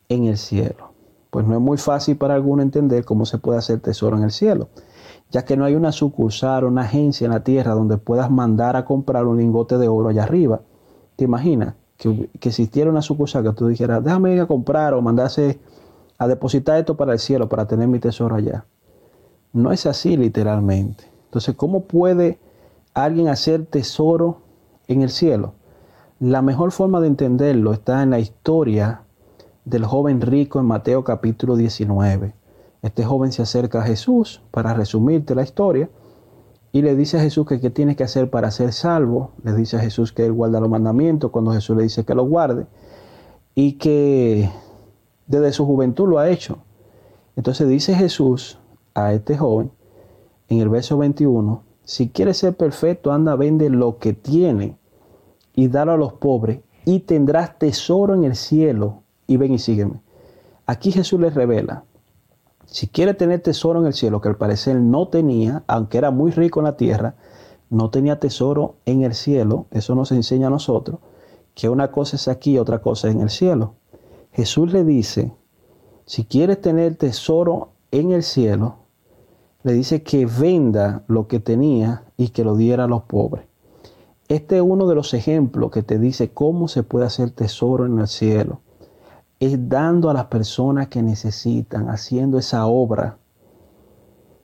en 0.10 0.26
el 0.26 0.38
cielo. 0.38 0.92
Pues 1.32 1.48
no 1.48 1.56
es 1.56 1.62
muy 1.62 1.80
fácil 1.80 2.18
para 2.18 2.36
alguno 2.36 2.62
entender 2.62 3.04
cómo 3.04 3.26
se 3.26 3.40
puede 3.40 3.58
hacer 3.58 3.80
tesoro 3.80 4.18
en 4.18 4.24
el 4.24 4.32
cielo, 4.32 4.70
ya 5.32 5.44
que 5.44 5.58
no 5.58 5.66
hay 5.66 5.74
una 5.74 5.92
sucursal 5.92 6.66
o 6.66 6.68
una 6.68 6.84
agencia 6.84 7.26
en 7.26 7.32
la 7.32 7.44
tierra 7.44 7.74
donde 7.74 7.98
puedas 7.98 8.30
mandar 8.30 8.76
a 8.76 8.86
comprar 8.86 9.26
un 9.26 9.38
lingote 9.38 9.80
de 9.80 9.88
oro 9.88 10.10
allá 10.10 10.24
arriba. 10.24 10.62
¿Te 11.16 11.24
imaginas 11.24 11.74
que, 11.98 12.30
existiera 12.34 12.92
una 12.92 13.02
sucursal 13.02 13.44
que 13.44 13.54
tú 13.54 13.68
dijeras, 13.70 14.04
déjame 14.04 14.36
ir 14.36 14.42
a 14.42 14.46
comprar 14.46 14.94
o 14.94 15.02
mandarse 15.02 15.60
a 16.20 16.28
depositar 16.28 16.78
esto 16.78 16.96
para 16.96 17.14
el 17.14 17.20
cielo 17.20 17.50
para 17.50 17.66
tener 17.66 17.88
mi 17.88 17.98
tesoro 17.98 18.36
allá? 18.36 18.66
No 19.52 19.72
es 19.72 19.88
así 19.88 20.16
literalmente. 20.16 21.06
Entonces, 21.26 21.56
¿cómo 21.56 21.86
puede 21.86 22.38
alguien 22.94 23.28
hacer 23.28 23.66
tesoro 23.66 24.42
en 24.88 25.02
el 25.02 25.10
cielo? 25.10 25.54
La 26.20 26.42
mejor 26.42 26.72
forma 26.72 27.02
de 27.02 27.08
entenderlo 27.08 27.74
está 27.74 28.04
en 28.04 28.12
la 28.12 28.20
historia 28.20 29.04
del 29.66 29.86
joven 29.86 30.22
rico 30.22 30.60
en 30.60 30.66
Mateo 30.66 31.04
capítulo 31.04 31.56
19. 31.56 32.34
Este 32.82 33.06
joven 33.06 33.32
se 33.32 33.42
acerca 33.42 33.80
a 33.82 33.86
Jesús 33.86 34.42
para 34.52 34.74
resumirte 34.74 35.36
la 35.36 35.44
historia 35.44 35.90
y 36.72 36.82
le 36.82 36.96
dice 36.96 37.18
a 37.18 37.22
Jesús 37.22 37.46
que 37.46 37.60
qué 37.60 37.70
tiene 37.70 37.96
que 37.96 38.04
hacer 38.04 38.30
para 38.30 38.50
ser 38.52 38.74
salvo. 38.74 39.32
Le 39.44 39.54
dice 39.54 39.78
a 39.78 39.80
Jesús 39.80 40.12
que 40.12 40.26
él 40.26 40.34
guarda 40.34 40.60
los 40.60 40.70
mandamientos 40.70 41.32
cuando 41.32 41.52
Jesús 41.52 41.78
le 41.78 41.84
dice 41.84 42.06
que 42.06 42.16
los 42.16 42.28
guarde 42.28 42.66
y 43.56 43.74
que 43.74 44.50
desde 45.28 45.52
su 45.54 45.66
juventud 45.66 46.08
lo 46.08 46.20
ha 46.20 46.30
hecho. 46.30 46.60
Entonces 47.36 47.68
dice 47.68 47.94
Jesús 47.96 48.60
a 48.94 49.14
este 49.14 49.38
joven 49.38 49.72
en 50.50 50.60
el 50.60 50.70
verso 50.70 50.98
21, 50.98 51.64
si 51.84 52.10
quieres 52.10 52.38
ser 52.38 52.56
perfecto, 52.56 53.12
anda, 53.12 53.36
vende 53.36 53.70
lo 53.70 53.98
que 53.98 54.14
tiene 54.14 54.78
y 55.54 55.68
dalo 55.68 55.94
a 55.94 55.98
los 55.98 56.14
pobres 56.14 56.62
y 56.86 57.00
tendrás 57.00 57.58
tesoro 57.58 58.14
en 58.16 58.24
el 58.24 58.36
cielo 58.36 59.04
y 59.28 59.38
ven 59.38 59.54
y 59.54 59.60
sígueme. 59.60 60.02
Aquí 60.66 60.92
Jesús 60.92 61.20
les 61.20 61.34
revela, 61.34 61.84
si 62.66 62.88
quiere 62.88 63.14
tener 63.14 63.42
tesoro 63.42 63.82
en 63.82 63.88
el 63.88 63.94
cielo, 63.94 64.22
que 64.22 64.30
al 64.30 64.38
parecer 64.38 64.78
no 64.78 65.10
tenía, 65.10 65.64
aunque 65.68 65.98
era 65.98 66.12
muy 66.12 66.32
rico 66.32 66.62
en 66.62 66.66
la 66.66 66.78
tierra, 66.78 67.16
no 67.70 67.90
tenía 67.90 68.20
tesoro 68.20 68.76
en 68.86 69.04
el 69.04 69.14
cielo, 69.14 69.66
eso 69.72 69.96
nos 69.96 70.12
enseña 70.12 70.48
a 70.48 70.52
nosotros, 70.52 71.00
que 71.54 71.68
una 71.68 71.92
cosa 71.92 72.16
es 72.16 72.28
aquí 72.28 72.54
y 72.54 72.58
otra 72.58 72.82
cosa 72.82 73.10
es 73.10 73.16
en 73.16 73.22
el 73.22 73.30
cielo. 73.30 73.76
Jesús 74.32 74.72
le 74.72 74.86
dice, 74.86 75.34
si 76.06 76.24
quieres 76.24 76.62
tener 76.62 76.96
tesoro 76.96 77.72
en 77.92 78.12
el 78.12 78.24
cielo, 78.24 78.78
le 79.64 79.74
dice 79.74 80.04
que 80.04 80.26
venda 80.26 81.04
lo 81.08 81.28
que 81.28 81.40
tenía 81.40 82.04
y 82.18 82.30
que 82.30 82.44
lo 82.44 82.56
diera 82.56 82.86
a 82.86 82.88
los 82.88 83.04
pobres. 83.04 83.46
Este 84.28 84.56
es 84.56 84.62
uno 84.62 84.88
de 84.88 84.96
los 84.96 85.14
ejemplos 85.14 85.72
que 85.72 85.84
te 85.84 86.00
dice 86.00 86.32
cómo 86.32 86.68
se 86.68 86.84
puede 86.84 87.06
hacer 87.06 87.32
tesoro 87.32 87.86
en 87.86 88.00
el 88.00 88.08
cielo. 88.08 88.62
Es 89.40 89.70
dando 89.70 90.10
a 90.10 90.14
las 90.14 90.26
personas 90.26 90.88
que 90.88 91.02
necesitan, 91.02 91.90
haciendo 91.90 92.38
esa 92.38 92.66
obra. 92.66 93.18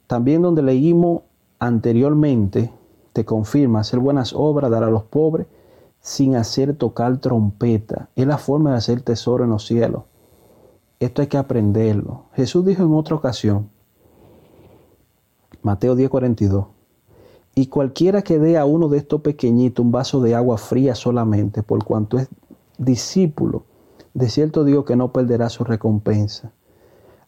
También 0.07 0.41
donde 0.41 0.61
leímos 0.61 1.21
anteriormente, 1.59 2.73
te 3.13 3.25
confirma 3.25 3.79
hacer 3.79 3.99
buenas 3.99 4.33
obras, 4.33 4.69
dar 4.69 4.83
a 4.83 4.89
los 4.89 5.03
pobres, 5.03 5.47
sin 6.01 6.35
hacer 6.35 6.75
tocar 6.75 7.17
trompeta. 7.17 8.09
Es 8.15 8.27
la 8.27 8.37
forma 8.37 8.71
de 8.71 8.77
hacer 8.77 9.01
tesoro 9.01 9.45
en 9.45 9.51
los 9.51 9.65
cielos. 9.65 10.03
Esto 10.99 11.21
hay 11.21 11.27
que 11.27 11.37
aprenderlo. 11.37 12.25
Jesús 12.33 12.65
dijo 12.65 12.83
en 12.83 12.93
otra 12.93 13.15
ocasión, 13.15 13.69
Mateo 15.67 15.95
10:42. 15.97 16.67
Y 17.53 17.67
cualquiera 17.67 18.21
que 18.21 18.39
dé 18.39 18.57
a 18.57 18.63
uno 18.65 18.87
de 18.87 18.99
estos 18.99 19.19
pequeñitos 19.19 19.83
un 19.83 19.91
vaso 19.91 20.21
de 20.21 20.33
agua 20.33 20.57
fría 20.57 20.95
solamente, 20.95 21.61
por 21.61 21.83
cuanto 21.83 22.17
es 22.17 22.29
discípulo 22.77 23.65
De 24.13 24.29
cierto 24.29 24.63
digo 24.63 24.85
que 24.85 24.95
no 24.95 25.11
perderá 25.11 25.49
su 25.49 25.63
recompensa. 25.63 26.51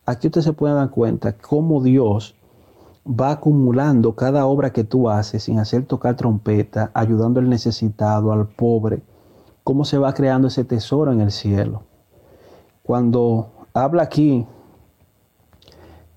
Aquí 0.06 0.28
usted 0.28 0.42
se 0.42 0.54
puede 0.54 0.74
dar 0.74 0.90
cuenta 0.90 1.38
cómo 1.38 1.84
Dios 1.84 2.36
va 3.06 3.32
acumulando 3.32 4.16
cada 4.16 4.46
obra 4.46 4.72
que 4.72 4.84
tú 4.84 5.10
haces 5.10 5.44
sin 5.44 5.60
hacer 5.60 5.86
tocar 5.86 6.16
trompeta, 6.16 6.92
ayudando 6.94 7.40
al 7.40 7.50
necesitado, 7.50 8.32
al 8.32 8.48
pobre, 8.48 9.04
cómo 9.64 9.84
se 9.84 9.98
va 9.98 10.14
creando 10.14 10.48
ese 10.48 10.64
tesoro 10.64 11.12
en 11.12 11.22
el 11.22 11.32
cielo. 11.32 11.84
Cuando 12.84 13.52
habla 13.74 14.04
aquí 14.04 14.48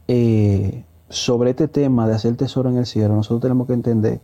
eh, 0.09 0.85
sobre 1.13 1.51
este 1.51 1.69
tema 1.69 2.09
de 2.09 2.15
hacer 2.15 2.35
tesoro 2.37 2.71
en 2.71 2.79
el 2.79 2.87
cielo, 2.87 3.15
nosotros 3.15 3.43
tenemos 3.43 3.67
que 3.67 3.75
entender 3.75 4.23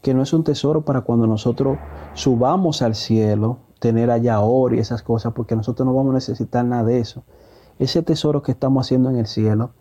que 0.00 0.14
no 0.14 0.22
es 0.22 0.32
un 0.32 0.42
tesoro 0.42 0.86
para 0.86 1.02
cuando 1.02 1.26
nosotros 1.26 1.76
subamos 2.14 2.80
al 2.80 2.94
cielo, 2.94 3.58
tener 3.78 4.10
allá 4.10 4.40
oro 4.40 4.74
y 4.74 4.78
esas 4.78 5.02
cosas, 5.02 5.34
porque 5.34 5.54
nosotros 5.54 5.86
no 5.86 5.92
vamos 5.92 6.12
a 6.12 6.14
necesitar 6.14 6.64
nada 6.64 6.84
de 6.84 6.98
eso. 6.98 7.24
Ese 7.78 8.02
tesoro 8.02 8.42
que 8.42 8.52
estamos 8.52 8.86
haciendo 8.86 9.10
en 9.10 9.16
el 9.16 9.26
cielo 9.26 9.72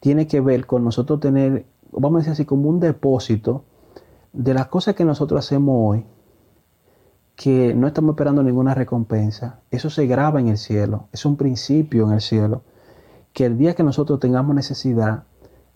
tiene 0.00 0.26
que 0.26 0.42
ver 0.42 0.66
con 0.66 0.84
nosotros 0.84 1.18
tener, 1.18 1.64
vamos 1.90 2.16
a 2.16 2.18
decir 2.18 2.32
así, 2.32 2.44
como 2.44 2.68
un 2.68 2.78
depósito 2.78 3.64
de 4.34 4.52
las 4.52 4.66
cosas 4.66 4.94
que 4.94 5.06
nosotros 5.06 5.42
hacemos 5.42 5.74
hoy, 5.78 6.04
que 7.36 7.72
no 7.74 7.86
estamos 7.86 8.10
esperando 8.10 8.42
ninguna 8.42 8.74
recompensa. 8.74 9.60
Eso 9.70 9.88
se 9.88 10.06
graba 10.06 10.40
en 10.40 10.48
el 10.48 10.58
cielo, 10.58 11.08
es 11.10 11.24
un 11.24 11.36
principio 11.36 12.04
en 12.04 12.12
el 12.12 12.20
cielo, 12.20 12.64
que 13.32 13.46
el 13.46 13.56
día 13.56 13.74
que 13.74 13.82
nosotros 13.82 14.20
tengamos 14.20 14.54
necesidad, 14.54 15.24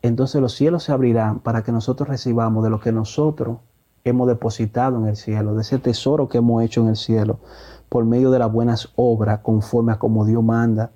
entonces 0.03 0.41
los 0.41 0.55
cielos 0.55 0.85
se 0.85 0.93
abrirán 0.93 1.41
para 1.41 1.63
que 1.63 1.73
nosotros 1.73 2.09
recibamos 2.09 2.63
de 2.63 2.71
lo 2.71 2.81
que 2.81 2.93
nosotros 2.93 3.59
hemos 4.05 4.29
depositado 4.29 4.99
en 4.99 5.07
el 5.07 5.17
cielo, 5.17 5.55
de 5.55 5.63
ese 5.63 5.79
tesoro 5.79 6.29
que 6.29 6.39
hemos 6.39 6.63
hecho 6.63 6.81
en 6.83 6.89
el 6.89 6.97
cielo, 6.97 7.41
por 7.89 8.05
medio 8.05 8.31
de 8.31 8.39
las 8.39 8.53
buenas 8.53 8.93
obras, 8.97 9.41
conforme 9.41 9.93
a 9.93 9.99
como 9.99 10.25
Dios 10.25 10.43
manda, 10.43 10.93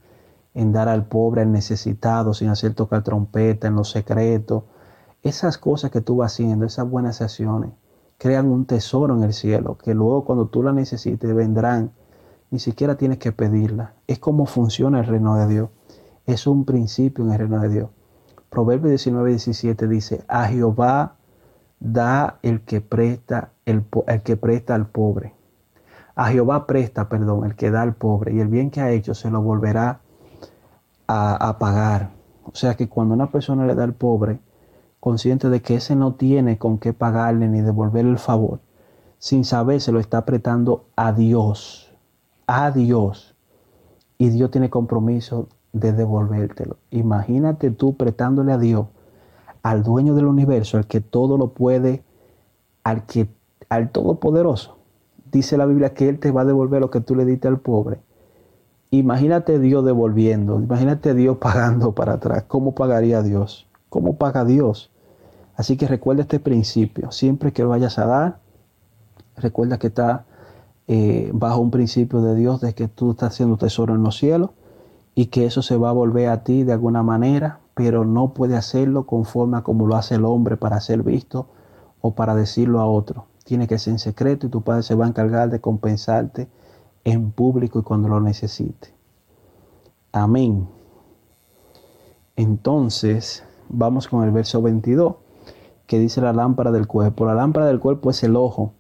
en 0.55 0.73
dar 0.73 0.89
al 0.89 1.07
pobre, 1.07 1.43
al 1.43 1.53
necesitado, 1.53 2.35
sin 2.35 2.49
hacer 2.49 2.75
tocar 2.75 3.03
trompeta, 3.03 3.69
en 3.69 3.77
los 3.77 3.91
secretos. 3.91 4.65
Esas 5.23 5.59
cosas 5.59 5.91
que 5.91 6.01
tú 6.01 6.17
vas 6.17 6.33
haciendo, 6.33 6.67
esas 6.67 6.89
buenas 6.89 7.21
acciones, 7.21 7.71
crean 8.19 8.47
un 8.51 8.65
tesoro 8.67 9.17
en 9.17 9.23
el 9.23 9.33
cielo, 9.33 9.77
que 9.79 9.95
luego 9.95 10.25
cuando 10.25 10.47
tú 10.47 10.63
la 10.63 10.73
necesites 10.73 11.35
vendrán. 11.35 11.93
Ni 12.51 12.59
siquiera 12.59 12.97
tienes 12.97 13.19
que 13.19 13.31
pedirla. 13.31 13.95
Es 14.09 14.19
como 14.19 14.45
funciona 14.45 14.99
el 14.99 15.07
reino 15.07 15.37
de 15.37 15.47
Dios. 15.47 15.69
Es 16.27 16.49
un 16.49 16.65
principio 16.65 17.25
en 17.25 17.33
el 17.33 17.39
reino 17.39 17.61
de 17.61 17.69
Dios. 17.69 17.91
Proverbio 18.51 18.89
19, 18.89 19.31
17 19.31 19.87
dice, 19.87 20.25
a 20.27 20.47
Jehová 20.49 21.15
da 21.79 22.39
el 22.43 22.63
que 22.63 22.81
presta, 22.81 23.53
el, 23.65 23.85
que 24.25 24.37
presta 24.37 24.75
al 24.75 24.89
pobre. 24.89 25.35
A 26.17 26.27
Jehová 26.31 26.67
presta, 26.67 27.09
perdón, 27.09 27.45
el 27.45 27.55
que 27.55 27.71
da 27.71 27.83
al 27.83 27.95
pobre, 27.95 28.35
y 28.35 28.41
el 28.41 28.49
bien 28.49 28.71
que 28.71 28.81
ha 28.81 28.91
hecho 28.91 29.15
se 29.15 29.31
lo 29.31 29.41
volverá 29.41 30.01
a, 31.07 31.49
a 31.49 31.59
pagar. 31.59 32.11
O 32.45 32.55
sea 32.55 32.77
que 32.77 32.89
cuando 32.89 33.15
una 33.15 33.31
persona 33.31 33.67
le 33.67 33.77
da 33.77 33.85
al 33.85 33.95
pobre, 33.95 34.41
consciente 34.99 35.49
de 35.49 35.63
que 35.63 35.77
ese 35.77 35.95
no 35.95 36.15
tiene 36.15 36.59
con 36.59 36.79
qué 36.79 36.93
pagarle 36.93 37.47
ni 37.49 37.61
devolverle 37.61 38.11
el 38.11 38.19
favor, 38.19 38.59
sin 39.19 39.45
saber 39.45 39.81
se 39.81 39.93
lo 39.93 40.01
está 40.01 40.19
apretando 40.19 40.87
a 40.97 41.13
Dios, 41.13 41.95
a 42.49 42.73
Dios. 42.73 43.37
Y 44.19 44.29
Dios 44.31 44.51
tiene 44.51 44.69
compromiso 44.71 45.49
de 45.73 45.93
devolvértelo. 45.93 46.77
Imagínate 46.91 47.71
tú 47.71 47.97
prestándole 47.97 48.53
a 48.53 48.59
Dios 48.59 48.87
al 49.63 49.83
dueño 49.83 50.15
del 50.15 50.27
universo, 50.27 50.79
al 50.79 50.87
que 50.87 51.01
todo 51.01 51.37
lo 51.39 51.49
puede, 51.49 52.03
al 52.83 53.07
que 53.07 53.29
al 53.69 53.91
todopoderoso. 53.91 54.79
Dice 55.31 55.57
la 55.57 55.67
Biblia 55.67 55.95
que 55.95 56.09
él 56.09 56.19
te 56.19 56.31
va 56.31 56.43
a 56.43 56.45
devolver 56.45 56.81
lo 56.81 56.91
que 56.91 57.01
tú 57.01 57.15
le 57.15 57.25
diste 57.25 57.47
al 57.49 57.61
pobre. 57.61 58.01
Imagínate 58.91 59.61
Dios 59.61 59.85
devolviendo, 59.85 60.59
imagínate 60.59 61.15
Dios 61.15 61.37
pagando 61.41 61.93
para 61.93 62.15
atrás. 62.15 62.45
¿Cómo 62.49 62.75
pagaría 62.75 63.23
Dios? 63.23 63.69
¿Cómo 63.89 64.17
paga 64.17 64.45
Dios? 64.45 64.91
Así 65.57 65.77
que 65.77 65.87
recuerda 65.87 66.23
este 66.23 66.41
principio. 66.41 67.11
Siempre 67.13 67.53
que 67.53 67.63
vayas 67.65 67.99
a 67.99 68.07
dar, 68.07 68.39
recuerda 69.37 69.79
que 69.79 69.89
está 69.89 70.25
eh, 70.89 71.31
bajo 71.33 71.61
un 71.61 71.71
principio 71.71 72.23
de 72.23 72.35
Dios 72.35 72.61
de 72.61 72.75
que 72.75 72.89
tú 72.89 73.13
estás 73.13 73.35
haciendo 73.35 73.57
tesoro 73.57 73.95
en 73.95 74.03
los 74.03 74.17
cielos 74.17 74.51
y 75.21 75.27
que 75.27 75.45
eso 75.45 75.61
se 75.61 75.77
va 75.77 75.91
a 75.91 75.93
volver 75.93 76.31
a 76.31 76.45
ti 76.45 76.63
de 76.65 76.73
alguna 76.73 77.03
manera 77.03 77.61
pero 77.75 78.07
no 78.07 78.33
puede 78.33 78.57
hacerlo 78.57 79.05
conforme 79.05 79.59
a 79.59 79.63
como 79.63 79.87
lo 79.87 79.97
hace 79.97 80.15
el 80.15 80.25
hombre 80.25 80.57
para 80.57 80.81
ser 80.81 81.03
visto 81.03 81.47
o 82.01 82.15
para 82.15 82.35
decirlo 82.35 82.81
a 82.81 82.87
otro. 82.87 83.27
Tiene 83.45 83.67
que 83.67 83.79
ser 83.79 83.93
en 83.93 83.99
secreto 83.99 84.47
y 84.47 84.51
tu 84.51 84.63
padre 84.63 84.83
se 84.83 84.95
va 84.95 85.05
a 85.05 85.09
encargar 85.09 85.51
de 85.51 85.61
compensarte 85.61 86.49
en 87.05 87.33
público 87.33 87.79
y 87.79 87.83
cuando 87.83 88.09
lo 88.09 88.21
necesite. 88.21 88.95
Amén. 90.11 90.69
Entonces, 92.37 93.45
vamos 93.69 94.09
con 94.09 94.25
el 94.25 94.31
verso 94.31 94.63
22, 94.63 95.17
que 95.87 95.99
dice 95.99 96.23
la 96.23 96.33
lámpara 96.33 96.71
del 96.71 96.87
cuerpo. 96.87 97.27
La 97.27 97.35
lámpara 97.35 97.67
del 97.67 97.81
cuerpo 97.81 98.11
es 98.11 98.23
el 98.23 98.37
ojo. 98.37 98.73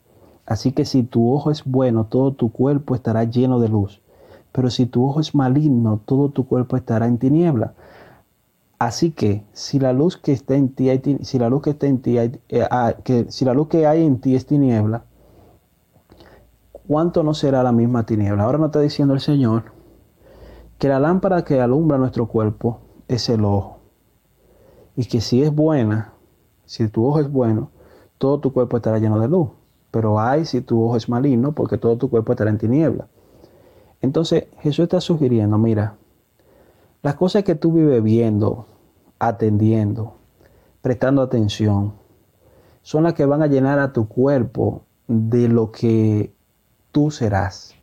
Así 0.47 0.73
que 0.73 0.87
si 0.87 1.03
tu 1.03 1.33
ojo 1.33 1.51
es 1.51 1.65
bueno, 1.65 2.05
todo 2.07 2.33
tu 2.33 2.51
cuerpo 2.51 2.95
estará 2.95 3.25
lleno 3.25 3.61
de 3.61 3.69
luz. 3.69 4.01
Pero 4.53 4.71
si 4.71 4.87
tu 4.87 5.07
ojo 5.07 5.21
es 5.21 5.35
maligno, 5.35 6.01
todo 6.05 6.31
tu 6.31 6.47
cuerpo 6.47 6.77
estará 6.77 7.07
en 7.07 7.19
tiniebla. 7.19 7.75
Así 8.79 9.11
que 9.11 9.45
si 9.53 9.79
la 9.79 9.93
luz 9.93 10.17
que 10.17 10.33
está 10.33 10.55
en 10.55 10.71
ti, 10.71 10.89
si 11.23 11.39
la 11.39 11.51
luz 11.51 11.63
que 11.63 11.71
está 11.71 11.87
en 11.87 12.01
ti, 12.01 12.17
eh, 12.17 12.41
ah, 12.71 12.95
si 13.29 13.45
la 13.45 13.53
luz 13.53 13.69
que 13.69 13.87
hay 13.87 14.05
en 14.05 14.21
ti 14.21 14.35
es 14.35 14.47
tiniebla, 14.47 15.05
¿cuánto 16.89 17.23
no 17.23 17.35
será 17.35 17.63
la 17.63 17.73
misma 17.73 18.07
tiniebla? 18.07 18.45
Ahora 18.45 18.59
nos 18.59 18.69
está 18.69 18.81
diciendo 18.81 19.13
el 19.13 19.21
Señor 19.21 19.65
que 20.79 20.89
la 20.89 20.99
lámpara 20.99 21.45
que 21.45 21.61
alumbra 21.61 21.99
nuestro 21.99 22.27
cuerpo 22.27 22.81
es 23.07 23.29
el 23.29 23.45
ojo. 23.45 23.81
Y 24.97 25.05
que 25.05 25.21
si 25.21 25.43
es 25.43 25.55
buena, 25.55 26.15
si 26.65 26.89
tu 26.89 27.07
ojo 27.07 27.21
es 27.21 27.31
bueno, 27.31 27.71
todo 28.17 28.41
tu 28.41 28.53
cuerpo 28.53 28.79
estará 28.79 28.99
lleno 28.99 29.21
de 29.21 29.29
luz. 29.29 29.51
Pero 29.91 30.19
hay 30.19 30.47
si 30.47 30.63
tu 30.63 30.83
ojo 30.83 30.97
es 30.97 31.09
maligno, 31.09 31.53
porque 31.53 31.77
todo 31.77 31.99
tu 31.99 32.09
cuerpo 32.09 32.33
estará 32.33 32.51
en 32.51 32.57
tiniebla. 32.57 33.09
Entonces 34.03 34.47
Jesús 34.61 34.85
está 34.85 35.01
sugiriendo, 35.01 35.59
mira, 35.59 35.97
las 37.03 37.15
cosas 37.15 37.45
que 37.45 37.55
tú 37.55 37.73
vives 37.73 38.03
viendo, 38.03 38.67
atendiendo, 39.19 40.15
prestando 40.81 41.23
atención, 41.23 41.93
son 42.83 43.05
las 43.05 43.15
que 43.15 43.27
van 43.27 43.43
a 43.43 43.47
llenar 43.47 43.79
a 43.79 43.93
tu 43.93 44.09
cuerpo 44.09 44.85
de 45.07 45.49
lo 45.49 45.71
que 45.71 46.33
tú 46.93 47.11
serás. 47.11 47.75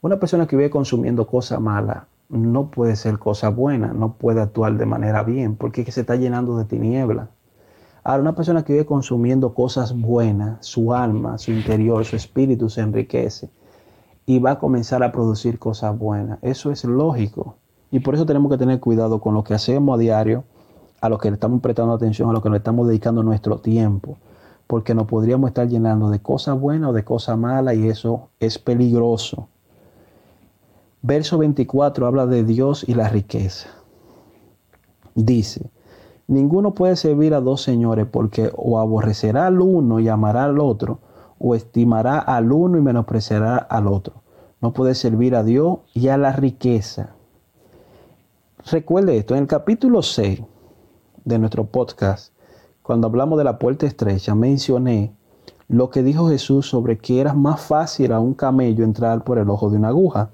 Una 0.00 0.20
persona 0.20 0.46
que 0.46 0.56
vive 0.56 0.70
consumiendo 0.70 1.26
cosas 1.26 1.60
malas 1.60 2.04
no 2.28 2.70
puede 2.70 2.94
ser 2.96 3.18
cosa 3.18 3.48
buena, 3.48 3.92
no 3.92 4.14
puede 4.14 4.40
actuar 4.40 4.76
de 4.76 4.86
manera 4.86 5.22
bien, 5.22 5.56
porque 5.56 5.90
se 5.90 6.02
está 6.02 6.16
llenando 6.16 6.56
de 6.56 6.64
tiniebla. 6.64 7.30
Ahora, 8.04 8.22
una 8.22 8.34
persona 8.36 8.64
que 8.64 8.72
vive 8.72 8.86
consumiendo 8.86 9.54
cosas 9.54 9.96
buenas, 9.96 10.64
su 10.64 10.92
alma, 10.94 11.38
su 11.38 11.50
interior, 11.50 12.04
su 12.04 12.14
espíritu 12.14 12.68
se 12.70 12.80
enriquece 12.80 13.50
y 14.26 14.40
va 14.40 14.52
a 14.52 14.58
comenzar 14.58 15.02
a 15.04 15.12
producir 15.12 15.58
cosas 15.58 15.96
buenas. 15.96 16.38
Eso 16.42 16.72
es 16.72 16.84
lógico. 16.84 17.56
Y 17.92 18.00
por 18.00 18.14
eso 18.14 18.26
tenemos 18.26 18.50
que 18.50 18.58
tener 18.58 18.80
cuidado 18.80 19.20
con 19.20 19.34
lo 19.34 19.44
que 19.44 19.54
hacemos 19.54 19.96
a 19.96 20.00
diario, 20.00 20.44
a 21.00 21.08
lo 21.08 21.18
que 21.18 21.30
le 21.30 21.34
estamos 21.34 21.60
prestando 21.60 21.94
atención, 21.94 22.28
a 22.28 22.32
lo 22.32 22.42
que 22.42 22.50
le 22.50 22.56
estamos 22.56 22.88
dedicando 22.88 23.22
nuestro 23.22 23.58
tiempo, 23.58 24.18
porque 24.66 24.94
nos 24.94 25.06
podríamos 25.06 25.48
estar 25.48 25.68
llenando 25.68 26.10
de 26.10 26.18
cosas 26.18 26.58
buenas 26.58 26.90
o 26.90 26.92
de 26.92 27.04
cosas 27.04 27.38
malas 27.38 27.76
y 27.76 27.88
eso 27.88 28.28
es 28.40 28.58
peligroso. 28.58 29.48
Verso 31.02 31.38
24 31.38 32.06
habla 32.06 32.26
de 32.26 32.42
Dios 32.42 32.84
y 32.88 32.94
la 32.94 33.08
riqueza. 33.08 33.68
Dice, 35.14 35.70
ninguno 36.26 36.74
puede 36.74 36.96
servir 36.96 37.32
a 37.32 37.40
dos 37.40 37.62
señores 37.62 38.06
porque 38.10 38.50
o 38.56 38.80
aborrecerá 38.80 39.46
al 39.46 39.60
uno 39.60 40.00
y 40.00 40.08
amará 40.08 40.44
al 40.44 40.58
otro, 40.58 40.98
o 41.38 41.54
estimará 41.54 42.18
al 42.18 42.52
uno 42.52 42.78
y 42.78 42.82
menospreciará 42.82 43.56
al 43.56 43.86
otro. 43.86 44.22
No 44.60 44.72
puede 44.72 44.94
servir 44.94 45.34
a 45.34 45.42
Dios 45.42 45.78
y 45.94 46.08
a 46.08 46.16
la 46.16 46.32
riqueza. 46.32 47.10
Recuerde 48.70 49.16
esto, 49.16 49.34
en 49.34 49.42
el 49.42 49.46
capítulo 49.46 50.02
6 50.02 50.42
de 51.24 51.38
nuestro 51.38 51.66
podcast, 51.66 52.32
cuando 52.82 53.06
hablamos 53.06 53.38
de 53.38 53.44
la 53.44 53.58
puerta 53.58 53.86
estrecha, 53.86 54.34
mencioné 54.34 55.12
lo 55.68 55.90
que 55.90 56.02
dijo 56.02 56.28
Jesús 56.28 56.68
sobre 56.68 56.98
que 56.98 57.20
era 57.20 57.34
más 57.34 57.60
fácil 57.60 58.12
a 58.12 58.20
un 58.20 58.34
camello 58.34 58.84
entrar 58.84 59.24
por 59.24 59.38
el 59.38 59.50
ojo 59.50 59.70
de 59.70 59.76
una 59.76 59.88
aguja 59.88 60.30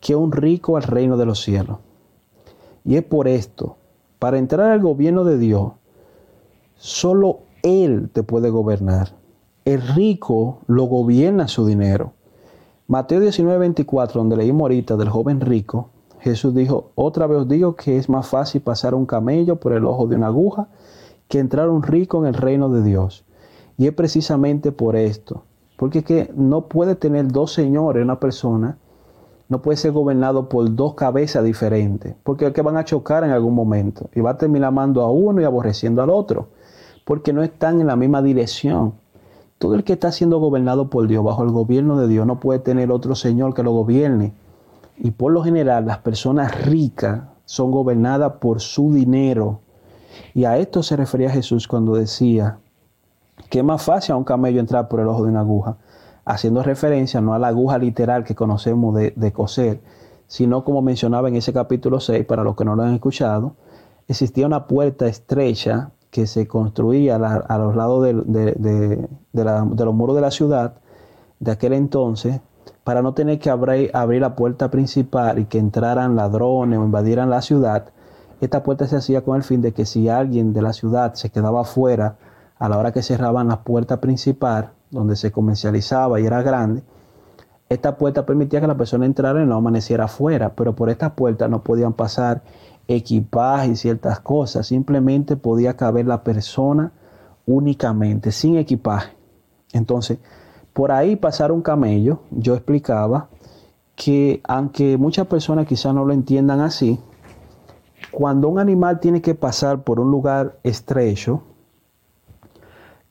que 0.00 0.14
un 0.14 0.32
rico 0.32 0.76
al 0.76 0.82
reino 0.82 1.16
de 1.16 1.26
los 1.26 1.40
cielos. 1.42 1.78
Y 2.84 2.96
es 2.96 3.04
por 3.04 3.28
esto, 3.28 3.76
para 4.18 4.38
entrar 4.38 4.70
al 4.70 4.80
gobierno 4.80 5.24
de 5.24 5.38
Dios, 5.38 5.72
solo 6.76 7.40
Él 7.62 8.10
te 8.12 8.22
puede 8.22 8.50
gobernar. 8.50 9.21
El 9.64 9.80
rico 9.80 10.58
lo 10.66 10.84
gobierna 10.84 11.46
su 11.46 11.64
dinero. 11.64 12.14
Mateo 12.88 13.20
19, 13.20 13.58
24, 13.58 14.20
donde 14.20 14.36
leímos 14.36 14.62
ahorita 14.62 14.96
del 14.96 15.08
joven 15.08 15.40
rico, 15.40 15.90
Jesús 16.18 16.52
dijo, 16.52 16.90
otra 16.96 17.28
vez 17.28 17.38
os 17.38 17.48
digo 17.48 17.76
que 17.76 17.96
es 17.96 18.08
más 18.08 18.26
fácil 18.26 18.60
pasar 18.60 18.92
un 18.94 19.06
camello 19.06 19.56
por 19.56 19.72
el 19.72 19.84
ojo 19.84 20.08
de 20.08 20.16
una 20.16 20.26
aguja 20.26 20.66
que 21.28 21.38
entrar 21.38 21.68
un 21.68 21.84
rico 21.84 22.18
en 22.18 22.26
el 22.26 22.34
reino 22.34 22.70
de 22.70 22.82
Dios. 22.82 23.24
Y 23.78 23.86
es 23.86 23.92
precisamente 23.92 24.72
por 24.72 24.96
esto, 24.96 25.44
porque 25.76 26.02
que 26.02 26.32
no 26.34 26.62
puede 26.62 26.96
tener 26.96 27.30
dos 27.30 27.52
señores 27.52 28.02
una 28.02 28.18
persona, 28.18 28.78
no 29.48 29.62
puede 29.62 29.76
ser 29.76 29.92
gobernado 29.92 30.48
por 30.48 30.74
dos 30.74 30.94
cabezas 30.94 31.44
diferentes, 31.44 32.16
porque 32.24 32.46
es 32.46 32.52
que 32.52 32.62
van 32.62 32.76
a 32.76 32.84
chocar 32.84 33.22
en 33.22 33.30
algún 33.30 33.54
momento 33.54 34.10
y 34.12 34.20
va 34.20 34.30
a 34.30 34.38
terminar 34.38 34.68
amando 34.68 35.02
a 35.02 35.10
uno 35.10 35.40
y 35.40 35.44
aborreciendo 35.44 36.02
al 36.02 36.10
otro, 36.10 36.48
porque 37.04 37.32
no 37.32 37.44
están 37.44 37.80
en 37.80 37.86
la 37.86 37.96
misma 37.96 38.22
dirección. 38.22 38.94
Todo 39.62 39.76
el 39.76 39.84
que 39.84 39.92
está 39.92 40.10
siendo 40.10 40.40
gobernado 40.40 40.90
por 40.90 41.06
Dios, 41.06 41.22
bajo 41.22 41.44
el 41.44 41.52
gobierno 41.52 41.96
de 41.96 42.08
Dios, 42.08 42.26
no 42.26 42.40
puede 42.40 42.58
tener 42.58 42.90
otro 42.90 43.14
Señor 43.14 43.54
que 43.54 43.62
lo 43.62 43.70
gobierne. 43.70 44.32
Y 44.98 45.12
por 45.12 45.30
lo 45.30 45.44
general, 45.44 45.86
las 45.86 45.98
personas 45.98 46.66
ricas 46.66 47.22
son 47.44 47.70
gobernadas 47.70 48.32
por 48.40 48.60
su 48.60 48.92
dinero. 48.92 49.60
Y 50.34 50.46
a 50.46 50.58
esto 50.58 50.82
se 50.82 50.96
refería 50.96 51.30
Jesús 51.30 51.68
cuando 51.68 51.94
decía 51.94 52.58
que 53.50 53.60
es 53.60 53.64
más 53.64 53.84
fácil 53.84 54.14
a 54.14 54.16
un 54.16 54.24
camello 54.24 54.58
entrar 54.58 54.88
por 54.88 54.98
el 54.98 55.06
ojo 55.06 55.22
de 55.22 55.30
una 55.30 55.42
aguja 55.42 55.76
haciendo 56.24 56.64
referencia 56.64 57.20
no 57.20 57.32
a 57.32 57.38
la 57.38 57.46
aguja 57.46 57.78
literal 57.78 58.24
que 58.24 58.34
conocemos 58.34 58.96
de, 58.96 59.32
coser, 59.32 59.80
sino 60.26 60.64
como 60.64 60.82
mencionaba 60.82 61.28
en 61.28 61.36
ese 61.36 61.52
capítulo 61.52 62.00
6, 62.00 62.26
para 62.26 62.42
los 62.42 62.56
que 62.56 62.64
no 62.64 62.74
lo 62.74 62.82
han 62.82 62.94
escuchado, 62.94 63.54
existía 64.08 64.44
una 64.44 64.66
puerta 64.66 65.06
estrecha 65.06 65.92
que 66.12 66.26
se 66.26 66.46
construía 66.46 67.16
a, 67.16 67.58
los 67.58 67.74
lados 67.74 68.04
de, 68.04 69.08
los 69.32 69.94
muros 69.94 70.14
de 70.14 70.20
la 70.20 70.30
ciudad 70.30 70.74
de 71.40 71.50
aquel 71.50 71.72
entonces, 71.72 72.42
para 72.84 73.00
no 73.00 73.14
tener 73.14 73.38
que 73.38 73.48
abrir, 73.48 73.90
abrir 73.94 74.20
la 74.20 74.36
puerta 74.36 74.70
principal 74.70 75.38
y 75.38 75.46
que 75.46 75.58
entraran 75.58 76.14
ladrones 76.14 76.78
o 76.78 76.84
invadieran 76.84 77.30
la 77.30 77.40
ciudad. 77.40 77.86
Esta 78.42 78.62
puerta 78.62 78.86
se 78.86 78.96
hacía 78.96 79.22
con 79.22 79.36
el 79.38 79.42
fin 79.42 79.62
de 79.62 79.72
que 79.72 79.86
si 79.86 80.10
alguien 80.10 80.52
de 80.52 80.60
la 80.60 80.74
ciudad 80.74 81.14
se 81.14 81.30
quedaba 81.30 81.62
afuera 81.62 82.16
a 82.58 82.68
la 82.68 82.76
hora 82.76 82.92
que 82.92 83.02
cerraban 83.02 83.48
la 83.48 83.62
puerta 83.62 83.98
principal, 83.98 84.72
donde 84.90 85.16
se 85.16 85.32
comercializaba 85.32 86.20
y 86.20 86.26
era 86.26 86.42
grande, 86.42 86.82
esta 87.70 87.96
puerta 87.96 88.26
permitía 88.26 88.60
que 88.60 88.66
la 88.66 88.76
persona 88.76 89.06
entrara 89.06 89.42
y 89.42 89.46
no 89.46 89.56
amaneciera 89.56 90.04
afuera, 90.04 90.52
pero 90.54 90.74
por 90.74 90.90
esta 90.90 91.14
puerta 91.14 91.48
no 91.48 91.62
podían 91.62 91.94
pasar 91.94 92.42
equipaje 92.88 93.68
y 93.68 93.76
ciertas 93.76 94.20
cosas, 94.20 94.66
simplemente 94.66 95.36
podía 95.36 95.76
caber 95.76 96.06
la 96.06 96.22
persona 96.22 96.92
únicamente, 97.46 98.32
sin 98.32 98.56
equipaje. 98.56 99.12
Entonces, 99.72 100.18
por 100.72 100.92
ahí 100.92 101.16
pasar 101.16 101.52
un 101.52 101.62
camello, 101.62 102.20
yo 102.30 102.54
explicaba 102.54 103.28
que 103.94 104.40
aunque 104.44 104.96
muchas 104.96 105.26
personas 105.26 105.66
quizás 105.66 105.94
no 105.94 106.04
lo 106.04 106.12
entiendan 106.12 106.60
así, 106.60 106.98
cuando 108.10 108.48
un 108.48 108.58
animal 108.58 109.00
tiene 109.00 109.22
que 109.22 109.34
pasar 109.34 109.82
por 109.82 110.00
un 110.00 110.10
lugar 110.10 110.58
estrecho, 110.62 111.42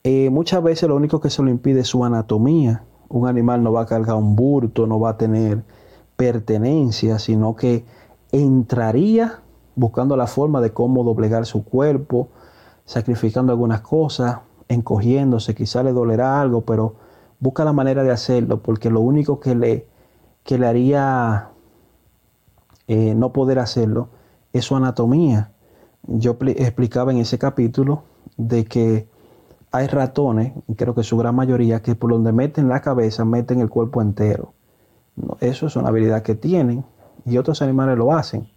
eh, 0.04 0.30
muchas 0.30 0.62
veces 0.62 0.88
lo 0.88 0.96
único 0.96 1.20
que 1.20 1.30
se 1.30 1.42
lo 1.42 1.50
impide 1.50 1.80
es 1.80 1.88
su 1.88 2.04
anatomía. 2.04 2.84
Un 3.08 3.28
animal 3.28 3.62
no 3.62 3.72
va 3.72 3.82
a 3.82 3.86
cargar 3.86 4.16
un 4.16 4.34
burto, 4.34 4.86
no 4.86 4.98
va 4.98 5.10
a 5.10 5.16
tener 5.16 5.62
pertenencia, 6.16 7.18
sino 7.18 7.54
que 7.54 7.84
entraría 8.32 9.40
buscando 9.74 10.16
la 10.16 10.26
forma 10.26 10.60
de 10.60 10.72
cómo 10.72 11.04
doblegar 11.04 11.46
su 11.46 11.64
cuerpo, 11.64 12.28
sacrificando 12.84 13.52
algunas 13.52 13.80
cosas, 13.80 14.38
encogiéndose, 14.68 15.54
quizá 15.54 15.82
le 15.82 15.92
dolerá 15.92 16.40
algo, 16.40 16.62
pero 16.62 16.94
busca 17.40 17.64
la 17.64 17.72
manera 17.72 18.02
de 18.02 18.10
hacerlo, 18.10 18.62
porque 18.62 18.90
lo 18.90 19.00
único 19.00 19.40
que 19.40 19.54
le, 19.54 19.86
que 20.44 20.58
le 20.58 20.66
haría 20.66 21.50
eh, 22.88 23.14
no 23.14 23.32
poder 23.32 23.58
hacerlo 23.58 24.08
es 24.52 24.64
su 24.64 24.76
anatomía. 24.76 25.52
Yo 26.06 26.36
explicaba 26.40 27.12
en 27.12 27.18
ese 27.18 27.38
capítulo 27.38 28.02
de 28.36 28.64
que 28.64 29.08
hay 29.70 29.86
ratones, 29.86 30.52
creo 30.76 30.94
que 30.94 31.02
su 31.02 31.16
gran 31.16 31.34
mayoría, 31.34 31.80
que 31.80 31.94
por 31.94 32.10
donde 32.10 32.32
meten 32.32 32.68
la 32.68 32.80
cabeza 32.80 33.24
meten 33.24 33.60
el 33.60 33.70
cuerpo 33.70 34.02
entero. 34.02 34.52
Eso 35.40 35.66
es 35.66 35.76
una 35.76 35.88
habilidad 35.88 36.22
que 36.22 36.34
tienen 36.34 36.84
y 37.24 37.38
otros 37.38 37.62
animales 37.62 37.96
lo 37.96 38.12
hacen. 38.12 38.48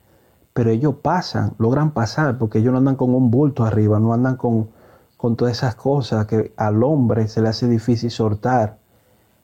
Pero 0.56 0.70
ellos 0.70 0.95
pasan, 1.01 1.53
logran 1.58 1.91
pasar, 1.91 2.38
porque 2.38 2.60
ellos 2.60 2.72
no 2.72 2.78
andan 2.78 2.95
con 2.95 3.14
un 3.14 3.30
bulto 3.30 3.66
arriba, 3.66 3.99
no 3.99 4.14
andan 4.14 4.38
con, 4.38 4.70
con 5.18 5.36
todas 5.36 5.58
esas 5.58 5.76
cosas 5.76 6.28
que 6.28 6.53
al 6.56 6.82
hombre 6.82 7.28
se 7.28 7.41
le 7.41 7.49
hace 7.49 7.68
difícil 7.68 8.10
soltar. 8.10 8.78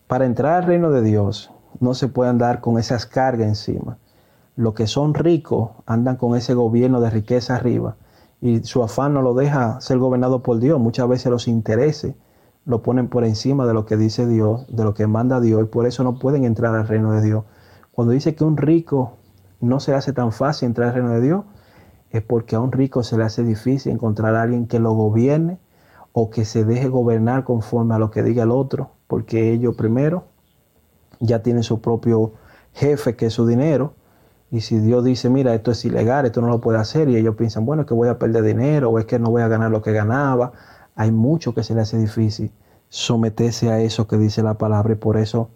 Para 0.07 0.25
entrar 0.25 0.53
al 0.53 0.63
reino 0.63 0.89
de 0.89 1.01
Dios 1.01 1.51
no 1.81 1.95
se 1.95 2.07
puede 2.07 2.29
andar 2.29 2.61
con 2.61 2.79
esas 2.79 3.05
cargas 3.05 3.49
encima. 3.49 3.97
Los 4.55 4.73
que 4.73 4.87
son 4.87 5.13
ricos 5.13 5.71
andan 5.85 6.15
con 6.15 6.37
ese 6.37 6.53
gobierno 6.53 7.01
de 7.01 7.09
riqueza 7.09 7.57
arriba 7.57 7.97
y 8.39 8.63
su 8.63 8.81
afán 8.81 9.13
no 9.13 9.21
lo 9.21 9.33
deja 9.33 9.81
ser 9.81 9.97
gobernado 9.97 10.41
por 10.41 10.59
Dios. 10.59 10.79
Muchas 10.79 11.09
veces 11.09 11.29
los 11.29 11.49
intereses 11.49 12.15
lo 12.63 12.81
ponen 12.81 13.09
por 13.09 13.25
encima 13.25 13.65
de 13.65 13.73
lo 13.73 13.85
que 13.85 13.97
dice 13.97 14.25
Dios, 14.25 14.65
de 14.69 14.85
lo 14.85 14.93
que 14.93 15.07
manda 15.07 15.41
Dios, 15.41 15.61
y 15.61 15.65
por 15.65 15.87
eso 15.87 16.05
no 16.05 16.19
pueden 16.19 16.45
entrar 16.45 16.73
al 16.73 16.87
reino 16.87 17.11
de 17.11 17.21
Dios. 17.21 17.43
Cuando 17.91 18.13
dice 18.13 18.33
que 18.33 18.45
un 18.45 18.55
rico 18.55 19.17
no 19.61 19.79
se 19.79 19.93
hace 19.93 20.11
tan 20.13 20.31
fácil 20.31 20.67
entrar 20.67 20.89
al 20.89 20.95
reino 20.95 21.09
de 21.11 21.21
Dios, 21.21 21.45
es 22.09 22.21
porque 22.21 22.55
a 22.55 22.59
un 22.59 22.71
rico 22.71 23.03
se 23.03 23.17
le 23.17 23.23
hace 23.23 23.43
difícil 23.43 23.93
encontrar 23.93 24.35
a 24.35 24.41
alguien 24.41 24.67
que 24.67 24.79
lo 24.79 24.91
gobierne 24.93 25.59
o 26.11 26.29
que 26.29 26.43
se 26.43 26.65
deje 26.65 26.89
gobernar 26.89 27.43
conforme 27.45 27.95
a 27.95 27.99
lo 27.99 28.11
que 28.11 28.23
diga 28.23 28.43
el 28.43 28.51
otro, 28.51 28.91
porque 29.07 29.53
ellos 29.53 29.75
primero 29.75 30.25
ya 31.19 31.41
tienen 31.41 31.63
su 31.63 31.79
propio 31.79 32.33
jefe, 32.73 33.15
que 33.15 33.27
es 33.27 33.33
su 33.33 33.45
dinero, 33.45 33.93
y 34.49 34.61
si 34.61 34.79
Dios 34.79 35.05
dice, 35.05 35.29
mira, 35.29 35.53
esto 35.53 35.71
es 35.71 35.85
ilegal, 35.85 36.25
esto 36.25 36.41
no 36.41 36.49
lo 36.49 36.59
puede 36.59 36.79
hacer, 36.79 37.07
y 37.07 37.15
ellos 37.15 37.35
piensan, 37.35 37.65
bueno, 37.65 37.83
es 37.83 37.87
que 37.87 37.93
voy 37.93 38.09
a 38.09 38.19
perder 38.19 38.43
dinero, 38.43 38.89
o 38.89 38.99
es 38.99 39.05
que 39.05 39.19
no 39.19 39.29
voy 39.29 39.41
a 39.41 39.47
ganar 39.47 39.71
lo 39.71 39.81
que 39.81 39.93
ganaba, 39.93 40.51
hay 40.95 41.11
mucho 41.11 41.53
que 41.53 41.63
se 41.63 41.73
le 41.73 41.81
hace 41.81 41.97
difícil 41.97 42.51
someterse 42.89 43.71
a 43.71 43.79
eso 43.79 44.07
que 44.07 44.17
dice 44.17 44.43
la 44.43 44.55
palabra, 44.55 44.93
y 44.93 44.97
por 44.97 45.15
eso 45.15 45.49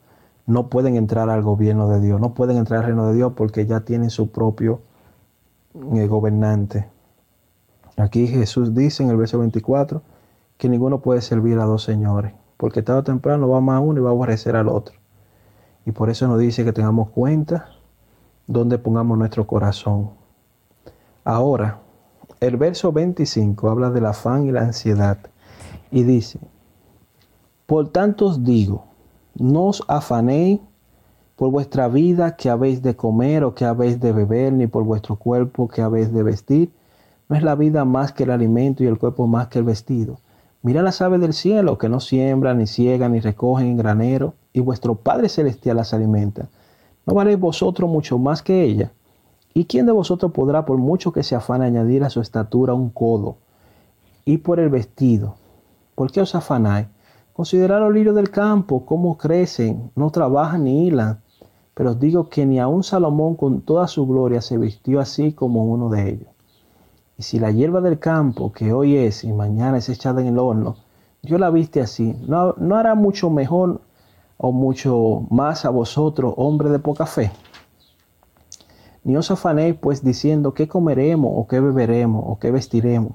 no 0.47 0.69
pueden 0.69 0.95
entrar 0.95 1.29
al 1.29 1.41
gobierno 1.41 1.89
de 1.89 1.99
Dios, 2.01 2.19
no 2.19 2.33
pueden 2.33 2.57
entrar 2.57 2.79
al 2.79 2.85
reino 2.87 3.07
de 3.07 3.15
Dios 3.15 3.33
porque 3.35 3.65
ya 3.65 3.81
tienen 3.81 4.09
su 4.09 4.29
propio 4.29 4.81
eh, 5.95 6.07
gobernante. 6.07 6.87
Aquí 7.97 8.27
Jesús 8.27 8.75
dice 8.75 9.03
en 9.03 9.09
el 9.09 9.17
verso 9.17 9.39
24 9.39 10.01
que 10.57 10.69
ninguno 10.69 10.99
puede 10.99 11.21
servir 11.21 11.59
a 11.59 11.65
dos 11.65 11.83
señores, 11.83 12.33
porque 12.57 12.81
tarde 12.81 12.99
o 12.99 13.03
temprano 13.03 13.49
va 13.49 13.57
amar 13.57 13.77
a 13.77 13.79
uno 13.79 13.99
y 13.99 14.03
va 14.03 14.09
a 14.09 14.13
aborrecer 14.13 14.55
al 14.55 14.67
otro. 14.67 14.95
Y 15.85 15.91
por 15.91 16.09
eso 16.09 16.27
nos 16.27 16.39
dice 16.39 16.63
que 16.63 16.73
tengamos 16.73 17.09
cuenta 17.09 17.69
donde 18.47 18.77
pongamos 18.77 19.17
nuestro 19.17 19.47
corazón. 19.47 20.11
Ahora, 21.23 21.79
el 22.39 22.57
verso 22.57 22.91
25 22.91 23.69
habla 23.69 23.89
del 23.89 24.05
afán 24.05 24.45
y 24.45 24.51
la 24.51 24.61
ansiedad 24.61 25.17
y 25.91 26.03
dice, 26.03 26.39
por 27.65 27.89
tanto 27.89 28.27
os 28.27 28.43
digo, 28.43 28.85
no 29.37 29.67
os 29.67 29.83
afanéis 29.87 30.59
por 31.35 31.51
vuestra 31.51 31.87
vida 31.87 32.35
que 32.35 32.49
habéis 32.49 32.81
de 32.81 32.95
comer 32.95 33.43
o 33.43 33.53
que 33.53 33.65
habéis 33.65 33.99
de 33.99 34.13
beber, 34.13 34.53
ni 34.53 34.67
por 34.67 34.83
vuestro 34.83 35.17
cuerpo 35.17 35.67
que 35.67 35.81
habéis 35.81 36.13
de 36.13 36.23
vestir. 36.23 36.71
No 37.27 37.35
es 37.35 37.43
la 37.43 37.55
vida 37.55 37.83
más 37.83 38.13
que 38.13 38.23
el 38.23 38.31
alimento 38.31 38.83
y 38.83 38.87
el 38.87 38.97
cuerpo 38.97 39.27
más 39.27 39.47
que 39.47 39.59
el 39.59 39.65
vestido. 39.65 40.19
Mira 40.61 40.81
las 40.81 41.01
aves 41.01 41.19
del 41.19 41.33
cielo 41.33 41.77
que 41.77 41.89
no 41.89 41.99
siembran, 41.99 42.57
ni 42.57 42.67
ciegan, 42.67 43.11
ni 43.11 43.19
recogen 43.19 43.67
en 43.67 43.77
granero, 43.77 44.33
y 44.53 44.61
vuestro 44.61 44.95
Padre 44.95 45.29
Celestial 45.29 45.77
las 45.77 45.93
alimenta. 45.93 46.47
¿No 47.05 47.13
valéis 47.13 47.39
vosotros 47.39 47.89
mucho 47.89 48.17
más 48.17 48.41
que 48.41 48.63
ella? 48.63 48.91
¿Y 49.53 49.65
quién 49.65 49.85
de 49.85 49.91
vosotros 49.91 50.31
podrá, 50.31 50.65
por 50.65 50.77
mucho 50.77 51.11
que 51.11 51.23
se 51.23 51.35
afane, 51.35 51.65
añadir 51.65 52.03
a 52.03 52.09
su 52.09 52.21
estatura 52.21 52.73
un 52.73 52.89
codo? 52.89 53.37
Y 54.23 54.37
por 54.37 54.59
el 54.59 54.69
vestido. 54.69 55.35
¿Por 55.93 56.11
qué 56.11 56.21
os 56.21 56.33
afanáis? 56.33 56.87
Considerad 57.35 57.81
los 57.81 57.93
lirios 57.93 58.15
del 58.15 58.29
campo, 58.29 58.85
cómo 58.85 59.17
crecen, 59.17 59.91
no 59.93 60.09
trabajan 60.09 60.63
ni 60.63 60.87
hilan. 60.87 61.19
Pero 61.73 61.91
os 61.91 61.99
digo 61.99 62.29
que 62.29 62.45
ni 62.45 62.61
aun 62.61 62.81
Salomón 62.81 63.35
con 63.35 63.59
toda 63.59 63.89
su 63.89 64.07
gloria 64.07 64.39
se 64.39 64.57
vistió 64.57 65.01
así 65.01 65.33
como 65.33 65.65
uno 65.65 65.89
de 65.89 66.11
ellos. 66.11 66.29
Y 67.17 67.23
si 67.23 67.37
la 67.37 67.51
hierba 67.51 67.81
del 67.81 67.99
campo, 67.99 68.53
que 68.53 68.71
hoy 68.71 68.95
es 68.95 69.25
y 69.25 69.33
mañana 69.33 69.79
es 69.79 69.89
echada 69.89 70.21
en 70.21 70.27
el 70.27 70.39
horno, 70.39 70.77
Dios 71.21 71.37
la 71.37 71.49
viste 71.49 71.81
así, 71.81 72.15
¿no, 72.25 72.53
no 72.57 72.77
hará 72.77 72.95
mucho 72.95 73.29
mejor 73.29 73.81
o 74.37 74.53
mucho 74.53 75.27
más 75.29 75.65
a 75.65 75.71
vosotros, 75.71 76.33
hombres 76.37 76.71
de 76.71 76.79
poca 76.79 77.05
fe. 77.05 77.33
Ni 79.03 79.17
os 79.17 79.29
afanéis 79.29 79.75
pues 79.75 80.05
diciendo 80.05 80.53
qué 80.53 80.69
comeremos 80.69 81.33
o 81.35 81.47
qué 81.47 81.59
beberemos 81.59 82.23
o 82.25 82.39
qué 82.39 82.49
vestiremos, 82.51 83.11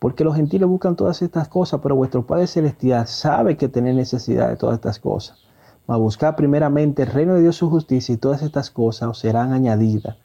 porque 0.00 0.24
los 0.24 0.34
gentiles 0.34 0.68
buscan 0.68 0.96
todas 0.96 1.22
estas 1.22 1.46
cosas, 1.46 1.78
pero 1.80 1.94
vuestro 1.94 2.26
Padre 2.26 2.48
Celestial 2.48 3.06
sabe 3.06 3.56
que 3.56 3.68
tenéis 3.68 3.94
necesidad 3.94 4.48
de 4.48 4.56
todas 4.56 4.74
estas 4.74 4.98
cosas. 4.98 5.38
Mas 5.86 5.98
buscad 5.98 6.34
primeramente 6.34 7.02
el 7.02 7.10
reino 7.12 7.34
de 7.34 7.42
Dios 7.42 7.54
su 7.54 7.70
justicia 7.70 8.14
y 8.14 8.18
todas 8.18 8.42
estas 8.42 8.70
cosas 8.72 9.10
os 9.10 9.18
serán 9.20 9.52
añadidas. 9.52 10.16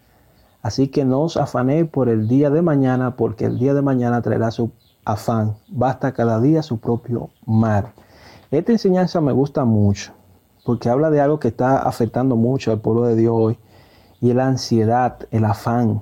Así 0.64 0.88
que 0.88 1.06
no 1.06 1.22
os 1.22 1.38
afanéis 1.38 1.88
por 1.88 2.10
el 2.10 2.28
día 2.28 2.50
de 2.50 2.64
mañana, 2.64 3.16
porque 3.16 3.46
el 3.46 3.60
día 3.60 3.76
de 3.76 3.84
mañana 3.84 4.24
traerá 4.24 4.50
su 4.50 4.72
afán. 5.04 5.58
Basta 5.68 6.14
cada 6.14 6.40
día 6.40 6.64
su 6.64 6.80
propio 6.80 7.30
mar. 7.46 7.94
Esta 8.50 8.72
enseñanza 8.72 9.22
me 9.22 9.32
gusta 9.32 9.66
mucho 9.66 10.14
porque 10.66 10.90
habla 10.90 11.12
de 11.12 11.22
algo 11.22 11.40
que 11.40 11.50
está 11.50 11.78
afectando 11.78 12.36
mucho 12.36 12.72
al 12.72 12.80
pueblo 12.80 13.04
de 13.04 13.16
Dios 13.16 13.34
hoy 13.36 13.60
y 14.20 14.32
es 14.32 14.36
la 14.36 14.48
ansiedad, 14.48 15.20
el 15.30 15.46
afán. 15.46 16.02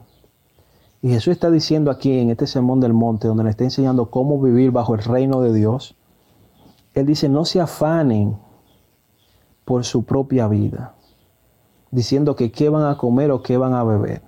Y 1.03 1.09
Jesús 1.09 1.33
está 1.33 1.51
diciendo 1.51 1.91
aquí 1.91 2.17
en 2.17 2.29
este 2.29 2.47
sermón 2.47 2.79
del 2.79 2.93
monte, 2.93 3.27
donde 3.27 3.43
le 3.43 3.49
está 3.49 3.65
enseñando 3.65 4.09
cómo 4.09 4.41
vivir 4.41 4.71
bajo 4.71 4.95
el 4.95 5.03
reino 5.03 5.41
de 5.41 5.53
Dios. 5.53 5.97
Él 6.93 7.05
dice, 7.05 7.27
no 7.27 7.43
se 7.43 7.59
afanen 7.59 8.37
por 9.65 9.83
su 9.83 10.05
propia 10.05 10.47
vida. 10.47 10.95
diciendo 11.91 12.37
que 12.37 12.53
qué 12.53 12.69
van 12.69 12.85
a 12.85 12.97
comer 12.97 13.31
o 13.31 13.43
qué 13.43 13.57
van 13.57 13.73
a 13.73 13.83
beber, 13.83 14.23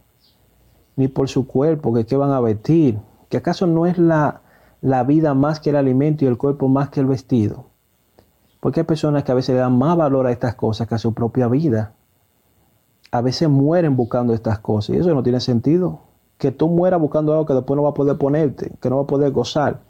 ni 0.97 1.07
por 1.07 1.29
su 1.29 1.47
cuerpo, 1.47 1.93
que 1.93 2.05
qué 2.05 2.17
van 2.17 2.31
a 2.31 2.41
vestir, 2.41 2.99
que 3.29 3.37
acaso 3.37 3.65
no 3.67 3.85
es 3.85 3.97
la, 3.97 4.41
la 4.81 5.03
vida 5.03 5.33
más 5.33 5.61
que 5.61 5.69
el 5.69 5.77
alimento 5.77 6.25
y 6.25 6.27
el 6.27 6.37
cuerpo 6.37 6.67
más 6.67 6.89
que 6.89 6.99
el 6.99 7.05
vestido. 7.07 7.67
Porque 8.59 8.81
hay 8.81 8.85
personas 8.85 9.23
que 9.23 9.31
a 9.31 9.35
veces 9.35 9.55
le 9.55 9.61
dan 9.61 9.77
más 9.77 9.95
valor 9.95 10.27
a 10.27 10.31
estas 10.31 10.55
cosas 10.55 10.87
que 10.87 10.95
a 10.95 10.99
su 10.99 11.13
propia 11.13 11.47
vida. 11.47 11.93
A 13.11 13.21
veces 13.21 13.47
mueren 13.47 13.95
buscando 13.95 14.33
estas 14.33 14.59
cosas 14.59 14.95
y 14.95 14.99
eso 14.99 15.13
no 15.15 15.23
tiene 15.23 15.39
sentido. 15.39 16.04
Que 16.37 16.51
tú 16.51 16.67
mueras 16.67 16.99
buscando 16.99 17.31
algo 17.31 17.45
que 17.45 17.53
después 17.53 17.75
no 17.75 17.83
va 17.83 17.89
a 17.89 17.93
poder 17.93 18.17
ponerte, 18.17 18.71
que 18.81 18.89
no 18.89 18.97
va 18.97 19.03
a 19.03 19.07
poder 19.07 19.31
gozar. 19.31 19.81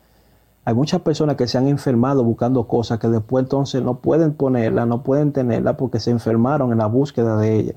Hay 0.68 0.74
muchas 0.74 1.02
personas 1.02 1.36
que 1.36 1.48
se 1.48 1.58
han 1.58 1.68
enfermado 1.68 2.24
buscando 2.24 2.68
cosas 2.68 2.98
que 3.00 3.08
después 3.08 3.44
entonces 3.44 3.84
no 3.84 4.00
pueden 4.00 4.34
ponerla, 4.34 4.88
no 4.88 5.04
pueden 5.04 5.32
tenerla 5.32 5.78
porque 5.78 6.00
se 6.00 6.10
enfermaron 6.10 6.72
en 6.72 6.80
la 6.80 6.88
búsqueda 6.88 7.38
de 7.38 7.56
ella. 7.56 7.76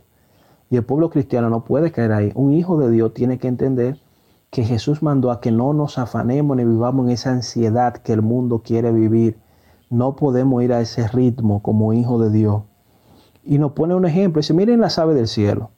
Y 0.71 0.77
el 0.77 0.85
pueblo 0.85 1.11
cristiano 1.11 1.51
no 1.51 1.65
puede 1.65 1.93
caer 1.93 2.13
ahí. 2.13 2.33
Un 2.35 2.53
hijo 2.55 2.79
de 2.79 2.91
Dios 2.91 3.13
tiene 3.13 3.39
que 3.39 3.49
entender 3.49 3.99
que 4.51 4.65
Jesús 4.65 5.03
mandó 5.03 5.31
a 5.31 5.41
que 5.41 5.51
no 5.51 5.73
nos 5.73 5.99
afanemos 5.99 6.57
ni 6.57 6.65
vivamos 6.65 7.07
en 7.07 7.13
esa 7.13 7.31
ansiedad 7.31 7.95
que 7.95 8.13
el 8.13 8.23
mundo 8.23 8.63
quiere 8.65 8.91
vivir. 8.93 9.39
No 9.91 10.17
podemos 10.17 10.63
ir 10.63 10.73
a 10.73 10.81
ese 10.81 11.07
ritmo 11.09 11.63
como 11.63 11.93
hijo 11.93 12.19
de 12.19 12.31
Dios. 12.31 12.63
Y 13.45 13.59
nos 13.59 13.73
pone 13.73 13.95
un 13.95 14.07
ejemplo. 14.07 14.41
Dice, 14.41 14.55
miren 14.55 14.81
las 14.81 14.99
aves 14.99 15.17
del 15.17 15.29
cielo, 15.29 15.71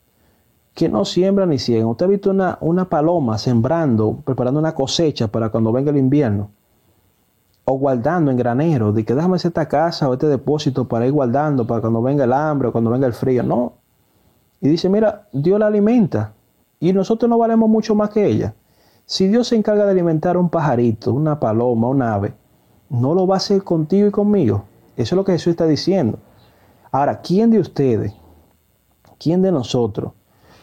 que 0.75 0.89
no 0.89 1.05
siembran 1.05 1.51
ni 1.51 1.59
ciegan. 1.59 1.89
Usted 1.89 2.07
ha 2.07 2.09
visto 2.09 2.31
una, 2.31 2.59
una 2.61 2.89
paloma 2.89 3.39
sembrando, 3.39 4.19
preparando 4.25 4.61
una 4.61 4.75
cosecha 4.75 5.29
para 5.29 5.51
cuando 5.51 5.73
venga 5.73 5.91
el 5.91 5.97
invierno 5.97 6.51
o 7.65 7.75
guardando 7.75 8.31
en 8.31 8.37
granero, 8.37 8.93
de 8.93 9.05
que 9.05 9.15
déjame 9.15 9.37
hacer 9.37 9.51
esta 9.51 9.69
casa 9.69 10.09
o 10.09 10.15
este 10.15 10.27
depósito 10.27 10.89
para 10.89 11.07
ir 11.07 11.13
guardando 11.13 11.67
para 11.67 11.81
cuando 11.81 12.03
venga 12.03 12.25
el 12.25 12.33
hambre 12.33 12.69
o 12.69 12.73
cuando 12.73 12.91
venga 12.91 13.07
el 13.07 13.13
frío. 13.13 13.43
No. 13.43 13.75
Y 14.61 14.69
dice, 14.69 14.89
mira, 14.89 15.29
Dios 15.33 15.59
la 15.59 15.67
alimenta 15.67 16.33
y 16.81 16.93
nosotros 16.93 17.29
no 17.29 17.39
valemos 17.39 17.69
mucho 17.69 17.95
más 17.95 18.11
que 18.11 18.27
ella. 18.27 18.55
Si 19.07 19.29
Dios 19.29 19.49
se 19.49 19.57
encarga 19.57 19.85
de 19.85 19.93
alimentar 19.93 20.37
un 20.37 20.49
pajarito, 20.49 21.13
una 21.13 21.39
paloma, 21.39 21.89
un 21.89 22.03
ave, 22.03 22.35
no 22.89 23.15
lo 23.15 23.27
va 23.27 23.37
a 23.37 23.39
hacer 23.39 23.63
contigo 23.63 24.09
y 24.09 24.11
conmigo. 24.11 24.65
Eso 24.97 25.15
es 25.15 25.17
lo 25.17 25.25
que 25.25 25.33
Jesús 25.33 25.53
está 25.53 25.67
diciendo. 25.67 26.19
Ahora, 26.91 27.21
¿quién 27.21 27.51
de 27.51 27.61
ustedes, 27.61 28.15
quién 29.19 29.43
de 29.43 29.53
nosotros, 29.53 30.13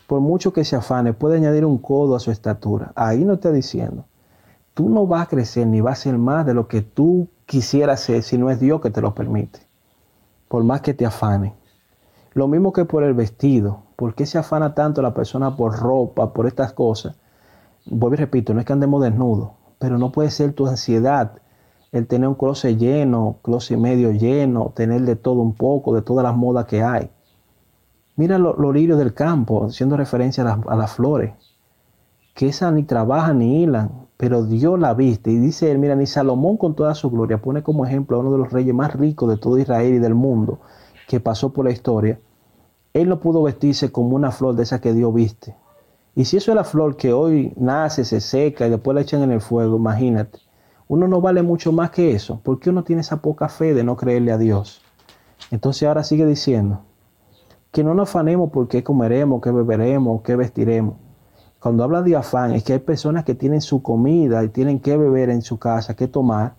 por 0.07 0.21
mucho 0.21 0.53
que 0.53 0.65
se 0.65 0.75
afane, 0.75 1.13
puede 1.13 1.37
añadir 1.37 1.65
un 1.65 1.77
codo 1.77 2.15
a 2.15 2.19
su 2.19 2.31
estatura? 2.31 2.91
Ahí 2.95 3.23
no 3.23 3.35
está 3.35 3.51
diciendo 3.51 4.05
tú 4.77 4.89
no 4.89 5.07
vas 5.07 5.23
a 5.23 5.25
crecer 5.25 5.65
ni 5.65 5.81
vas 5.81 5.97
a 5.97 6.03
ser 6.03 6.19
más 6.19 6.45
de 6.45 6.53
lo 6.53 6.67
que 6.67 6.83
tú 6.83 7.29
quisieras 7.47 7.99
ser 7.99 8.21
si 8.21 8.37
no 8.37 8.51
es 8.51 8.59
Dios 8.59 8.79
que 8.79 8.91
te 8.91 9.01
lo 9.01 9.15
permite. 9.15 9.61
Por 10.47 10.63
más 10.63 10.81
que 10.81 10.93
te 10.93 11.03
afane. 11.03 11.55
Lo 12.33 12.47
mismo 12.47 12.71
que 12.71 12.85
por 12.85 13.03
el 13.03 13.15
vestido. 13.15 13.79
¿Por 13.95 14.13
qué 14.13 14.27
se 14.27 14.37
afana 14.37 14.75
tanto 14.75 15.01
la 15.01 15.15
persona 15.15 15.57
por 15.57 15.79
ropa, 15.79 16.31
por 16.31 16.45
estas 16.45 16.73
cosas? 16.73 17.15
Vuelvo 17.87 18.13
y 18.13 18.17
repito, 18.17 18.53
no 18.53 18.59
es 18.59 18.67
que 18.67 18.73
andemos 18.73 19.01
desnudos, 19.01 19.49
pero 19.79 19.97
no 19.97 20.11
puede 20.11 20.29
ser 20.29 20.53
tu 20.53 20.67
ansiedad 20.67 21.31
el 21.91 22.05
tener 22.05 22.29
un 22.29 22.35
closet 22.35 22.77
lleno, 22.77 23.37
closet 23.41 23.79
medio 23.79 24.11
lleno, 24.11 24.73
tener 24.75 25.01
de 25.01 25.15
todo 25.15 25.41
un 25.41 25.55
poco, 25.55 25.95
de 25.95 26.03
todas 26.03 26.23
las 26.23 26.35
modas 26.35 26.65
que 26.65 26.83
hay. 26.83 27.09
Mira 28.17 28.39
los 28.39 28.73
lirios 28.73 28.97
del 28.97 29.13
campo, 29.13 29.67
haciendo 29.67 29.95
referencia 29.95 30.43
a 30.43 30.75
las, 30.75 30.93
flores, 30.93 31.35
que 32.33 32.47
esas 32.47 32.73
ni 32.73 32.81
trabajan 32.81 33.37
ni 33.37 33.61
hilan, 33.61 34.07
pero 34.17 34.43
Dios 34.43 34.79
la 34.79 34.95
viste. 34.95 35.29
Y 35.29 35.37
dice 35.37 35.69
él, 35.69 35.77
mira, 35.77 35.95
ni 35.95 36.07
Salomón 36.07 36.57
con 36.57 36.75
toda 36.75 36.95
su 36.95 37.11
gloria 37.11 37.39
pone 37.39 37.61
como 37.61 37.85
ejemplo 37.85 38.17
a 38.17 38.21
uno 38.21 38.31
de 38.31 38.39
los 38.39 38.51
reyes 38.51 38.73
más 38.73 38.95
ricos 38.95 39.29
de 39.29 39.37
todo 39.37 39.59
Israel 39.59 39.93
y 39.93 39.99
del 39.99 40.15
mundo 40.15 40.59
que 41.07 41.19
pasó 41.19 41.53
por 41.53 41.65
la 41.65 41.71
historia. 41.71 42.19
Él 42.91 43.07
no 43.07 43.19
pudo 43.19 43.43
vestirse 43.43 43.91
como 43.91 44.15
una 44.15 44.31
flor 44.31 44.55
de 44.55 44.63
esa 44.63 44.81
que 44.81 44.93
Dios 44.93 45.13
viste. 45.13 45.55
Y 46.15 46.25
si 46.25 46.37
eso 46.37 46.49
es 46.49 46.55
la 46.55 46.63
flor 46.63 46.97
que 46.97 47.13
hoy 47.13 47.53
nace, 47.55 48.03
se 48.03 48.19
seca 48.19 48.65
y 48.65 48.71
después 48.71 48.95
la 48.95 49.01
echan 49.01 49.21
en 49.21 49.31
el 49.31 49.41
fuego, 49.41 49.77
imagínate. 49.77 50.39
Uno 50.87 51.07
no 51.07 51.21
vale 51.21 51.43
mucho 51.43 51.71
más 51.71 51.91
que 51.91 52.13
eso. 52.13 52.39
¿Por 52.41 52.59
qué 52.59 52.71
uno 52.71 52.83
tiene 52.83 53.01
esa 53.01 53.21
poca 53.21 53.47
fe 53.47 53.75
de 53.75 53.83
no 53.83 53.95
creerle 53.95 54.31
a 54.31 54.39
Dios? 54.39 54.81
Entonces 55.51 55.87
ahora 55.87 56.03
sigue 56.03 56.25
diciendo 56.25 56.86
que 57.71 57.83
no 57.83 57.93
nos 57.93 58.09
afanemos 58.09 58.51
por 58.51 58.67
qué 58.67 58.83
comeremos, 58.83 59.41
qué 59.41 59.51
beberemos, 59.51 60.21
qué 60.21 60.35
vestiremos 60.35 60.95
cuando 61.59 61.83
habla 61.83 62.01
de 62.01 62.15
afán, 62.15 62.53
es 62.53 62.63
que 62.63 62.73
hay 62.73 62.79
personas 62.79 63.23
que 63.23 63.33
tienen 63.33 63.61
su 63.61 63.81
comida 63.81 64.43
y 64.43 64.49
tienen 64.49 64.79
que 64.79 64.95
beber 64.95 65.29
en 65.29 65.41
su 65.41 65.57
casa, 65.57 65.95
que 65.95 66.07
tomar, 66.07 66.53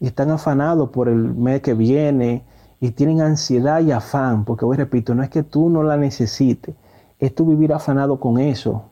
y 0.00 0.06
están 0.06 0.30
afanados 0.30 0.90
por 0.90 1.08
el 1.08 1.34
mes 1.34 1.62
que 1.62 1.74
viene 1.74 2.44
y 2.80 2.90
tienen 2.90 3.20
ansiedad 3.20 3.80
y 3.80 3.92
afán, 3.92 4.44
porque 4.44 4.64
hoy 4.64 4.76
repito, 4.76 5.14
no 5.14 5.22
es 5.22 5.30
que 5.30 5.44
tú 5.44 5.70
no 5.70 5.82
la 5.84 5.96
necesites, 5.96 6.74
es 7.20 7.34
tú 7.34 7.46
vivir 7.46 7.72
afanado 7.72 8.18
con 8.18 8.38
eso. 8.38 8.90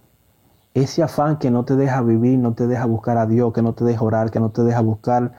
Ese 0.72 1.02
afán 1.02 1.36
que 1.38 1.50
no 1.50 1.64
te 1.64 1.74
deja 1.74 2.00
vivir, 2.00 2.38
no 2.38 2.54
te 2.54 2.68
deja 2.68 2.86
buscar 2.86 3.18
a 3.18 3.26
Dios, 3.26 3.52
que 3.52 3.60
no 3.60 3.74
te 3.74 3.84
deja 3.84 4.04
orar, 4.04 4.30
que 4.30 4.38
no 4.38 4.50
te 4.50 4.62
deja 4.62 4.80
buscar 4.80 5.32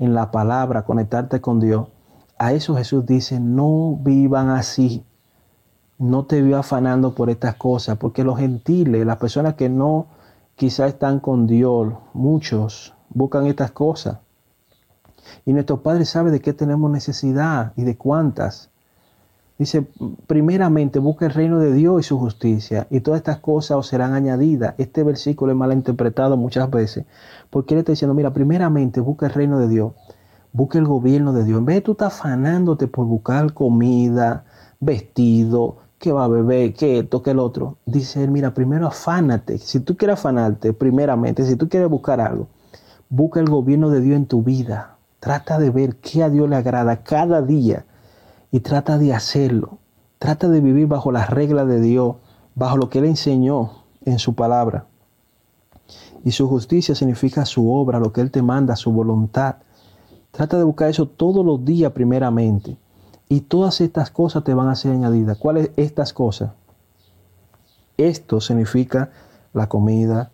en 0.00 0.12
la 0.12 0.32
palabra, 0.32 0.82
conectarte 0.82 1.40
con 1.40 1.60
Dios. 1.60 1.86
A 2.36 2.52
eso 2.52 2.74
Jesús 2.74 3.06
dice, 3.06 3.38
no 3.38 3.96
vivan 4.02 4.50
así 4.50 5.04
no 6.02 6.24
te 6.24 6.42
vio 6.42 6.58
afanando 6.58 7.14
por 7.14 7.30
estas 7.30 7.54
cosas, 7.54 7.96
porque 7.96 8.24
los 8.24 8.36
gentiles, 8.36 9.06
las 9.06 9.18
personas 9.18 9.54
que 9.54 9.68
no 9.68 10.08
quizás 10.56 10.88
están 10.88 11.20
con 11.20 11.46
Dios, 11.46 11.94
muchos 12.12 12.92
buscan 13.10 13.46
estas 13.46 13.70
cosas. 13.70 14.18
Y 15.46 15.52
nuestro 15.52 15.80
Padre 15.80 16.04
sabe 16.04 16.32
de 16.32 16.40
qué 16.40 16.52
tenemos 16.52 16.90
necesidad 16.90 17.72
y 17.76 17.84
de 17.84 17.96
cuántas. 17.96 18.70
Dice, 19.58 19.86
primeramente 20.26 20.98
busca 20.98 21.26
el 21.26 21.34
reino 21.34 21.60
de 21.60 21.72
Dios 21.72 22.00
y 22.00 22.02
su 22.02 22.18
justicia, 22.18 22.88
y 22.90 22.98
todas 22.98 23.18
estas 23.18 23.38
cosas 23.38 23.76
os 23.76 23.86
serán 23.86 24.12
añadidas. 24.12 24.74
Este 24.78 25.04
versículo 25.04 25.52
es 25.52 25.58
mal 25.58 25.72
interpretado 25.72 26.36
muchas 26.36 26.68
veces, 26.68 27.06
porque 27.48 27.74
Él 27.74 27.78
está 27.78 27.92
diciendo, 27.92 28.14
mira, 28.14 28.32
primeramente 28.32 29.00
busca 29.00 29.26
el 29.26 29.34
reino 29.34 29.60
de 29.60 29.68
Dios, 29.68 29.92
busca 30.52 30.78
el 30.78 30.84
gobierno 30.84 31.32
de 31.32 31.44
Dios. 31.44 31.60
En 31.60 31.64
vez 31.64 31.76
de 31.76 31.82
tú 31.82 31.92
estar 31.92 32.08
afanándote 32.08 32.88
por 32.88 33.06
buscar 33.06 33.54
comida, 33.54 34.44
vestido, 34.80 35.76
que 36.02 36.10
va 36.10 36.24
a 36.24 36.28
beber, 36.28 36.74
que 36.74 36.98
esto, 36.98 37.22
el 37.24 37.38
otro. 37.38 37.76
Dice 37.86 38.24
él, 38.24 38.32
mira, 38.32 38.52
primero 38.52 38.88
afánate. 38.88 39.58
Si 39.58 39.78
tú 39.78 39.96
quieres 39.96 40.18
afanarte, 40.18 40.72
primeramente, 40.72 41.46
si 41.46 41.54
tú 41.54 41.68
quieres 41.68 41.88
buscar 41.88 42.20
algo, 42.20 42.48
busca 43.08 43.38
el 43.38 43.48
gobierno 43.48 43.88
de 43.88 44.00
Dios 44.00 44.16
en 44.16 44.26
tu 44.26 44.42
vida. 44.42 44.96
Trata 45.20 45.60
de 45.60 45.70
ver 45.70 45.96
qué 45.96 46.24
a 46.24 46.28
Dios 46.28 46.50
le 46.50 46.56
agrada 46.56 47.04
cada 47.04 47.40
día 47.40 47.86
y 48.50 48.58
trata 48.58 48.98
de 48.98 49.14
hacerlo. 49.14 49.78
Trata 50.18 50.48
de 50.48 50.60
vivir 50.60 50.88
bajo 50.88 51.12
las 51.12 51.30
reglas 51.30 51.68
de 51.68 51.80
Dios, 51.80 52.16
bajo 52.56 52.76
lo 52.78 52.90
que 52.90 52.98
Él 52.98 53.04
enseñó 53.04 53.84
en 54.04 54.18
su 54.18 54.34
palabra. 54.34 54.86
Y 56.24 56.32
su 56.32 56.48
justicia 56.48 56.96
significa 56.96 57.44
su 57.44 57.72
obra, 57.72 58.00
lo 58.00 58.12
que 58.12 58.22
Él 58.22 58.32
te 58.32 58.42
manda, 58.42 58.74
su 58.74 58.90
voluntad. 58.90 59.54
Trata 60.32 60.58
de 60.58 60.64
buscar 60.64 60.90
eso 60.90 61.06
todos 61.06 61.46
los 61.46 61.64
días 61.64 61.92
primeramente. 61.92 62.76
Y 63.32 63.40
todas 63.40 63.80
estas 63.80 64.10
cosas 64.10 64.44
te 64.44 64.52
van 64.52 64.68
a 64.68 64.74
ser 64.74 64.92
añadidas. 64.92 65.38
¿Cuáles 65.38 65.70
estas 65.76 66.12
cosas? 66.12 66.50
Esto 67.96 68.42
significa 68.42 69.08
la 69.54 69.70
comida, 69.70 70.32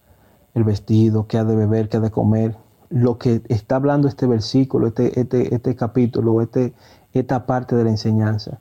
el 0.52 0.64
vestido, 0.64 1.28
qué 1.28 1.38
ha 1.38 1.44
de 1.44 1.54
beber, 1.54 1.88
qué 1.88 1.98
ha 1.98 2.00
de 2.00 2.10
comer. 2.10 2.56
Lo 2.88 3.16
que 3.16 3.40
está 3.50 3.76
hablando 3.76 4.08
este 4.08 4.26
versículo, 4.26 4.88
este, 4.88 5.20
este, 5.20 5.54
este 5.54 5.76
capítulo, 5.76 6.42
este, 6.42 6.74
esta 7.12 7.46
parte 7.46 7.76
de 7.76 7.84
la 7.84 7.90
enseñanza. 7.90 8.58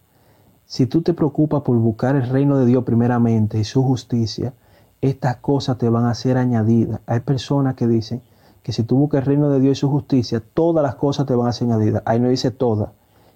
Si 0.67 0.85
tú 0.85 1.01
te 1.01 1.15
preocupas 1.15 1.63
por 1.63 1.75
buscar 1.77 2.15
el 2.15 2.29
reino 2.29 2.59
de 2.59 2.67
Dios 2.67 2.83
primeramente 2.83 3.57
y 3.57 3.63
su 3.63 3.81
justicia, 3.81 4.53
estas 5.01 5.37
cosas 5.37 5.79
te 5.79 5.89
van 5.89 6.05
a 6.05 6.13
ser 6.13 6.37
añadidas. 6.37 6.99
Hay 7.07 7.21
personas 7.21 7.73
que 7.73 7.87
dicen 7.87 8.21
que 8.61 8.71
si 8.71 8.83
tú 8.83 8.97
buscas 8.99 9.21
el 9.21 9.25
reino 9.25 9.49
de 9.49 9.59
Dios 9.59 9.79
y 9.79 9.81
su 9.81 9.89
justicia, 9.89 10.43
todas 10.53 10.83
las 10.83 10.93
cosas 10.93 11.25
te 11.25 11.33
van 11.33 11.47
a 11.47 11.53
ser 11.53 11.69
añadidas. 11.69 12.03
Ahí 12.05 12.19
no 12.19 12.29
dice 12.29 12.51
todas. 12.51 12.91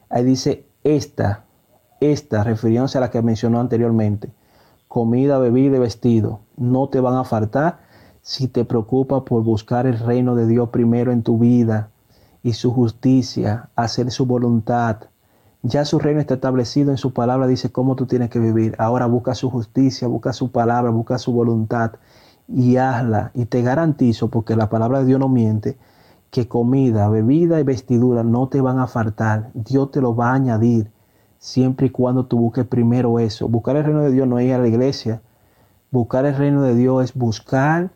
Ahí 0.07 0.23
dice 0.23 0.69
esta, 0.83 1.45
esta, 1.99 2.43
refiriéndose 2.43 2.97
a 2.97 3.01
la 3.01 3.11
que 3.11 3.21
mencionó 3.21 3.59
anteriormente, 3.59 4.29
comida, 4.87 5.37
bebida 5.37 5.77
y 5.77 5.79
vestido, 5.79 6.39
no 6.57 6.89
te 6.89 6.99
van 6.99 7.15
a 7.15 7.23
faltar 7.23 7.79
si 8.21 8.47
te 8.47 8.65
preocupas 8.65 9.23
por 9.23 9.43
buscar 9.43 9.87
el 9.87 9.99
reino 9.99 10.35
de 10.35 10.47
Dios 10.47 10.69
primero 10.69 11.11
en 11.11 11.23
tu 11.23 11.37
vida 11.37 11.89
y 12.43 12.53
su 12.53 12.71
justicia, 12.71 13.69
hacer 13.75 14.11
su 14.11 14.25
voluntad. 14.25 14.97
Ya 15.63 15.85
su 15.85 15.99
reino 15.99 16.19
está 16.19 16.35
establecido 16.35 16.91
en 16.91 16.97
su 16.97 17.13
palabra, 17.13 17.47
dice 17.47 17.71
cómo 17.71 17.95
tú 17.95 18.07
tienes 18.07 18.29
que 18.29 18.39
vivir. 18.39 18.75
Ahora 18.79 19.05
busca 19.05 19.35
su 19.35 19.49
justicia, 19.49 20.07
busca 20.07 20.33
su 20.33 20.51
palabra, 20.51 20.91
busca 20.91 21.17
su 21.19 21.31
voluntad 21.31 21.93
y 22.47 22.77
hazla. 22.77 23.31
Y 23.33 23.45
te 23.45 23.61
garantizo, 23.61 24.29
porque 24.29 24.55
la 24.55 24.69
palabra 24.69 24.99
de 24.99 25.05
Dios 25.05 25.19
no 25.19 25.29
miente, 25.29 25.77
que 26.31 26.47
comida, 26.47 27.09
bebida 27.09 27.59
y 27.59 27.63
vestidura 27.63 28.23
no 28.23 28.47
te 28.47 28.61
van 28.61 28.79
a 28.79 28.87
faltar. 28.87 29.51
Dios 29.53 29.91
te 29.91 30.01
lo 30.01 30.15
va 30.15 30.31
a 30.31 30.35
añadir 30.35 30.89
siempre 31.37 31.87
y 31.87 31.89
cuando 31.89 32.25
tú 32.25 32.39
busques 32.39 32.65
primero 32.65 33.19
eso. 33.19 33.49
Buscar 33.49 33.75
el 33.75 33.83
reino 33.83 34.01
de 34.01 34.11
Dios 34.11 34.27
no 34.27 34.39
es 34.39 34.47
ir 34.47 34.53
a 34.53 34.59
la 34.59 34.67
iglesia. 34.67 35.21
Buscar 35.91 36.25
el 36.25 36.35
reino 36.35 36.61
de 36.61 36.73
Dios 36.73 37.03
es 37.03 37.13
buscar 37.13 37.91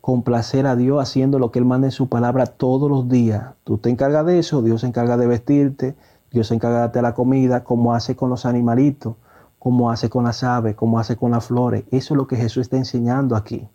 complacer 0.00 0.66
a 0.66 0.76
Dios 0.76 1.00
haciendo 1.00 1.38
lo 1.38 1.50
que 1.50 1.58
Él 1.58 1.66
manda 1.66 1.86
en 1.86 1.92
su 1.92 2.08
palabra 2.08 2.46
todos 2.46 2.90
los 2.90 3.08
días. 3.08 3.54
Tú 3.64 3.78
te 3.78 3.90
encargas 3.90 4.24
de 4.26 4.38
eso, 4.38 4.62
Dios 4.62 4.80
se 4.80 4.86
encarga 4.86 5.16
de 5.18 5.26
vestirte, 5.26 5.94
Dios 6.30 6.48
se 6.48 6.54
encarga 6.54 6.76
de 6.76 6.82
darte 6.82 7.02
la 7.02 7.14
comida, 7.14 7.64
como 7.64 7.94
hace 7.94 8.16
con 8.16 8.30
los 8.30 8.46
animalitos. 8.46 9.14
como 9.58 9.90
hace 9.90 10.10
con 10.10 10.24
las 10.24 10.44
aves, 10.44 10.74
como 10.74 10.98
hace 10.98 11.16
con 11.16 11.30
las 11.30 11.46
flores. 11.46 11.84
Eso 11.90 12.12
es 12.12 12.18
lo 12.18 12.26
que 12.26 12.36
Jesús 12.36 12.62
está 12.62 12.76
enseñando 12.76 13.34
aquí. 13.34 13.66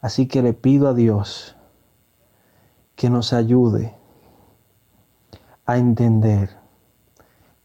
Así 0.00 0.26
que 0.26 0.42
le 0.42 0.54
pido 0.54 0.88
a 0.88 0.94
Dios 0.94 1.56
que 3.02 3.10
nos 3.10 3.32
ayude 3.32 3.96
a 5.66 5.76
entender 5.76 6.50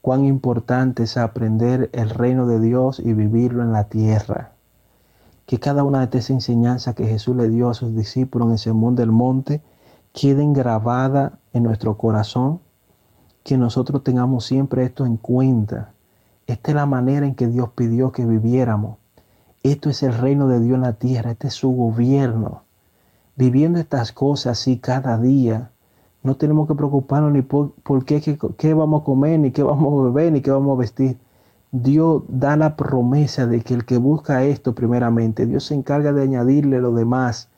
cuán 0.02 0.26
importante 0.26 1.04
es 1.04 1.16
aprender 1.16 1.92
el 1.94 2.10
reino 2.10 2.48
de 2.48 2.60
Dios 2.60 3.00
y 3.00 3.14
vivirlo 3.14 3.62
en 3.62 3.72
la 3.72 3.84
tierra. 3.84 4.54
Que 5.46 5.60
cada 5.60 5.84
una 5.84 6.00
de 6.00 6.06
estas 6.06 6.32
enseñanzas 6.32 6.96
que 6.96 7.06
Jesús 7.06 7.36
le 7.36 7.50
dio 7.50 7.70
a 7.70 7.76
sus 7.76 7.96
discípulos 7.96 8.48
en 8.48 8.56
ese 8.56 8.74
mundo 8.74 9.02
del 9.04 9.12
monte 9.12 9.62
queden 10.12 10.54
grabadas 10.54 11.34
en 11.54 11.62
nuestro 11.62 12.00
corazón, 12.00 12.60
que 13.44 13.60
nosotros 13.60 14.04
tengamos 14.04 14.44
siempre 14.44 14.86
esto 14.86 15.06
en 15.06 15.18
cuenta. 15.18 15.94
Esta 16.48 16.72
es 16.72 16.76
la 16.76 16.88
manera 16.88 17.28
en 17.28 17.36
que 17.36 17.46
Dios 17.46 17.70
pidió 17.76 18.12
que 18.12 18.26
viviéramos. 18.26 18.98
Esto 19.62 19.92
es 19.92 20.02
el 20.02 20.18
reino 20.18 20.48
de 20.48 20.62
Dios 20.62 20.78
en 20.78 20.82
la 20.82 20.94
tierra, 20.94 21.30
este 21.30 21.50
es 21.50 21.54
su 21.54 21.70
gobierno. 21.70 22.64
Viviendo 23.38 23.80
estas 23.80 24.12
cosas 24.12 24.60
así 24.60 24.80
cada 24.80 25.20
día, 25.20 25.70
no 26.24 26.36
tenemos 26.36 26.68
que 26.68 26.74
preocuparnos 26.74 27.32
ni 27.32 27.44
por, 27.44 27.72
qué, 28.04 28.20
qué, 28.58 28.74
vamos 28.74 29.02
a 29.02 29.06
comer, 29.06 29.40
ni 29.40 29.52
qué 29.52 29.62
vamos 29.62 29.94
a 29.94 30.04
beber, 30.10 30.34
ni 30.34 30.42
qué 30.42 30.50
vamos 30.50 30.76
a 30.76 30.80
vestir. 30.82 31.18
Dios 31.72 32.24
da 32.28 32.58
la 32.58 32.76
promesa 32.76 33.46
de 33.46 33.62
que 33.62 33.76
el 33.76 33.86
que 33.86 33.98
busca 33.98 34.44
esto 34.44 34.74
primeramente, 34.74 35.46
Dios 35.46 35.66
se 35.66 35.76
encarga 35.76 36.14
de 36.14 36.24
añadirle 36.24 36.82
lo 36.82 36.94
demás 36.94 37.50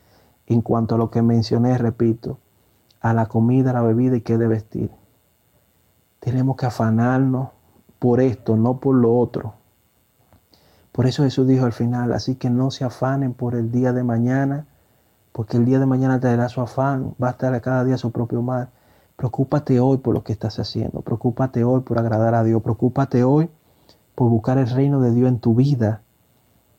en 0.47 0.61
cuanto 0.61 0.95
a 0.95 0.97
lo 0.97 1.09
que 1.11 1.21
mencioné, 1.21 1.77
repito, 1.77 2.39
a 2.99 3.13
la 3.13 3.27
comida, 3.27 3.69
a 3.69 3.75
la 3.75 3.81
bebida 3.81 4.17
y 4.17 4.21
qué 4.21 4.37
de 4.37 4.47
vestir. 4.47 4.91
Tenemos 6.19 6.57
que 6.57 6.65
afanarnos 6.65 7.49
por 7.99 8.19
esto, 8.19 8.57
no 8.57 8.79
por 8.79 8.95
lo 8.95 9.17
otro. 9.17 9.53
Por 10.91 11.05
eso 11.05 11.23
Jesús 11.23 11.47
dijo 11.47 11.65
al 11.65 11.71
final, 11.71 12.11
así 12.11 12.35
que 12.35 12.49
no 12.49 12.69
se 12.71 12.83
afanen 12.83 13.33
por 13.33 13.55
el 13.55 13.71
día 13.71 13.93
de 13.93 14.03
mañana, 14.03 14.65
porque 15.31 15.57
el 15.57 15.65
día 15.65 15.79
de 15.79 15.85
mañana 15.85 16.19
traerá 16.19 16.49
su 16.49 16.61
afán, 16.61 17.15
va 17.21 17.27
a 17.27 17.31
estar 17.31 17.53
a 17.53 17.61
cada 17.61 17.83
día 17.83 17.97
su 17.97 18.11
propio 18.11 18.41
mal. 18.41 18.69
Preocúpate 19.15 19.79
hoy 19.79 19.97
por 19.97 20.13
lo 20.13 20.23
que 20.23 20.33
estás 20.33 20.59
haciendo, 20.59 21.01
preocúpate 21.01 21.63
hoy 21.63 21.81
por 21.81 21.99
agradar 21.99 22.35
a 22.35 22.43
Dios, 22.43 22.61
preocúpate 22.61 23.23
hoy 23.23 23.49
por 24.15 24.29
buscar 24.29 24.57
el 24.57 24.69
reino 24.69 25.01
de 25.01 25.13
Dios 25.13 25.29
en 25.29 25.39
tu 25.39 25.55
vida. 25.55 26.01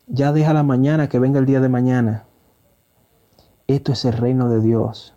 Ya 0.07 0.33
deja 0.33 0.53
la 0.53 0.63
mañana 0.63 1.09
que 1.09 1.19
venga 1.19 1.39
el 1.39 1.47
día 1.47 1.61
de 1.61 1.69
mañana. 1.69 2.25
Esto 3.67 3.93
es 3.93 4.05
el 4.05 4.15
reino 4.15 4.49
de 4.49 4.61
Dios. 4.61 5.15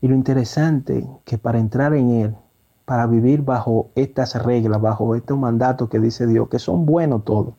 Y 0.00 0.08
lo 0.08 0.14
interesante 0.14 1.08
que 1.24 1.38
para 1.38 1.58
entrar 1.58 1.94
en 1.94 2.10
él, 2.10 2.36
para 2.84 3.06
vivir 3.06 3.42
bajo 3.42 3.90
estas 3.94 4.42
reglas, 4.42 4.80
bajo 4.80 5.14
estos 5.14 5.38
mandatos 5.38 5.88
que 5.88 6.00
dice 6.00 6.26
Dios, 6.26 6.48
que 6.48 6.58
son 6.58 6.86
buenos 6.86 7.24
todos. 7.24 7.54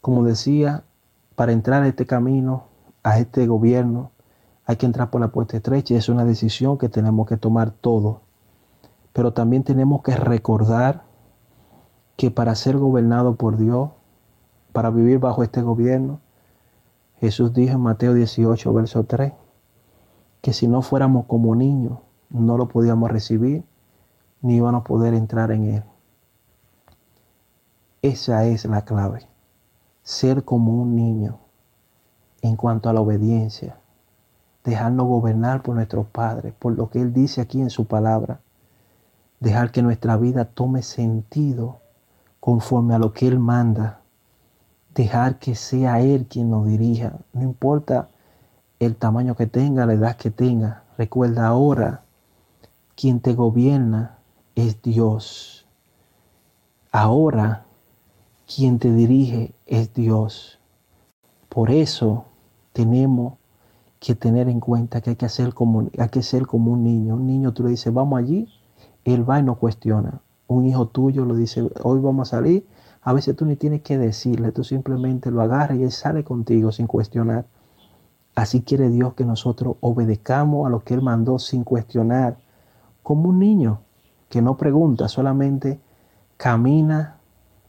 Como 0.00 0.24
decía, 0.24 0.84
para 1.34 1.52
entrar 1.52 1.82
a 1.82 1.88
este 1.88 2.06
camino 2.06 2.71
a 3.02 3.18
este 3.18 3.46
gobierno, 3.46 4.10
hay 4.64 4.76
que 4.76 4.86
entrar 4.86 5.10
por 5.10 5.20
la 5.20 5.28
puerta 5.28 5.56
estrecha 5.56 5.94
y 5.94 5.96
es 5.96 6.08
una 6.08 6.24
decisión 6.24 6.78
que 6.78 6.88
tenemos 6.88 7.26
que 7.26 7.36
tomar 7.36 7.70
todos. 7.72 8.18
Pero 9.12 9.32
también 9.32 9.64
tenemos 9.64 10.02
que 10.02 10.14
recordar 10.16 11.02
que 12.16 12.30
para 12.30 12.54
ser 12.54 12.78
gobernado 12.78 13.34
por 13.34 13.56
Dios, 13.56 13.90
para 14.72 14.90
vivir 14.90 15.18
bajo 15.18 15.42
este 15.42 15.62
gobierno, 15.62 16.20
Jesús 17.20 17.52
dijo 17.52 17.74
en 17.74 17.80
Mateo 17.80 18.14
18, 18.14 18.72
verso 18.72 19.04
3, 19.04 19.32
que 20.40 20.52
si 20.52 20.66
no 20.66 20.82
fuéramos 20.82 21.26
como 21.26 21.54
niños, 21.54 21.98
no 22.30 22.56
lo 22.56 22.68
podíamos 22.68 23.10
recibir, 23.10 23.64
ni 24.40 24.56
íbamos 24.56 24.80
a 24.80 24.84
poder 24.84 25.14
entrar 25.14 25.52
en 25.52 25.64
él. 25.64 25.82
Esa 28.00 28.44
es 28.46 28.64
la 28.64 28.84
clave, 28.84 29.28
ser 30.02 30.44
como 30.44 30.82
un 30.82 30.96
niño 30.96 31.41
en 32.42 32.56
cuanto 32.56 32.90
a 32.90 32.92
la 32.92 33.00
obediencia, 33.00 33.76
dejarnos 34.64 35.06
gobernar 35.06 35.62
por 35.62 35.76
nuestros 35.76 36.06
padres, 36.06 36.52
por 36.58 36.76
lo 36.76 36.90
que 36.90 37.00
Él 37.00 37.12
dice 37.12 37.40
aquí 37.40 37.60
en 37.60 37.70
su 37.70 37.86
palabra, 37.86 38.40
dejar 39.40 39.72
que 39.72 39.82
nuestra 39.82 40.16
vida 40.16 40.44
tome 40.44 40.82
sentido 40.82 41.78
conforme 42.40 42.94
a 42.94 42.98
lo 42.98 43.12
que 43.12 43.28
Él 43.28 43.38
manda, 43.38 44.00
dejar 44.94 45.38
que 45.38 45.54
sea 45.54 46.00
Él 46.00 46.26
quien 46.28 46.50
nos 46.50 46.66
dirija, 46.66 47.14
no 47.32 47.42
importa 47.42 48.08
el 48.78 48.96
tamaño 48.96 49.36
que 49.36 49.46
tenga, 49.46 49.86
la 49.86 49.94
edad 49.94 50.16
que 50.16 50.30
tenga, 50.30 50.82
recuerda 50.98 51.46
ahora, 51.46 52.02
quien 52.96 53.20
te 53.20 53.34
gobierna 53.34 54.18
es 54.54 54.82
Dios. 54.82 55.66
Ahora, 56.90 57.64
quien 58.44 58.78
te 58.78 58.92
dirige 58.92 59.54
es 59.66 59.94
Dios. 59.94 60.58
Por 61.48 61.70
eso, 61.70 62.26
tenemos 62.72 63.34
que 64.00 64.14
tener 64.14 64.48
en 64.48 64.60
cuenta 64.60 65.00
que 65.00 65.10
hay 65.10 65.16
que, 65.16 65.26
hacer 65.26 65.54
como, 65.54 65.88
hay 65.98 66.08
que 66.08 66.22
ser 66.22 66.46
como 66.46 66.72
un 66.72 66.82
niño. 66.82 67.14
Un 67.14 67.26
niño 67.26 67.52
tú 67.52 67.62
le 67.62 67.70
dices, 67.70 67.92
vamos 67.92 68.18
allí, 68.18 68.48
él 69.04 69.28
va 69.28 69.38
y 69.38 69.42
no 69.42 69.56
cuestiona. 69.56 70.20
Un 70.48 70.66
hijo 70.66 70.88
tuyo 70.88 71.24
lo 71.24 71.34
dice, 71.34 71.68
hoy 71.82 72.00
vamos 72.00 72.28
a 72.28 72.36
salir. 72.36 72.66
A 73.02 73.12
veces 73.12 73.36
tú 73.36 73.44
ni 73.44 73.56
tienes 73.56 73.82
que 73.82 73.98
decirle, 73.98 74.52
tú 74.52 74.64
simplemente 74.64 75.30
lo 75.30 75.40
agarras 75.40 75.78
y 75.78 75.84
él 75.84 75.92
sale 75.92 76.24
contigo 76.24 76.72
sin 76.72 76.86
cuestionar. 76.86 77.46
Así 78.34 78.62
quiere 78.62 78.88
Dios 78.88 79.14
que 79.14 79.24
nosotros 79.24 79.76
obedezcamos 79.80 80.66
a 80.66 80.70
lo 80.70 80.80
que 80.80 80.94
Él 80.94 81.02
mandó 81.02 81.38
sin 81.38 81.64
cuestionar, 81.64 82.38
como 83.02 83.28
un 83.28 83.38
niño 83.38 83.80
que 84.30 84.40
no 84.40 84.56
pregunta, 84.56 85.08
solamente 85.08 85.80
camina 86.38 87.18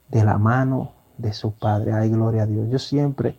de 0.10 0.24
la 0.24 0.38
mano 0.38 0.92
de 1.18 1.34
su 1.34 1.52
Padre. 1.52 1.92
Ay, 1.94 2.10
gloria 2.10 2.44
a 2.44 2.46
Dios. 2.46 2.70
Yo 2.70 2.80
siempre 2.80 3.38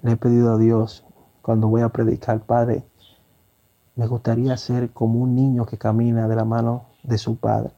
le 0.00 0.12
he 0.12 0.16
pedido 0.16 0.54
a 0.54 0.58
Dios 0.58 1.04
cuando 1.42 1.68
voy 1.68 1.82
a 1.82 1.90
predicar, 1.90 2.40
Padre, 2.40 2.84
me 3.94 4.06
gustaría 4.06 4.56
ser 4.56 4.90
como 4.90 5.20
un 5.20 5.34
niño 5.34 5.66
que 5.66 5.76
camina 5.76 6.26
de 6.28 6.36
la 6.36 6.44
mano 6.44 6.86
de 7.02 7.18
su 7.18 7.36
padre. 7.36 7.72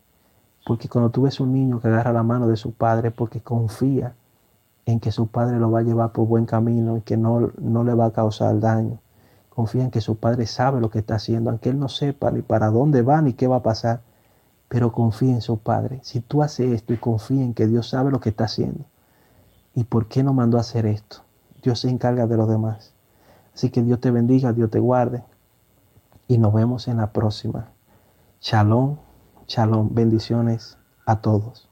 Porque 0.65 0.89
cuando 0.89 1.11
tú 1.11 1.23
ves 1.23 1.41
un 1.41 1.53
niño 1.53 1.81
que 1.81 1.89
agarra 1.89 2.13
la 2.13 2.23
mano 2.23 2.47
de 2.47 2.57
su 2.57 2.73
padre, 2.73 3.11
porque 3.11 3.41
confía 3.41 4.15
en 4.87 5.01
que 5.01 5.13
su 5.13 5.27
padre 5.27 5.59
lo 5.59 5.71
va 5.71 5.81
a 5.81 5.83
llevar 5.83 6.13
por 6.13 6.27
buen 6.27 6.47
camino 6.47 6.97
y 6.97 7.01
que 7.01 7.17
no, 7.17 7.53
no 7.59 7.85
le 7.85 7.95
va 7.95 8.07
a 8.07 8.13
causar 8.13 8.61
daño. 8.61 8.99
Confía 9.49 9.85
en 9.85 9.91
que 9.91 10.01
su 10.01 10.17
padre 10.17 10.47
sabe 10.47 10.81
lo 10.81 10.91
que 10.91 11.01
está 11.01 11.17
haciendo, 11.17 11.51
aunque 11.51 11.71
él 11.71 11.79
no 11.79 11.89
sepa 11.89 12.31
ni 12.31 12.43
para 12.43 12.71
dónde 12.71 13.03
va 13.03 13.21
ni 13.21 13.33
qué 13.33 13.47
va 13.47 13.57
a 13.57 13.63
pasar. 13.63 14.03
Pero 14.69 14.93
confía 14.93 15.35
en 15.35 15.43
su 15.43 15.59
padre. 15.59 16.01
Si 16.03 16.21
tú 16.21 16.43
haces 16.43 16.73
esto 16.73 16.93
y 16.93 16.97
confía 16.97 17.43
en 17.43 17.55
que 17.55 17.67
Dios 17.67 17.89
sabe 17.89 18.11
lo 18.11 18.21
que 18.21 18.31
está 18.31 18.45
haciendo, 18.45 18.85
¿y 19.75 19.85
por 19.85 20.07
qué 20.07 20.23
no 20.23 20.33
mandó 20.33 20.59
a 20.59 20.61
hacer 20.61 20.87
esto? 20.87 21.19
Dios 21.65 21.81
se 21.81 21.89
encarga 21.89 22.27
de 22.27 22.37
los 22.37 22.47
demás. 22.47 22.93
Así 23.55 23.71
que 23.71 23.83
Dios 23.83 23.99
te 23.99 24.11
bendiga, 24.11 24.53
Dios 24.53 24.71
te 24.71 24.79
guarde. 24.79 25.25
Y 26.29 26.37
nos 26.37 26.53
vemos 26.53 26.89
en 26.89 26.99
la 26.99 27.13
próxima. 27.13 27.71
Shalom, 28.41 28.99
shalom. 29.47 29.95
Bendiciones 29.95 30.79
a 31.07 31.23
todos. 31.23 31.71